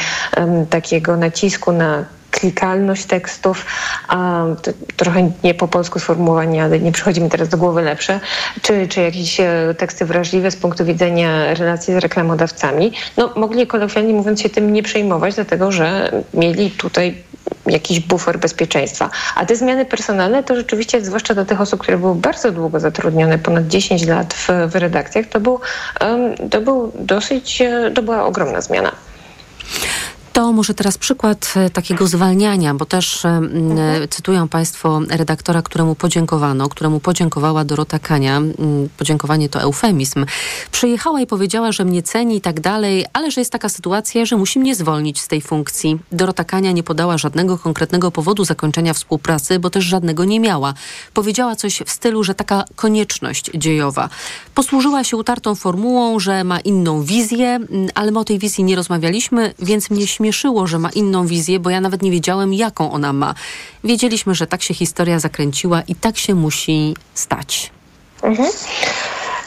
takiego 0.70 1.16
nacisku 1.16 1.72
na 1.72 2.04
klikalność 2.32 3.04
tekstów, 3.04 3.66
a 4.08 4.44
trochę 4.96 5.30
nie 5.44 5.54
po 5.54 5.68
polsku 5.68 5.98
sformułowanie, 5.98 6.64
ale 6.64 6.80
nie 6.80 6.92
przychodzi 6.92 7.20
mi 7.20 7.30
teraz 7.30 7.48
do 7.48 7.56
głowy 7.56 7.82
lepsze, 7.82 8.20
czy, 8.62 8.88
czy 8.88 9.00
jakieś 9.00 9.40
e, 9.40 9.74
teksty 9.78 10.04
wrażliwe 10.04 10.50
z 10.50 10.56
punktu 10.56 10.84
widzenia 10.84 11.54
relacji 11.54 11.94
z 11.94 11.96
reklamodawcami, 11.96 12.92
no 13.16 13.30
mogli 13.36 13.66
kolokwialnie 13.66 14.14
mówiąc 14.14 14.40
się 14.40 14.50
tym 14.50 14.72
nie 14.72 14.82
przejmować, 14.82 15.34
dlatego 15.34 15.72
że 15.72 16.12
mieli 16.34 16.70
tutaj 16.70 17.22
jakiś 17.66 18.00
bufor 18.00 18.38
bezpieczeństwa. 18.38 19.10
A 19.36 19.46
te 19.46 19.56
zmiany 19.56 19.84
personalne 19.84 20.42
to 20.42 20.56
rzeczywiście, 20.56 21.04
zwłaszcza 21.04 21.34
dla 21.34 21.44
tych 21.44 21.60
osób, 21.60 21.80
które 21.80 21.98
były 21.98 22.14
bardzo 22.14 22.52
długo 22.52 22.80
zatrudnione, 22.80 23.38
ponad 23.38 23.66
10 23.66 24.06
lat 24.06 24.34
w, 24.34 24.48
w 24.68 24.76
redakcjach, 24.76 25.26
to 25.26 25.40
był, 25.40 25.60
to 26.50 26.60
był 26.60 26.92
dosyć, 26.94 27.62
e, 27.62 27.90
to 27.94 28.02
była 28.02 28.24
ogromna 28.24 28.60
zmiana. 28.60 28.92
To 30.32 30.52
może 30.52 30.74
teraz 30.74 30.98
przykład 30.98 31.54
e, 31.56 31.70
takiego 31.70 32.06
zwalniania, 32.06 32.74
bo 32.74 32.86
też 32.86 33.24
mhm. 33.24 34.08
cytują 34.08 34.48
Państwo 34.48 35.00
redaktora, 35.10 35.62
któremu 35.62 35.94
podziękowano, 35.94 36.68
któremu 36.68 37.00
podziękowała 37.00 37.64
Dorota 37.64 37.98
Kania. 37.98 38.40
Podziękowanie 38.98 39.48
to 39.48 39.60
eufemizm. 39.60 40.26
Przyjechała 40.70 41.20
i 41.20 41.26
powiedziała, 41.26 41.72
że 41.72 41.84
mnie 41.84 42.02
ceni 42.02 42.36
i 42.36 42.40
tak 42.40 42.60
dalej, 42.60 43.06
ale 43.12 43.30
że 43.30 43.40
jest 43.40 43.52
taka 43.52 43.68
sytuacja, 43.68 44.24
że 44.24 44.36
musi 44.36 44.58
mnie 44.58 44.74
zwolnić 44.74 45.20
z 45.20 45.28
tej 45.28 45.40
funkcji. 45.40 45.98
Dorota 46.12 46.44
Kania 46.44 46.72
nie 46.72 46.82
podała 46.82 47.18
żadnego 47.18 47.58
konkretnego 47.58 48.10
powodu 48.10 48.44
zakończenia 48.44 48.94
współpracy, 48.94 49.58
bo 49.58 49.70
też 49.70 49.84
żadnego 49.84 50.24
nie 50.24 50.40
miała. 50.40 50.74
Powiedziała 51.14 51.56
coś 51.56 51.82
w 51.86 51.90
stylu, 51.90 52.24
że 52.24 52.34
taka 52.34 52.64
konieczność 52.76 53.50
dziejowa. 53.54 54.08
Posłużyła 54.54 55.04
się 55.04 55.16
utartą 55.16 55.54
formułą, 55.54 56.20
że 56.20 56.44
ma 56.44 56.60
inną 56.60 57.02
wizję, 57.02 57.60
ale 57.94 58.10
my 58.10 58.18
o 58.18 58.24
tej 58.24 58.38
wizji 58.38 58.64
nie 58.64 58.76
rozmawialiśmy, 58.76 59.54
więc 59.58 59.90
mnie 59.90 60.06
śmieszy 60.06 60.21
śmieszyło, 60.22 60.66
że 60.66 60.78
ma 60.78 60.90
inną 60.90 61.26
wizję, 61.26 61.60
bo 61.60 61.70
ja 61.70 61.80
nawet 61.80 62.02
nie 62.02 62.10
wiedziałem, 62.10 62.54
jaką 62.54 62.92
ona 62.92 63.12
ma. 63.12 63.34
Wiedzieliśmy, 63.84 64.34
że 64.34 64.46
tak 64.46 64.62
się 64.62 64.74
historia 64.74 65.20
zakręciła 65.20 65.82
i 65.82 65.94
tak 65.94 66.18
się 66.18 66.34
musi 66.34 66.96
stać. 67.14 67.70
Mhm. 68.22 68.48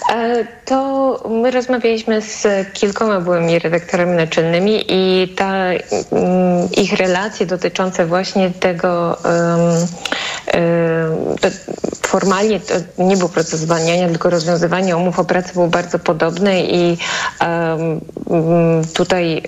E, 0.09 0.45
to 0.65 1.19
my 1.29 1.51
rozmawialiśmy 1.51 2.21
z 2.21 2.47
kilkoma 2.73 3.21
byłymi 3.21 3.59
redaktorami 3.59 4.15
naczelnymi 4.15 4.85
i 4.87 5.33
ta, 5.35 5.55
mm, 5.55 6.69
ich 6.77 6.93
relacje 6.93 7.45
dotyczące 7.45 8.05
właśnie 8.05 8.51
tego 8.51 9.17
formalnie 12.15 12.59
to 12.59 12.73
nie 13.03 13.17
był 13.17 13.29
proces 13.29 13.59
zwalniania, 13.59 14.07
tylko 14.07 14.29
rozwiązywanie 14.29 14.97
umów 14.97 15.19
o 15.19 15.25
pracę 15.25 15.53
był 15.53 15.67
bardzo 15.67 15.99
podobny 15.99 16.63
i 16.63 16.97
um, 17.41 18.01
tutaj 18.93 19.43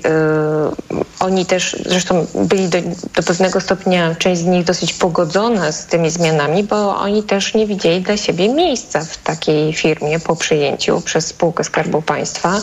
um, 0.89 1.03
oni 1.19 1.45
też 1.45 1.75
zresztą 1.85 2.25
byli 2.35 2.69
do, 2.69 2.77
do, 3.15 3.23
pewnego 3.23 3.61
stopnia, 3.61 4.15
część 4.15 4.41
z 4.41 4.45
nich 4.45 4.63
dosyć 4.63 4.93
pogodzona 4.93 5.71
z 5.71 5.85
tymi 5.85 6.09
zmianami, 6.09 6.63
bo 6.63 6.97
oni 6.97 7.23
też 7.23 7.53
nie 7.53 7.67
widzieli 7.67 8.01
dla 8.01 8.17
siebie 8.17 8.49
miejsca 8.49 8.99
w 8.99 9.17
takiej 9.17 9.73
firmie 9.73 10.19
po 10.19 10.35
przyjęciu 10.47 11.01
przez 11.01 11.27
spółkę 11.27 11.63
Skarbu 11.63 12.01
Państwa. 12.01 12.61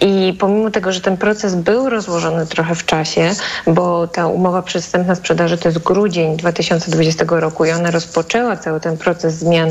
I 0.00 0.36
pomimo 0.38 0.70
tego, 0.70 0.92
że 0.92 1.00
ten 1.00 1.16
proces 1.16 1.54
był 1.54 1.90
rozłożony 1.90 2.46
trochę 2.46 2.74
w 2.74 2.84
czasie, 2.84 3.30
bo 3.66 4.06
ta 4.06 4.26
umowa 4.26 4.62
przedstępna 4.62 5.14
sprzedaży 5.14 5.58
to 5.58 5.68
jest 5.68 5.78
grudzień 5.78 6.36
2020 6.36 7.24
roku 7.28 7.64
i 7.64 7.70
ona 7.70 7.90
rozpoczęła 7.90 8.56
cały 8.56 8.80
ten 8.80 8.96
proces 8.96 9.34
zmian, 9.34 9.70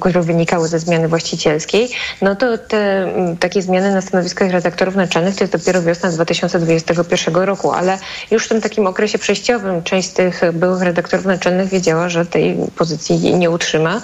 które 0.00 0.22
wynikały 0.22 0.68
ze 0.68 0.78
zmiany 0.78 1.08
właścicielskiej, 1.08 1.90
no 2.22 2.36
to 2.36 2.58
te 2.58 3.08
takie 3.40 3.62
zmiany 3.62 3.94
na 3.94 4.00
stanowiskach 4.00 4.50
redaktorów 4.50 4.96
naczelnych 4.96 5.36
to 5.36 5.44
jest 5.44 5.52
dopiero 5.52 5.82
wiosna 5.82 6.10
2021 6.10 7.34
roku, 7.34 7.72
ale 7.72 7.98
już 8.30 8.44
w 8.44 8.48
tym 8.48 8.60
takim 8.60 8.86
okresie 8.86 9.18
przejściowym 9.18 9.82
część 9.82 10.08
z 10.08 10.12
tych 10.12 10.40
byłych 10.52 10.82
redaktorów 10.82 11.26
naczelnych 11.26 11.68
wiedziała, 11.68 12.08
że 12.08 12.26
tej 12.26 12.56
pozycji 12.76 13.34
nie 13.34 13.50
utrzyma. 13.50 14.00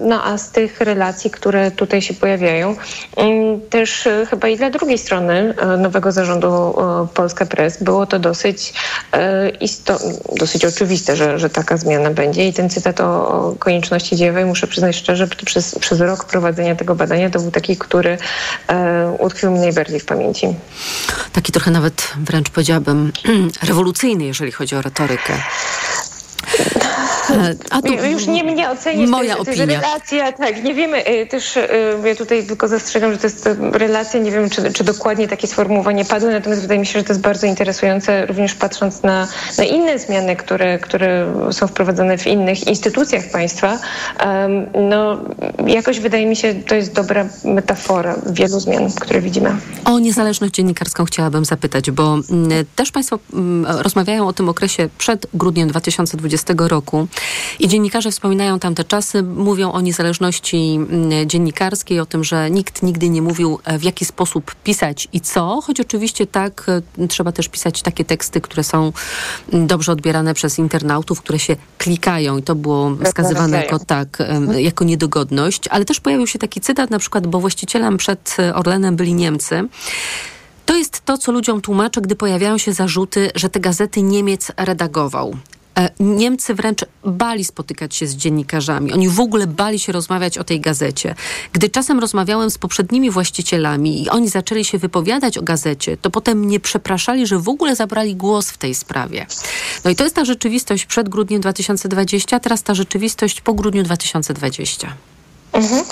No 0.00 0.24
a 0.24 0.38
z 0.38 0.50
tych 0.50 0.80
relacji, 0.80 1.30
które 1.30 1.63
tutaj 1.70 2.02
się 2.02 2.14
pojawiają, 2.14 2.76
mm, 3.16 3.60
też 3.60 4.06
e, 4.06 4.26
chyba 4.26 4.48
i 4.48 4.56
dla 4.56 4.70
drugiej 4.70 4.98
strony 4.98 5.54
e, 5.58 5.66
nowego 5.76 6.12
zarządu 6.12 6.48
e, 6.48 7.06
Polska 7.14 7.46
Press 7.46 7.82
było 7.82 8.06
to 8.06 8.18
dosyć, 8.18 8.72
dosyć 10.36 10.64
oczywiste, 10.64 11.16
że, 11.16 11.38
że 11.38 11.50
taka 11.50 11.76
zmiana 11.76 12.10
będzie 12.10 12.48
i 12.48 12.52
ten 12.52 12.70
cytat 12.70 13.00
o 13.00 13.54
konieczności 13.58 14.16
dziejowej, 14.16 14.44
muszę 14.44 14.66
przyznać 14.66 14.96
szczerze, 14.96 15.28
przez, 15.28 15.78
przez 15.78 16.00
rok 16.00 16.24
prowadzenia 16.24 16.74
tego 16.76 16.94
badania 16.94 17.30
to 17.30 17.40
był 17.40 17.50
taki, 17.50 17.76
który 17.76 18.18
utkwił 19.18 19.50
mi 19.50 19.58
najbardziej 19.58 20.00
w 20.00 20.04
pamięci. 20.04 20.54
Taki 21.32 21.52
trochę 21.52 21.70
nawet 21.70 22.12
wręcz 22.16 22.50
powiedziałabym 22.50 23.12
rewolucyjny, 23.68 24.24
jeżeli 24.24 24.52
chodzi 24.52 24.76
o 24.76 24.82
retorykę. 24.82 25.32
A 27.70 27.82
tu 27.82 27.92
już 27.92 28.26
nie 28.26 28.44
mnie 28.44 28.70
ocenić. 28.70 29.10
moja 29.10 29.34
to 29.34 29.40
opinia. 29.40 29.66
To 29.66 29.72
jest 29.72 29.82
relacja, 29.82 30.32
tak, 30.32 30.64
nie 30.64 30.74
wiemy, 30.74 31.08
y, 31.08 31.26
też 31.26 31.56
y, 31.56 31.68
ja 32.04 32.14
tutaj 32.14 32.46
tylko 32.46 32.68
zastrzegam, 32.68 33.12
że 33.12 33.18
to 33.18 33.26
jest 33.26 33.46
y, 33.46 33.56
relacja, 33.72 34.20
nie 34.20 34.30
wiem, 34.30 34.50
czy, 34.50 34.72
czy 34.72 34.84
dokładnie 34.84 35.28
takie 35.28 35.46
sformułowanie 35.46 36.04
padło, 36.04 36.30
natomiast 36.30 36.62
wydaje 36.62 36.80
mi 36.80 36.86
się, 36.86 36.98
że 36.98 37.04
to 37.04 37.12
jest 37.12 37.22
bardzo 37.22 37.46
interesujące, 37.46 38.26
również 38.26 38.54
patrząc 38.54 39.02
na, 39.02 39.28
na 39.58 39.64
inne 39.64 39.98
zmiany, 39.98 40.36
które, 40.36 40.78
które 40.78 41.34
są 41.50 41.66
wprowadzone 41.66 42.18
w 42.18 42.26
innych 42.26 42.66
instytucjach 42.66 43.30
państwa. 43.32 43.78
No, 44.90 45.20
jakoś 45.66 46.00
wydaje 46.00 46.26
mi 46.26 46.36
się, 46.36 46.54
to 46.54 46.74
jest 46.74 46.92
dobra 46.92 47.28
metafora 47.44 48.16
wielu 48.26 48.60
zmian, 48.60 48.92
które 49.00 49.20
widzimy. 49.20 49.56
O 49.84 49.98
niezależność 49.98 50.52
dziennikarską 50.52 51.04
chciałabym 51.04 51.44
zapytać, 51.44 51.90
bo 51.90 52.18
mm, 52.30 52.64
też 52.76 52.92
Państwo 52.92 53.18
mm, 53.32 53.66
rozmawiają 53.82 54.28
o 54.28 54.32
tym 54.32 54.48
okresie 54.48 54.88
przed 54.98 55.26
grudniem 55.34 55.68
2020 55.68 56.54
roku 56.58 57.08
i 57.58 57.68
dziennikarze 57.68 58.10
wspominają 58.10 58.58
tamte 58.58 58.84
czasy, 58.84 59.22
mówią 59.22 59.72
o 59.72 59.80
niezależności 59.80 60.56
mm, 60.56 61.28
dziennikarskiej, 61.28 62.00
o 62.00 62.06
tym, 62.06 62.24
że 62.24 62.50
nikt 62.50 62.82
nigdy 62.82 63.08
nie 63.08 63.22
mówił, 63.22 63.58
e, 63.64 63.78
w 63.78 63.82
jaki 63.82 64.04
sposób 64.04 64.54
pisać 64.54 65.08
i 65.12 65.20
co, 65.20 65.60
choć 65.60 65.80
oczywiście 65.80 66.26
tak, 66.26 66.66
e, 66.98 67.08
trzeba 67.08 67.32
też 67.32 67.48
pisać 67.48 67.82
takie 67.82 68.04
teksty, 68.04 68.40
które 68.40 68.64
są 68.64 68.92
mm, 69.52 69.66
dobrze 69.66 69.92
odbierane 69.92 70.34
przez 70.34 70.58
internautów, 70.58 71.20
które 71.20 71.38
się 71.38 71.56
klikają 71.78 72.38
i 72.38 72.42
to 72.42 72.54
było 72.54 72.96
wskazywane 73.04 73.62
jako 73.62 73.78
tak, 73.78 74.18
jako 74.56 74.84
niedogodność, 74.84 75.68
ale 75.68 75.84
też 75.84 76.00
pojawił 76.00 76.26
się 76.26 76.38
taki 76.38 76.60
cytat 76.60 76.90
na 76.90 76.98
przykład, 76.98 77.26
bo 77.26 77.40
właścicielem 77.40 77.96
przed 77.96 78.36
e, 78.38 78.54
Orlenem 78.54 78.96
byli 78.96 79.14
Niemcy. 79.14 79.68
To 80.66 80.76
jest 80.76 81.00
to, 81.04 81.18
co 81.18 81.32
ludziom 81.32 81.60
tłumaczę, 81.60 82.00
gdy 82.00 82.16
pojawiają 82.16 82.58
się 82.58 82.72
zarzuty, 82.72 83.30
że 83.34 83.50
te 83.50 83.60
gazety 83.60 84.02
Niemiec 84.02 84.52
redagował. 84.56 85.36
E, 85.78 85.90
Niemcy 86.00 86.54
wręcz 86.54 86.84
bali 87.04 87.44
spotykać 87.44 87.94
się 87.94 88.06
z 88.06 88.16
dziennikarzami. 88.16 88.92
Oni 88.92 89.08
w 89.08 89.20
ogóle 89.20 89.46
bali 89.46 89.78
się 89.78 89.92
rozmawiać 89.92 90.38
o 90.38 90.44
tej 90.44 90.60
gazecie. 90.60 91.14
Gdy 91.52 91.70
czasem 91.70 92.00
rozmawiałem 92.00 92.50
z 92.50 92.58
poprzednimi 92.58 93.10
właścicielami 93.10 94.02
i 94.02 94.08
oni 94.08 94.28
zaczęli 94.28 94.64
się 94.64 94.78
wypowiadać 94.78 95.38
o 95.38 95.42
gazecie, 95.42 95.96
to 95.96 96.10
potem 96.10 96.38
mnie 96.38 96.60
przepraszali, 96.60 97.26
że 97.26 97.38
w 97.38 97.48
ogóle 97.48 97.76
zabrali 97.76 98.16
głos 98.16 98.50
w 98.50 98.58
tej 98.58 98.74
sprawie. 98.74 99.26
No 99.84 99.90
i 99.90 99.96
to 99.96 100.04
jest 100.04 100.16
ta 100.16 100.24
rzeczywistość 100.24 100.86
przed 100.86 101.08
grudniem 101.08 101.40
2020, 101.40 102.36
a 102.36 102.40
teraz 102.40 102.62
ta 102.62 102.74
rzeczywistość 102.74 103.40
po 103.40 103.54
grudniu 103.54 103.82
2020. 103.82 105.13
Mhm. 105.54 105.84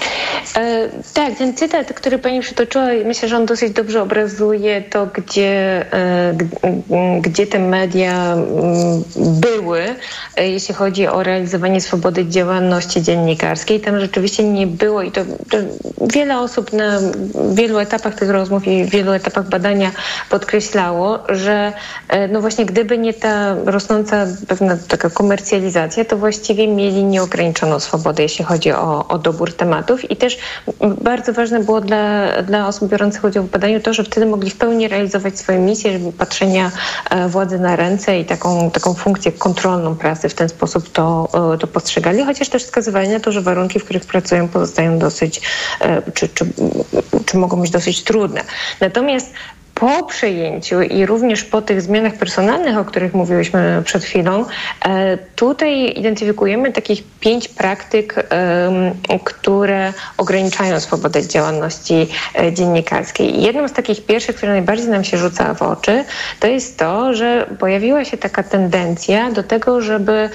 E, 0.56 0.88
tak, 1.14 1.34
ten 1.38 1.54
cytat, 1.56 1.92
który 1.92 2.18
pani 2.18 2.40
przytoczyła, 2.40 2.84
myślę, 3.04 3.28
że 3.28 3.36
on 3.36 3.46
dosyć 3.46 3.72
dobrze 3.72 4.02
obrazuje 4.02 4.82
to, 4.82 5.06
gdzie, 5.06 5.84
e, 5.92 6.34
g- 6.34 6.48
gdzie 7.20 7.46
te 7.46 7.58
media 7.58 8.32
m, 8.32 8.42
były, 9.16 9.82
e, 10.36 10.48
jeśli 10.48 10.74
chodzi 10.74 11.06
o 11.08 11.22
realizowanie 11.22 11.80
swobody 11.80 12.26
działalności 12.26 13.02
dziennikarskiej. 13.02 13.80
Tam 13.80 14.00
rzeczywiście 14.00 14.44
nie 14.44 14.66
było 14.66 15.02
i 15.02 15.12
to, 15.12 15.20
to 15.50 15.56
wiele 16.00 16.40
osób 16.40 16.72
na 16.72 16.98
wielu 17.54 17.78
etapach 17.78 18.14
tych 18.14 18.30
rozmów 18.30 18.66
i 18.66 18.84
wielu 18.84 19.12
etapach 19.12 19.48
badania 19.48 19.90
podkreślało, 20.30 21.18
że 21.28 21.72
e, 22.08 22.28
no 22.28 22.40
właśnie 22.40 22.66
gdyby 22.66 22.98
nie 22.98 23.14
ta 23.14 23.54
rosnąca 23.64 24.26
pewna 24.48 24.76
taka 24.88 25.10
komercjalizacja, 25.10 26.04
to 26.04 26.16
właściwie 26.16 26.68
mieli 26.68 27.04
nieograniczoną 27.04 27.80
swobodę, 27.80 28.22
jeśli 28.22 28.44
chodzi 28.44 28.72
o, 28.72 29.08
o 29.08 29.18
dobór 29.18 29.51
tematów 29.54 30.10
i 30.10 30.16
też 30.16 30.38
bardzo 30.80 31.32
ważne 31.32 31.60
było 31.60 31.80
dla, 31.80 32.28
dla 32.42 32.68
osób 32.68 32.90
biorących 32.90 33.24
udział 33.24 33.44
w 33.44 33.50
badaniu 33.50 33.80
to, 33.80 33.94
że 33.94 34.04
wtedy 34.04 34.26
mogli 34.26 34.50
w 34.50 34.56
pełni 34.56 34.88
realizować 34.88 35.38
swoje 35.38 35.58
misje, 35.58 35.92
żeby 35.92 36.12
patrzenia 36.12 36.70
e, 37.10 37.28
władzy 37.28 37.58
na 37.58 37.76
ręce 37.76 38.20
i 38.20 38.24
taką, 38.24 38.70
taką 38.70 38.94
funkcję 38.94 39.32
kontrolną 39.32 39.96
prasy 39.96 40.28
w 40.28 40.34
ten 40.34 40.48
sposób 40.48 40.92
to, 40.92 41.28
e, 41.54 41.58
to 41.58 41.66
postrzegali, 41.66 42.24
chociaż 42.24 42.48
też 42.48 42.64
wskazywali 42.64 43.08
na 43.08 43.20
to, 43.20 43.32
że 43.32 43.40
warunki, 43.40 43.80
w 43.80 43.84
których 43.84 44.04
pracują 44.04 44.48
pozostają 44.48 44.98
dosyć, 44.98 45.40
e, 45.80 46.12
czy, 46.12 46.28
czy, 46.28 46.44
czy 47.26 47.36
mogą 47.36 47.60
być 47.60 47.70
dosyć 47.70 48.04
trudne. 48.04 48.40
Natomiast 48.80 49.30
po 49.82 50.02
przejęciu 50.02 50.82
i 50.82 51.06
również 51.06 51.44
po 51.44 51.62
tych 51.62 51.82
zmianach 51.82 52.14
personalnych, 52.14 52.78
o 52.78 52.84
których 52.84 53.14
mówiłyśmy 53.14 53.82
przed 53.84 54.04
chwilą, 54.04 54.44
e, 54.84 55.18
tutaj 55.36 55.98
identyfikujemy 55.98 56.72
takich 56.72 57.02
pięć 57.20 57.48
praktyk, 57.48 58.28
które 59.24 59.92
ograniczają 60.18 60.80
swobodę 60.80 61.28
działalności 61.28 62.08
e, 62.34 62.52
dziennikarskiej. 62.52 63.42
Jedną 63.42 63.68
z 63.68 63.72
takich 63.72 64.06
pierwszych, 64.06 64.36
która 64.36 64.52
najbardziej 64.52 64.88
nam 64.88 65.04
się 65.04 65.18
rzuca 65.18 65.54
w 65.54 65.62
oczy, 65.62 66.04
to 66.40 66.46
jest 66.46 66.78
to, 66.78 67.14
że 67.14 67.46
pojawiła 67.58 68.04
się 68.04 68.16
taka 68.16 68.42
tendencja 68.42 69.30
do 69.30 69.42
tego, 69.42 69.80
żeby 69.80 70.12
e, 70.12 70.30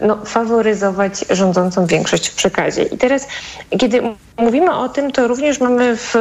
no, 0.00 0.24
faworyzować 0.24 1.24
rządzącą 1.30 1.86
większość 1.86 2.28
w 2.28 2.34
przekazie. 2.34 2.82
I 2.82 2.98
teraz, 2.98 3.28
kiedy 3.78 4.02
mówimy 4.36 4.74
o 4.76 4.88
tym, 4.88 5.12
to 5.12 5.28
również 5.28 5.60
mamy 5.60 5.96
w, 5.96 6.14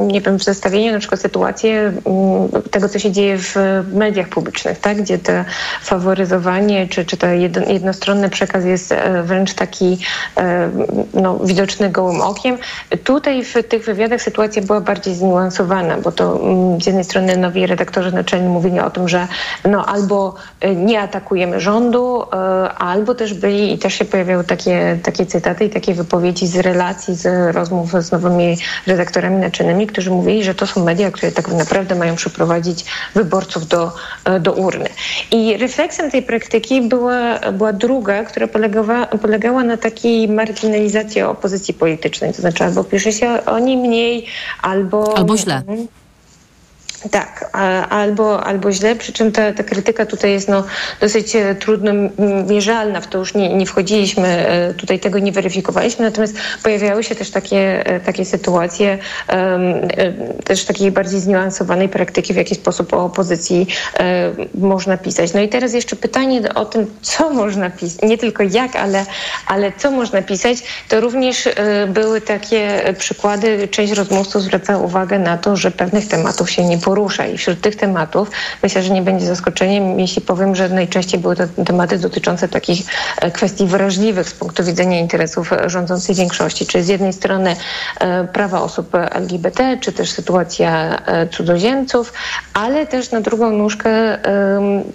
nie 0.00 0.20
wiem, 0.20 0.38
w 0.38 0.44
zestawieniu 0.44 0.92
na 0.92 0.98
przykład 0.98 1.20
sytuację 1.20 1.92
tego, 2.70 2.88
co 2.88 2.98
się 2.98 3.12
dzieje 3.12 3.38
w 3.38 3.56
mediach 3.92 4.28
publicznych, 4.28 4.78
tak? 4.78 5.02
gdzie 5.02 5.18
to 5.18 5.32
faworyzowanie 5.82 6.88
czy, 6.88 7.04
czy 7.04 7.16
jedno, 7.36 7.62
jednostronny 7.72 8.30
przekaz 8.30 8.64
jest 8.64 8.92
e, 8.92 9.22
wręcz 9.22 9.54
taki 9.54 9.98
e, 10.36 10.70
no, 11.14 11.38
widoczny 11.38 11.90
gołym 11.90 12.20
okiem. 12.20 12.58
Tutaj 13.04 13.44
w 13.44 13.54
tych 13.68 13.84
wywiadach 13.84 14.22
sytuacja 14.22 14.62
była 14.62 14.80
bardziej 14.80 15.14
zniuansowana, 15.14 15.98
bo 15.98 16.12
to 16.12 16.40
mm, 16.40 16.80
z 16.80 16.86
jednej 16.86 17.04
strony 17.04 17.36
nowi 17.36 17.66
redaktorzy 17.66 18.12
naczelni 18.12 18.48
mówili 18.48 18.80
o 18.80 18.90
tym, 18.90 19.08
że 19.08 19.28
no, 19.64 19.86
albo 19.86 20.34
e, 20.60 20.74
nie 20.74 21.00
atakujemy 21.00 21.60
rządu, 21.60 22.24
albo 22.78 23.14
też 23.14 23.34
byli 23.34 23.72
i 23.72 23.78
też 23.78 23.94
się 23.94 24.04
pojawiały 24.04 24.44
takie, 24.44 24.98
takie 25.02 25.26
cytaty 25.26 25.64
i 25.64 25.70
takie 25.70 25.94
wypowiedzi 25.94 26.46
z 26.46 26.56
relacji, 26.56 27.14
z 27.14 27.54
rozmów 27.54 27.92
z 27.92 28.12
nowymi 28.12 28.56
redaktorami 28.86 29.36
naczelnymi, 29.36 29.86
którzy 29.86 30.10
mówili, 30.10 30.44
że 30.44 30.54
to 30.54 30.66
są 30.66 30.84
media, 30.84 31.10
które 31.10 31.32
tak 31.32 31.48
naprawdę 31.48 31.93
mają 31.94 32.16
przyprowadzić 32.16 32.84
wyborców 33.14 33.68
do, 33.68 33.92
e, 34.24 34.40
do 34.40 34.52
urny. 34.52 34.88
I 35.30 35.56
refleksem 35.56 36.10
tej 36.10 36.22
praktyki 36.22 36.82
była, 36.82 37.38
była 37.52 37.72
druga, 37.72 38.24
która 38.24 38.46
polegała, 38.46 39.06
polegała 39.06 39.64
na 39.64 39.76
takiej 39.76 40.28
marginalizacji 40.28 41.22
opozycji 41.22 41.74
politycznej. 41.74 42.32
To 42.32 42.40
znaczy 42.40 42.64
albo 42.64 42.84
pisze 42.84 43.12
się 43.12 43.44
o 43.46 43.58
niej 43.58 43.76
mniej, 43.76 44.26
albo... 44.62 45.18
Albo 45.18 45.36
źle. 45.36 45.62
Tak, 47.10 47.50
albo, 47.90 48.44
albo 48.44 48.72
źle, 48.72 48.96
przy 48.96 49.12
czym 49.12 49.32
ta, 49.32 49.52
ta 49.52 49.62
krytyka 49.62 50.06
tutaj 50.06 50.32
jest 50.32 50.48
no, 50.48 50.64
dosyć 51.00 51.36
e, 51.36 51.54
trudno 51.54 51.92
mierzalna, 52.48 53.00
w 53.00 53.06
to 53.06 53.18
już 53.18 53.34
nie, 53.34 53.56
nie 53.56 53.66
wchodziliśmy, 53.66 54.28
e, 54.28 54.74
tutaj 54.74 55.00
tego 55.00 55.18
nie 55.18 55.32
weryfikowaliśmy, 55.32 56.04
natomiast 56.04 56.34
pojawiały 56.62 57.04
się 57.04 57.14
też 57.14 57.30
takie, 57.30 57.86
e, 57.86 58.00
takie 58.00 58.24
sytuacje 58.24 58.98
też 60.44 60.64
takiej 60.64 60.90
bardziej 60.90 61.20
zniuansowanej 61.20 61.88
praktyki, 61.88 62.32
w 62.32 62.36
jaki 62.36 62.54
sposób 62.54 62.92
o 62.92 63.04
opozycji 63.04 63.66
można 64.54 64.96
pisać. 64.96 65.32
No 65.32 65.40
i 65.40 65.48
teraz 65.48 65.72
jeszcze 65.72 65.96
pytanie 65.96 66.54
o 66.54 66.64
tym, 66.64 66.86
co 67.02 67.30
można 67.30 67.70
pisać, 67.70 68.02
nie 68.02 68.18
tylko 68.18 68.42
jak, 68.42 68.76
ale, 68.76 69.06
ale 69.46 69.72
co 69.76 69.90
można 69.90 70.22
pisać, 70.22 70.58
to 70.88 71.00
również 71.00 71.48
były 71.88 72.20
takie 72.20 72.94
przykłady, 72.98 73.68
część 73.68 73.92
rozmówców 73.92 74.42
zwraca 74.42 74.78
uwagę 74.78 75.18
na 75.18 75.38
to, 75.38 75.56
że 75.56 75.70
pewnych 75.70 76.08
tematów 76.08 76.50
się 76.50 76.64
nie 76.64 76.78
porusza 76.78 76.93
i 77.32 77.38
wśród 77.38 77.60
tych 77.60 77.76
tematów 77.76 78.30
myślę, 78.62 78.82
że 78.82 78.90
nie 78.90 79.02
będzie 79.02 79.26
zaskoczeniem, 79.26 80.00
jeśli 80.00 80.22
powiem, 80.22 80.56
że 80.56 80.68
najczęściej 80.68 81.20
były 81.20 81.36
to 81.36 81.44
tematy 81.66 81.98
dotyczące 81.98 82.48
takich 82.48 82.86
e, 83.20 83.30
kwestii 83.30 83.66
wrażliwych 83.66 84.28
z 84.28 84.34
punktu 84.34 84.64
widzenia 84.64 85.00
interesów 85.00 85.52
e, 85.52 85.70
rządzącej 85.70 86.14
większości, 86.14 86.66
czyli 86.66 86.84
z 86.84 86.88
jednej 86.88 87.12
strony 87.12 87.56
e, 88.00 88.24
prawa 88.24 88.60
osób 88.60 88.94
LGBT, 88.94 89.78
czy 89.80 89.92
też 89.92 90.10
sytuacja 90.10 91.02
cudzoziemców, 91.32 92.12
ale 92.54 92.86
też 92.86 93.10
na 93.10 93.20
drugą 93.20 93.50
nóżkę 93.50 94.18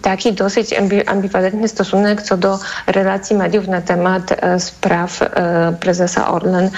taki 0.02 0.34
dosyć 0.34 0.70
ambi- 0.70 1.04
ambiwalentny 1.08 1.68
stosunek 1.68 2.22
co 2.22 2.38
do 2.38 2.60
relacji 2.88 3.36
mediów 3.36 3.68
na 3.68 3.82
temat 3.82 4.24
spraw 4.60 5.20
prezesa 5.80 6.32
Orlen, 6.32 6.70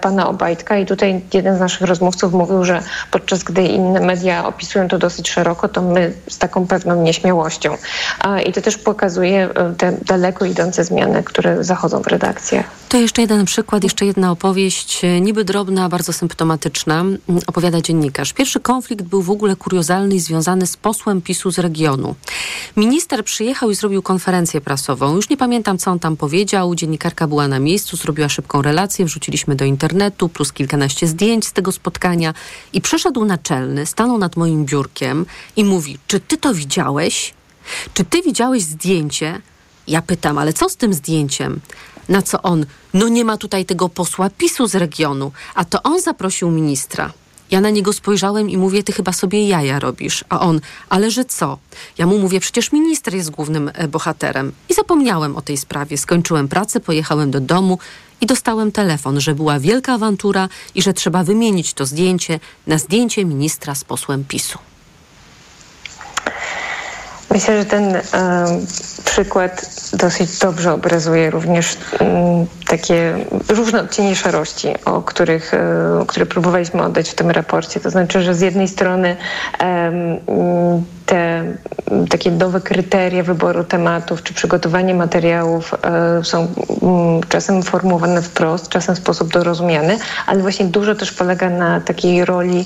pana 0.00 0.28
Obajtka. 0.28 0.78
I 0.78 0.86
tutaj 0.86 1.20
jeden 1.34 1.56
z 1.56 1.60
naszych 1.60 1.86
rozmówców 1.86 2.32
mówił, 2.32 2.64
że 2.64 2.82
podczas 3.10 3.42
gdy 3.42 3.62
inne 3.62 4.00
media 4.00 4.46
opisują 4.50 4.88
to 4.88 4.98
dosyć 4.98 5.30
szeroko, 5.30 5.68
to 5.68 5.82
my 5.82 6.12
z 6.28 6.38
taką 6.38 6.66
pewną 6.66 7.02
nieśmiałością. 7.02 7.76
I 8.46 8.52
to 8.52 8.60
też 8.60 8.78
pokazuje 8.78 9.48
e, 9.54 9.74
te 9.74 9.92
daleko 9.92 10.44
idące 10.44 10.84
zmiany, 10.84 11.22
które 11.22 11.64
zachodzą 11.64 12.02
w 12.02 12.06
redakcjach. 12.06 12.80
To 12.88 12.96
jeszcze 12.96 13.22
jeden 13.22 13.44
przykład, 13.44 13.82
jeszcze 13.84 14.06
jedna 14.06 14.30
opowieść, 14.30 15.04
e, 15.04 15.20
niby 15.20 15.44
drobna, 15.44 15.88
bardzo 15.88 16.12
symptomatyczna, 16.12 17.00
m, 17.00 17.18
opowiada 17.46 17.80
dziennikarz. 17.80 18.32
Pierwszy 18.32 18.60
konflikt 18.60 19.04
był 19.04 19.22
w 19.22 19.30
ogóle 19.30 19.56
kuriozalny 19.56 20.14
i 20.14 20.20
związany 20.20 20.66
z 20.66 20.76
posłem 20.76 21.22
PiSu 21.22 21.50
z 21.50 21.58
regionu. 21.58 22.14
Minister 22.76 23.24
przyjechał 23.24 23.70
i 23.70 23.74
zrobił 23.74 24.02
konferencję 24.02 24.60
prasową. 24.60 25.16
Już 25.16 25.30
nie 25.30 25.36
pamiętam, 25.36 25.78
co 25.78 25.90
on 25.90 25.98
tam 25.98 26.16
powiedział. 26.16 26.74
Dziennikarka 26.74 27.26
była 27.26 27.48
na 27.48 27.58
miejscu, 27.58 27.96
zrobiła 27.96 28.28
szybką 28.28 28.62
relację, 28.62 29.04
wrzuciliśmy 29.04 29.54
do 29.56 29.64
internetu, 29.64 30.28
plus 30.28 30.52
kilkanaście 30.52 31.06
zdjęć 31.06 31.46
z 31.46 31.52
tego 31.52 31.72
spotkania. 31.72 32.34
I 32.72 32.80
przyszedł 32.80 33.24
naczelny, 33.24 33.86
stanął 33.86 34.18
nad 34.18 34.36
moim 34.40 34.64
biurkiem 34.64 35.26
i 35.56 35.62
mówi, 35.64 35.98
czy 36.06 36.20
ty 36.20 36.36
to 36.36 36.54
widziałeś? 36.54 37.34
Czy 37.94 38.04
ty 38.04 38.22
widziałeś 38.22 38.62
zdjęcie 38.62 39.40
Ja 39.86 40.02
pytam, 40.02 40.38
ale 40.38 40.52
co 40.52 40.68
z 40.68 40.76
tym 40.76 40.94
zdjęciem? 40.94 41.60
Na 42.08 42.22
co 42.22 42.42
on? 42.42 42.66
No 42.94 43.08
nie 43.08 43.24
ma 43.24 43.36
tutaj 43.36 43.64
tego 43.64 43.88
posła 43.88 44.30
PiSu 44.30 44.66
z 44.66 44.74
regionu, 44.74 45.32
a 45.54 45.64
to 45.64 45.82
on 45.82 46.00
zaprosił 46.00 46.50
ministra. 46.50 47.12
Ja 47.50 47.60
na 47.60 47.70
niego 47.70 47.92
spojrzałem 47.92 48.50
i 48.50 48.56
mówię, 48.56 48.82
ty 48.82 48.92
chyba 48.92 49.12
sobie 49.12 49.48
jaja 49.48 49.78
robisz. 49.78 50.24
A 50.28 50.40
on, 50.40 50.60
ale 50.88 51.10
że 51.10 51.24
co? 51.24 51.58
Ja 51.98 52.06
mu 52.06 52.18
mówię, 52.18 52.40
przecież 52.40 52.72
minister 52.72 53.14
jest 53.14 53.30
głównym 53.30 53.70
e, 53.74 53.88
bohaterem. 53.88 54.52
I 54.68 54.74
zapomniałem 54.74 55.36
o 55.36 55.42
tej 55.42 55.56
sprawie. 55.56 55.98
Skończyłem 55.98 56.48
pracę, 56.48 56.80
pojechałem 56.80 57.30
do 57.30 57.40
domu 57.40 57.78
i 58.20 58.26
dostałem 58.26 58.72
telefon, 58.72 59.20
że 59.20 59.34
była 59.34 59.60
wielka 59.60 59.92
awantura 59.92 60.48
i 60.74 60.82
że 60.82 60.94
trzeba 60.94 61.24
wymienić 61.24 61.74
to 61.74 61.86
zdjęcie 61.86 62.40
na 62.66 62.78
zdjęcie 62.78 63.24
ministra 63.24 63.74
z 63.74 63.84
posłem 63.84 64.24
PiSu. 64.24 64.58
Myślę, 67.30 67.58
że 67.58 67.64
ten 67.64 67.96
e, 67.96 68.00
przykład 69.04 69.70
dosyć 69.92 70.38
dobrze 70.38 70.72
obrazuje 70.72 71.30
również 71.30 71.76
m, 71.98 72.08
takie 72.66 73.14
różne 73.48 73.80
odcienie 73.80 74.16
szarości, 74.16 74.68
o 74.84 75.02
których, 75.02 75.54
e, 75.54 76.04
które 76.06 76.26
próbowaliśmy 76.26 76.82
oddać 76.82 77.10
w 77.10 77.14
tym 77.14 77.30
raporcie. 77.30 77.80
To 77.80 77.90
znaczy, 77.90 78.22
że 78.22 78.34
z 78.34 78.40
jednej 78.40 78.68
strony 78.68 79.16
em, 79.58 80.20
te 81.06 81.44
takie 82.10 82.30
nowe 82.30 82.60
kryteria 82.60 83.22
wyboru 83.22 83.64
tematów 83.64 84.22
czy 84.22 84.34
przygotowanie 84.34 84.94
materiałów 84.94 85.74
e, 85.74 86.24
są 86.24 86.46
mm, 86.82 87.20
czasem 87.28 87.62
formułowane 87.62 88.22
wprost, 88.22 88.68
czasem 88.68 88.94
w 88.94 88.98
sposób 88.98 89.32
dorozumiany, 89.32 89.98
ale 90.26 90.42
właśnie 90.42 90.66
dużo 90.66 90.94
też 90.94 91.12
polega 91.12 91.50
na 91.50 91.80
takiej 91.80 92.24
roli 92.24 92.64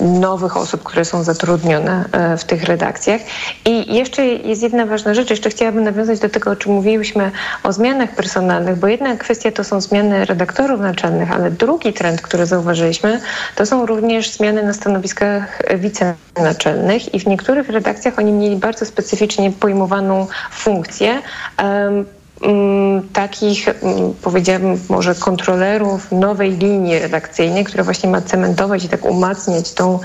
nowych 0.00 0.56
osób, 0.56 0.82
które 0.82 1.04
są 1.04 1.22
zatrudnione 1.22 2.04
e, 2.12 2.36
w 2.36 2.44
tych 2.44 2.64
redakcjach. 2.64 3.13
I 3.64 3.94
jeszcze 3.94 4.26
jest 4.26 4.62
jedna 4.62 4.86
ważna 4.86 5.14
rzecz, 5.14 5.30
jeszcze 5.30 5.50
chciałabym 5.50 5.84
nawiązać 5.84 6.20
do 6.20 6.28
tego, 6.28 6.50
o 6.50 6.56
czym 6.56 6.72
mówiłyśmy 6.72 7.30
o 7.62 7.72
zmianach 7.72 8.14
personalnych, 8.14 8.76
bo 8.76 8.88
jedna 8.88 9.16
kwestia 9.16 9.52
to 9.52 9.64
są 9.64 9.80
zmiany 9.80 10.24
redaktorów 10.24 10.80
naczelnych, 10.80 11.32
ale 11.32 11.50
drugi 11.50 11.92
trend, 11.92 12.20
który 12.22 12.46
zauważyliśmy, 12.46 13.20
to 13.56 13.66
są 13.66 13.86
również 13.86 14.30
zmiany 14.30 14.62
na 14.62 14.72
stanowiskach 14.72 15.62
wicenaczelnych 15.78 17.14
i 17.14 17.20
w 17.20 17.26
niektórych 17.26 17.68
redakcjach 17.68 18.18
oni 18.18 18.32
mieli 18.32 18.56
bardzo 18.56 18.86
specyficznie 18.86 19.52
pojmowaną 19.52 20.26
funkcję. 20.50 21.22
Um, 21.62 22.06
takich, 23.12 23.66
powiedziałabym, 24.22 24.80
może 24.88 25.14
kontrolerów 25.14 26.12
nowej 26.12 26.50
linii 26.50 26.98
redakcyjnej, 26.98 27.64
która 27.64 27.84
właśnie 27.84 28.10
ma 28.10 28.20
cementować 28.20 28.84
i 28.84 28.88
tak 28.88 29.04
umacniać 29.04 29.72
tą, 29.72 29.98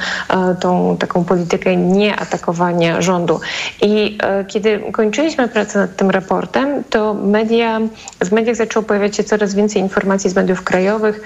tą 0.59 0.97
taką 0.97 1.23
politykę 1.23 1.75
nieatakowania 1.75 3.01
rządu. 3.01 3.39
I 3.81 4.17
kiedy 4.47 4.83
kończyliśmy 4.91 5.47
pracę 5.47 5.79
nad 5.79 5.95
tym 5.95 6.09
raportem, 6.09 6.83
to 6.89 7.13
media, 7.13 7.79
w 8.23 8.31
mediach 8.31 8.55
zaczęło 8.55 8.83
pojawiać 8.83 9.15
się 9.15 9.23
coraz 9.23 9.55
więcej 9.55 9.81
informacji 9.81 10.29
z 10.29 10.35
mediów 10.35 10.63
krajowych, 10.63 11.21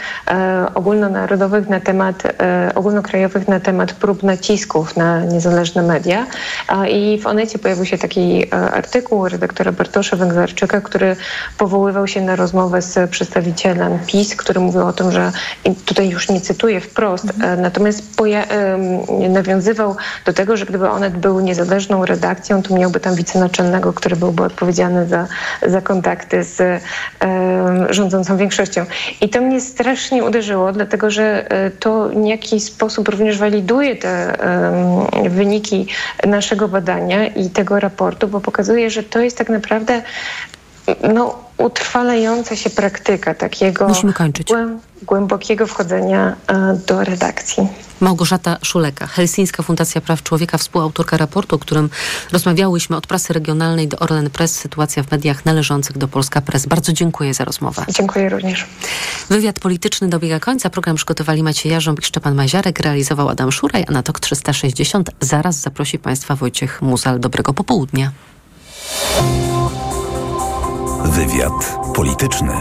ogólnonarodowych 0.76 1.70
na 1.70 1.80
temat, 1.80 2.24
ogólnokrajowych 2.76 3.48
na 3.48 3.60
temat 3.60 3.94
prób 3.94 4.24
nacisków 4.24 4.98
na 4.98 5.26
niezależne 5.26 5.82
media. 5.82 6.26
I 6.90 7.20
w 7.22 7.28
Onecie 7.28 7.60
pojawił 7.60 7.86
się 7.86 7.98
taki 7.98 8.54
artykuł 8.54 9.28
redaktora 9.28 9.72
Bartosza 9.72 10.16
Węglarczyka, 10.16 10.82
który 10.82 11.03
powoływał 11.58 12.08
się 12.08 12.22
na 12.22 12.36
rozmowę 12.36 12.82
z 12.82 13.10
przedstawicielem 13.10 14.00
PiS, 14.08 14.36
który 14.36 14.60
mówił 14.60 14.88
o 14.88 14.94
tym, 14.94 15.12
że 15.12 15.32
tutaj 15.86 16.10
już 16.10 16.30
nie 16.30 16.42
cytuję 16.42 16.82
wprost, 16.82 17.26
mhm. 17.26 17.62
natomiast 17.62 18.04
nawiązywał 19.30 19.96
do 20.26 20.34
tego, 20.34 20.58
że 20.58 20.66
gdyby 20.66 20.90
Onet 20.90 21.18
był 21.18 21.40
niezależną 21.40 22.06
redakcją, 22.06 22.64
to 22.64 22.76
miałby 22.76 23.00
tam 23.00 23.16
wicenaczelnego, 23.16 23.94
który 23.94 24.16
byłby 24.16 24.44
odpowiedzialny 24.44 25.08
za, 25.08 25.28
za 25.68 25.82
kontakty 25.82 26.44
z 26.44 26.84
rządzącą 27.90 28.38
większością. 28.38 28.86
I 29.22 29.30
to 29.30 29.42
mnie 29.42 29.62
strasznie 29.62 30.24
uderzyło, 30.24 30.72
dlatego 30.72 31.12
że 31.12 31.52
e, 31.52 31.72
to 31.72 32.10
w 32.10 32.26
jakiś 32.26 32.64
sposób 32.64 33.08
również 33.08 33.38
waliduje 33.38 33.96
te 33.96 34.38
wyniki 35.30 35.88
naszego 36.28 36.68
badania 36.68 37.28
i 37.28 37.50
tego 37.50 37.80
raportu, 37.80 38.28
bo 38.28 38.40
pokazuje, 38.40 38.90
że 38.90 39.04
to 39.04 39.20
jest 39.20 39.38
tak 39.38 39.50
naprawdę 39.50 40.02
no, 41.14 41.36
utrwalająca 41.58 42.56
się 42.56 42.70
praktyka 42.70 43.34
takiego 43.34 43.88
głębokiego 45.04 45.68
wchodzenia 45.68 46.36
e, 46.48 46.78
do 46.88 47.04
redakcji. 47.04 47.68
Małgorzata 48.00 48.58
Szuleka, 48.62 49.08
Helsińska 49.08 49.64
Fundacja 49.64 50.02
Praw 50.02 50.24
Człowieka, 50.24 50.58
współautorka 50.58 51.18
raportu, 51.18 51.56
o 51.56 51.60
którym 51.60 51.90
rozmawiałyśmy 52.32 52.96
od 52.96 53.08
prasy 53.08 53.34
regionalnej 53.34 53.88
do 53.88 53.98
Orlen 53.98 54.30
Press, 54.30 54.56
sytuacja 54.56 55.04
w 55.04 55.12
mediach 55.12 55.46
należących 55.46 55.98
do 55.98 56.08
Polska 56.08 56.42
Press. 56.42 56.66
Bardzo 56.66 56.94
dziękuję 56.94 57.34
za 57.34 57.46
rozmowę. 57.46 57.86
Dziękuję 57.90 58.30
również. 58.30 58.66
Wywiad 59.30 59.60
polityczny 59.60 60.08
dobiega 60.10 60.40
końca. 60.40 60.70
Program 60.70 60.96
przygotowali 60.96 61.44
Maciej 61.44 61.72
Jarząb 61.72 62.00
i 62.00 62.06
Szczepan 62.06 62.36
Maziarek, 62.36 62.80
realizował 62.80 63.30
Adam 63.30 63.52
Szuraj, 63.52 63.86
a 63.88 63.92
na 63.92 64.04
TOK 64.04 64.20
360 64.20 65.12
zaraz 65.20 65.56
zaprosi 65.56 66.00
Państwa 66.00 66.36
Wojciech 66.36 66.82
Muzal. 66.82 67.20
Dobrego 67.20 67.54
popołudnia. 67.54 68.12
Wywiad 71.06 71.78
polityczny. 71.96 72.52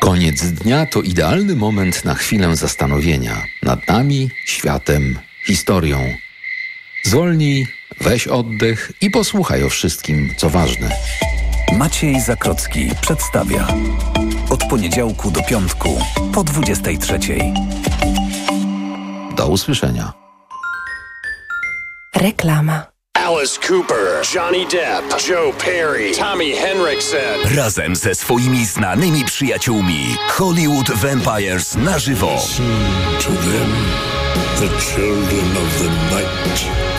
Koniec 0.00 0.42
dnia 0.42 0.86
to 0.86 1.02
idealny 1.02 1.54
moment 1.56 2.04
na 2.04 2.14
chwilę 2.14 2.56
zastanowienia 2.56 3.42
nad 3.62 3.88
nami, 3.88 4.30
światem, 4.46 5.18
historią. 5.46 5.98
Zwolnij, 7.04 7.66
weź 8.00 8.26
oddech 8.28 8.92
i 9.00 9.10
posłuchaj 9.10 9.64
o 9.64 9.68
wszystkim, 9.68 10.34
co 10.36 10.50
ważne. 10.50 10.90
Maciej 11.72 12.20
Zakrocki 12.20 12.90
przedstawia. 13.00 13.66
Od 14.50 14.64
poniedziałku 14.64 15.30
do 15.30 15.42
piątku 15.42 15.98
po 16.34 16.44
23. 16.44 17.18
Do 19.36 19.48
usłyszenia. 19.48 20.19
Reklama. 22.16 22.86
Alice 23.14 23.56
Cooper, 23.58 24.22
Johnny 24.34 24.66
Depp, 24.66 25.18
Joe 25.28 25.52
Perry, 25.52 26.12
Tommy 26.12 26.56
Henriksen. 26.56 27.56
Razem 27.56 27.96
ze 27.96 28.14
swoimi 28.14 28.66
znanymi 28.66 29.24
przyjaciółmi 29.24 30.16
Hollywood 30.28 30.90
Vampires 30.90 31.74
na 31.74 31.98
żywo. 31.98 32.38
To 33.20 33.30
them, 33.30 33.72
the 34.56 34.68
children 34.80 35.56
of 35.56 35.78
the 35.78 35.88
night. 35.88 36.80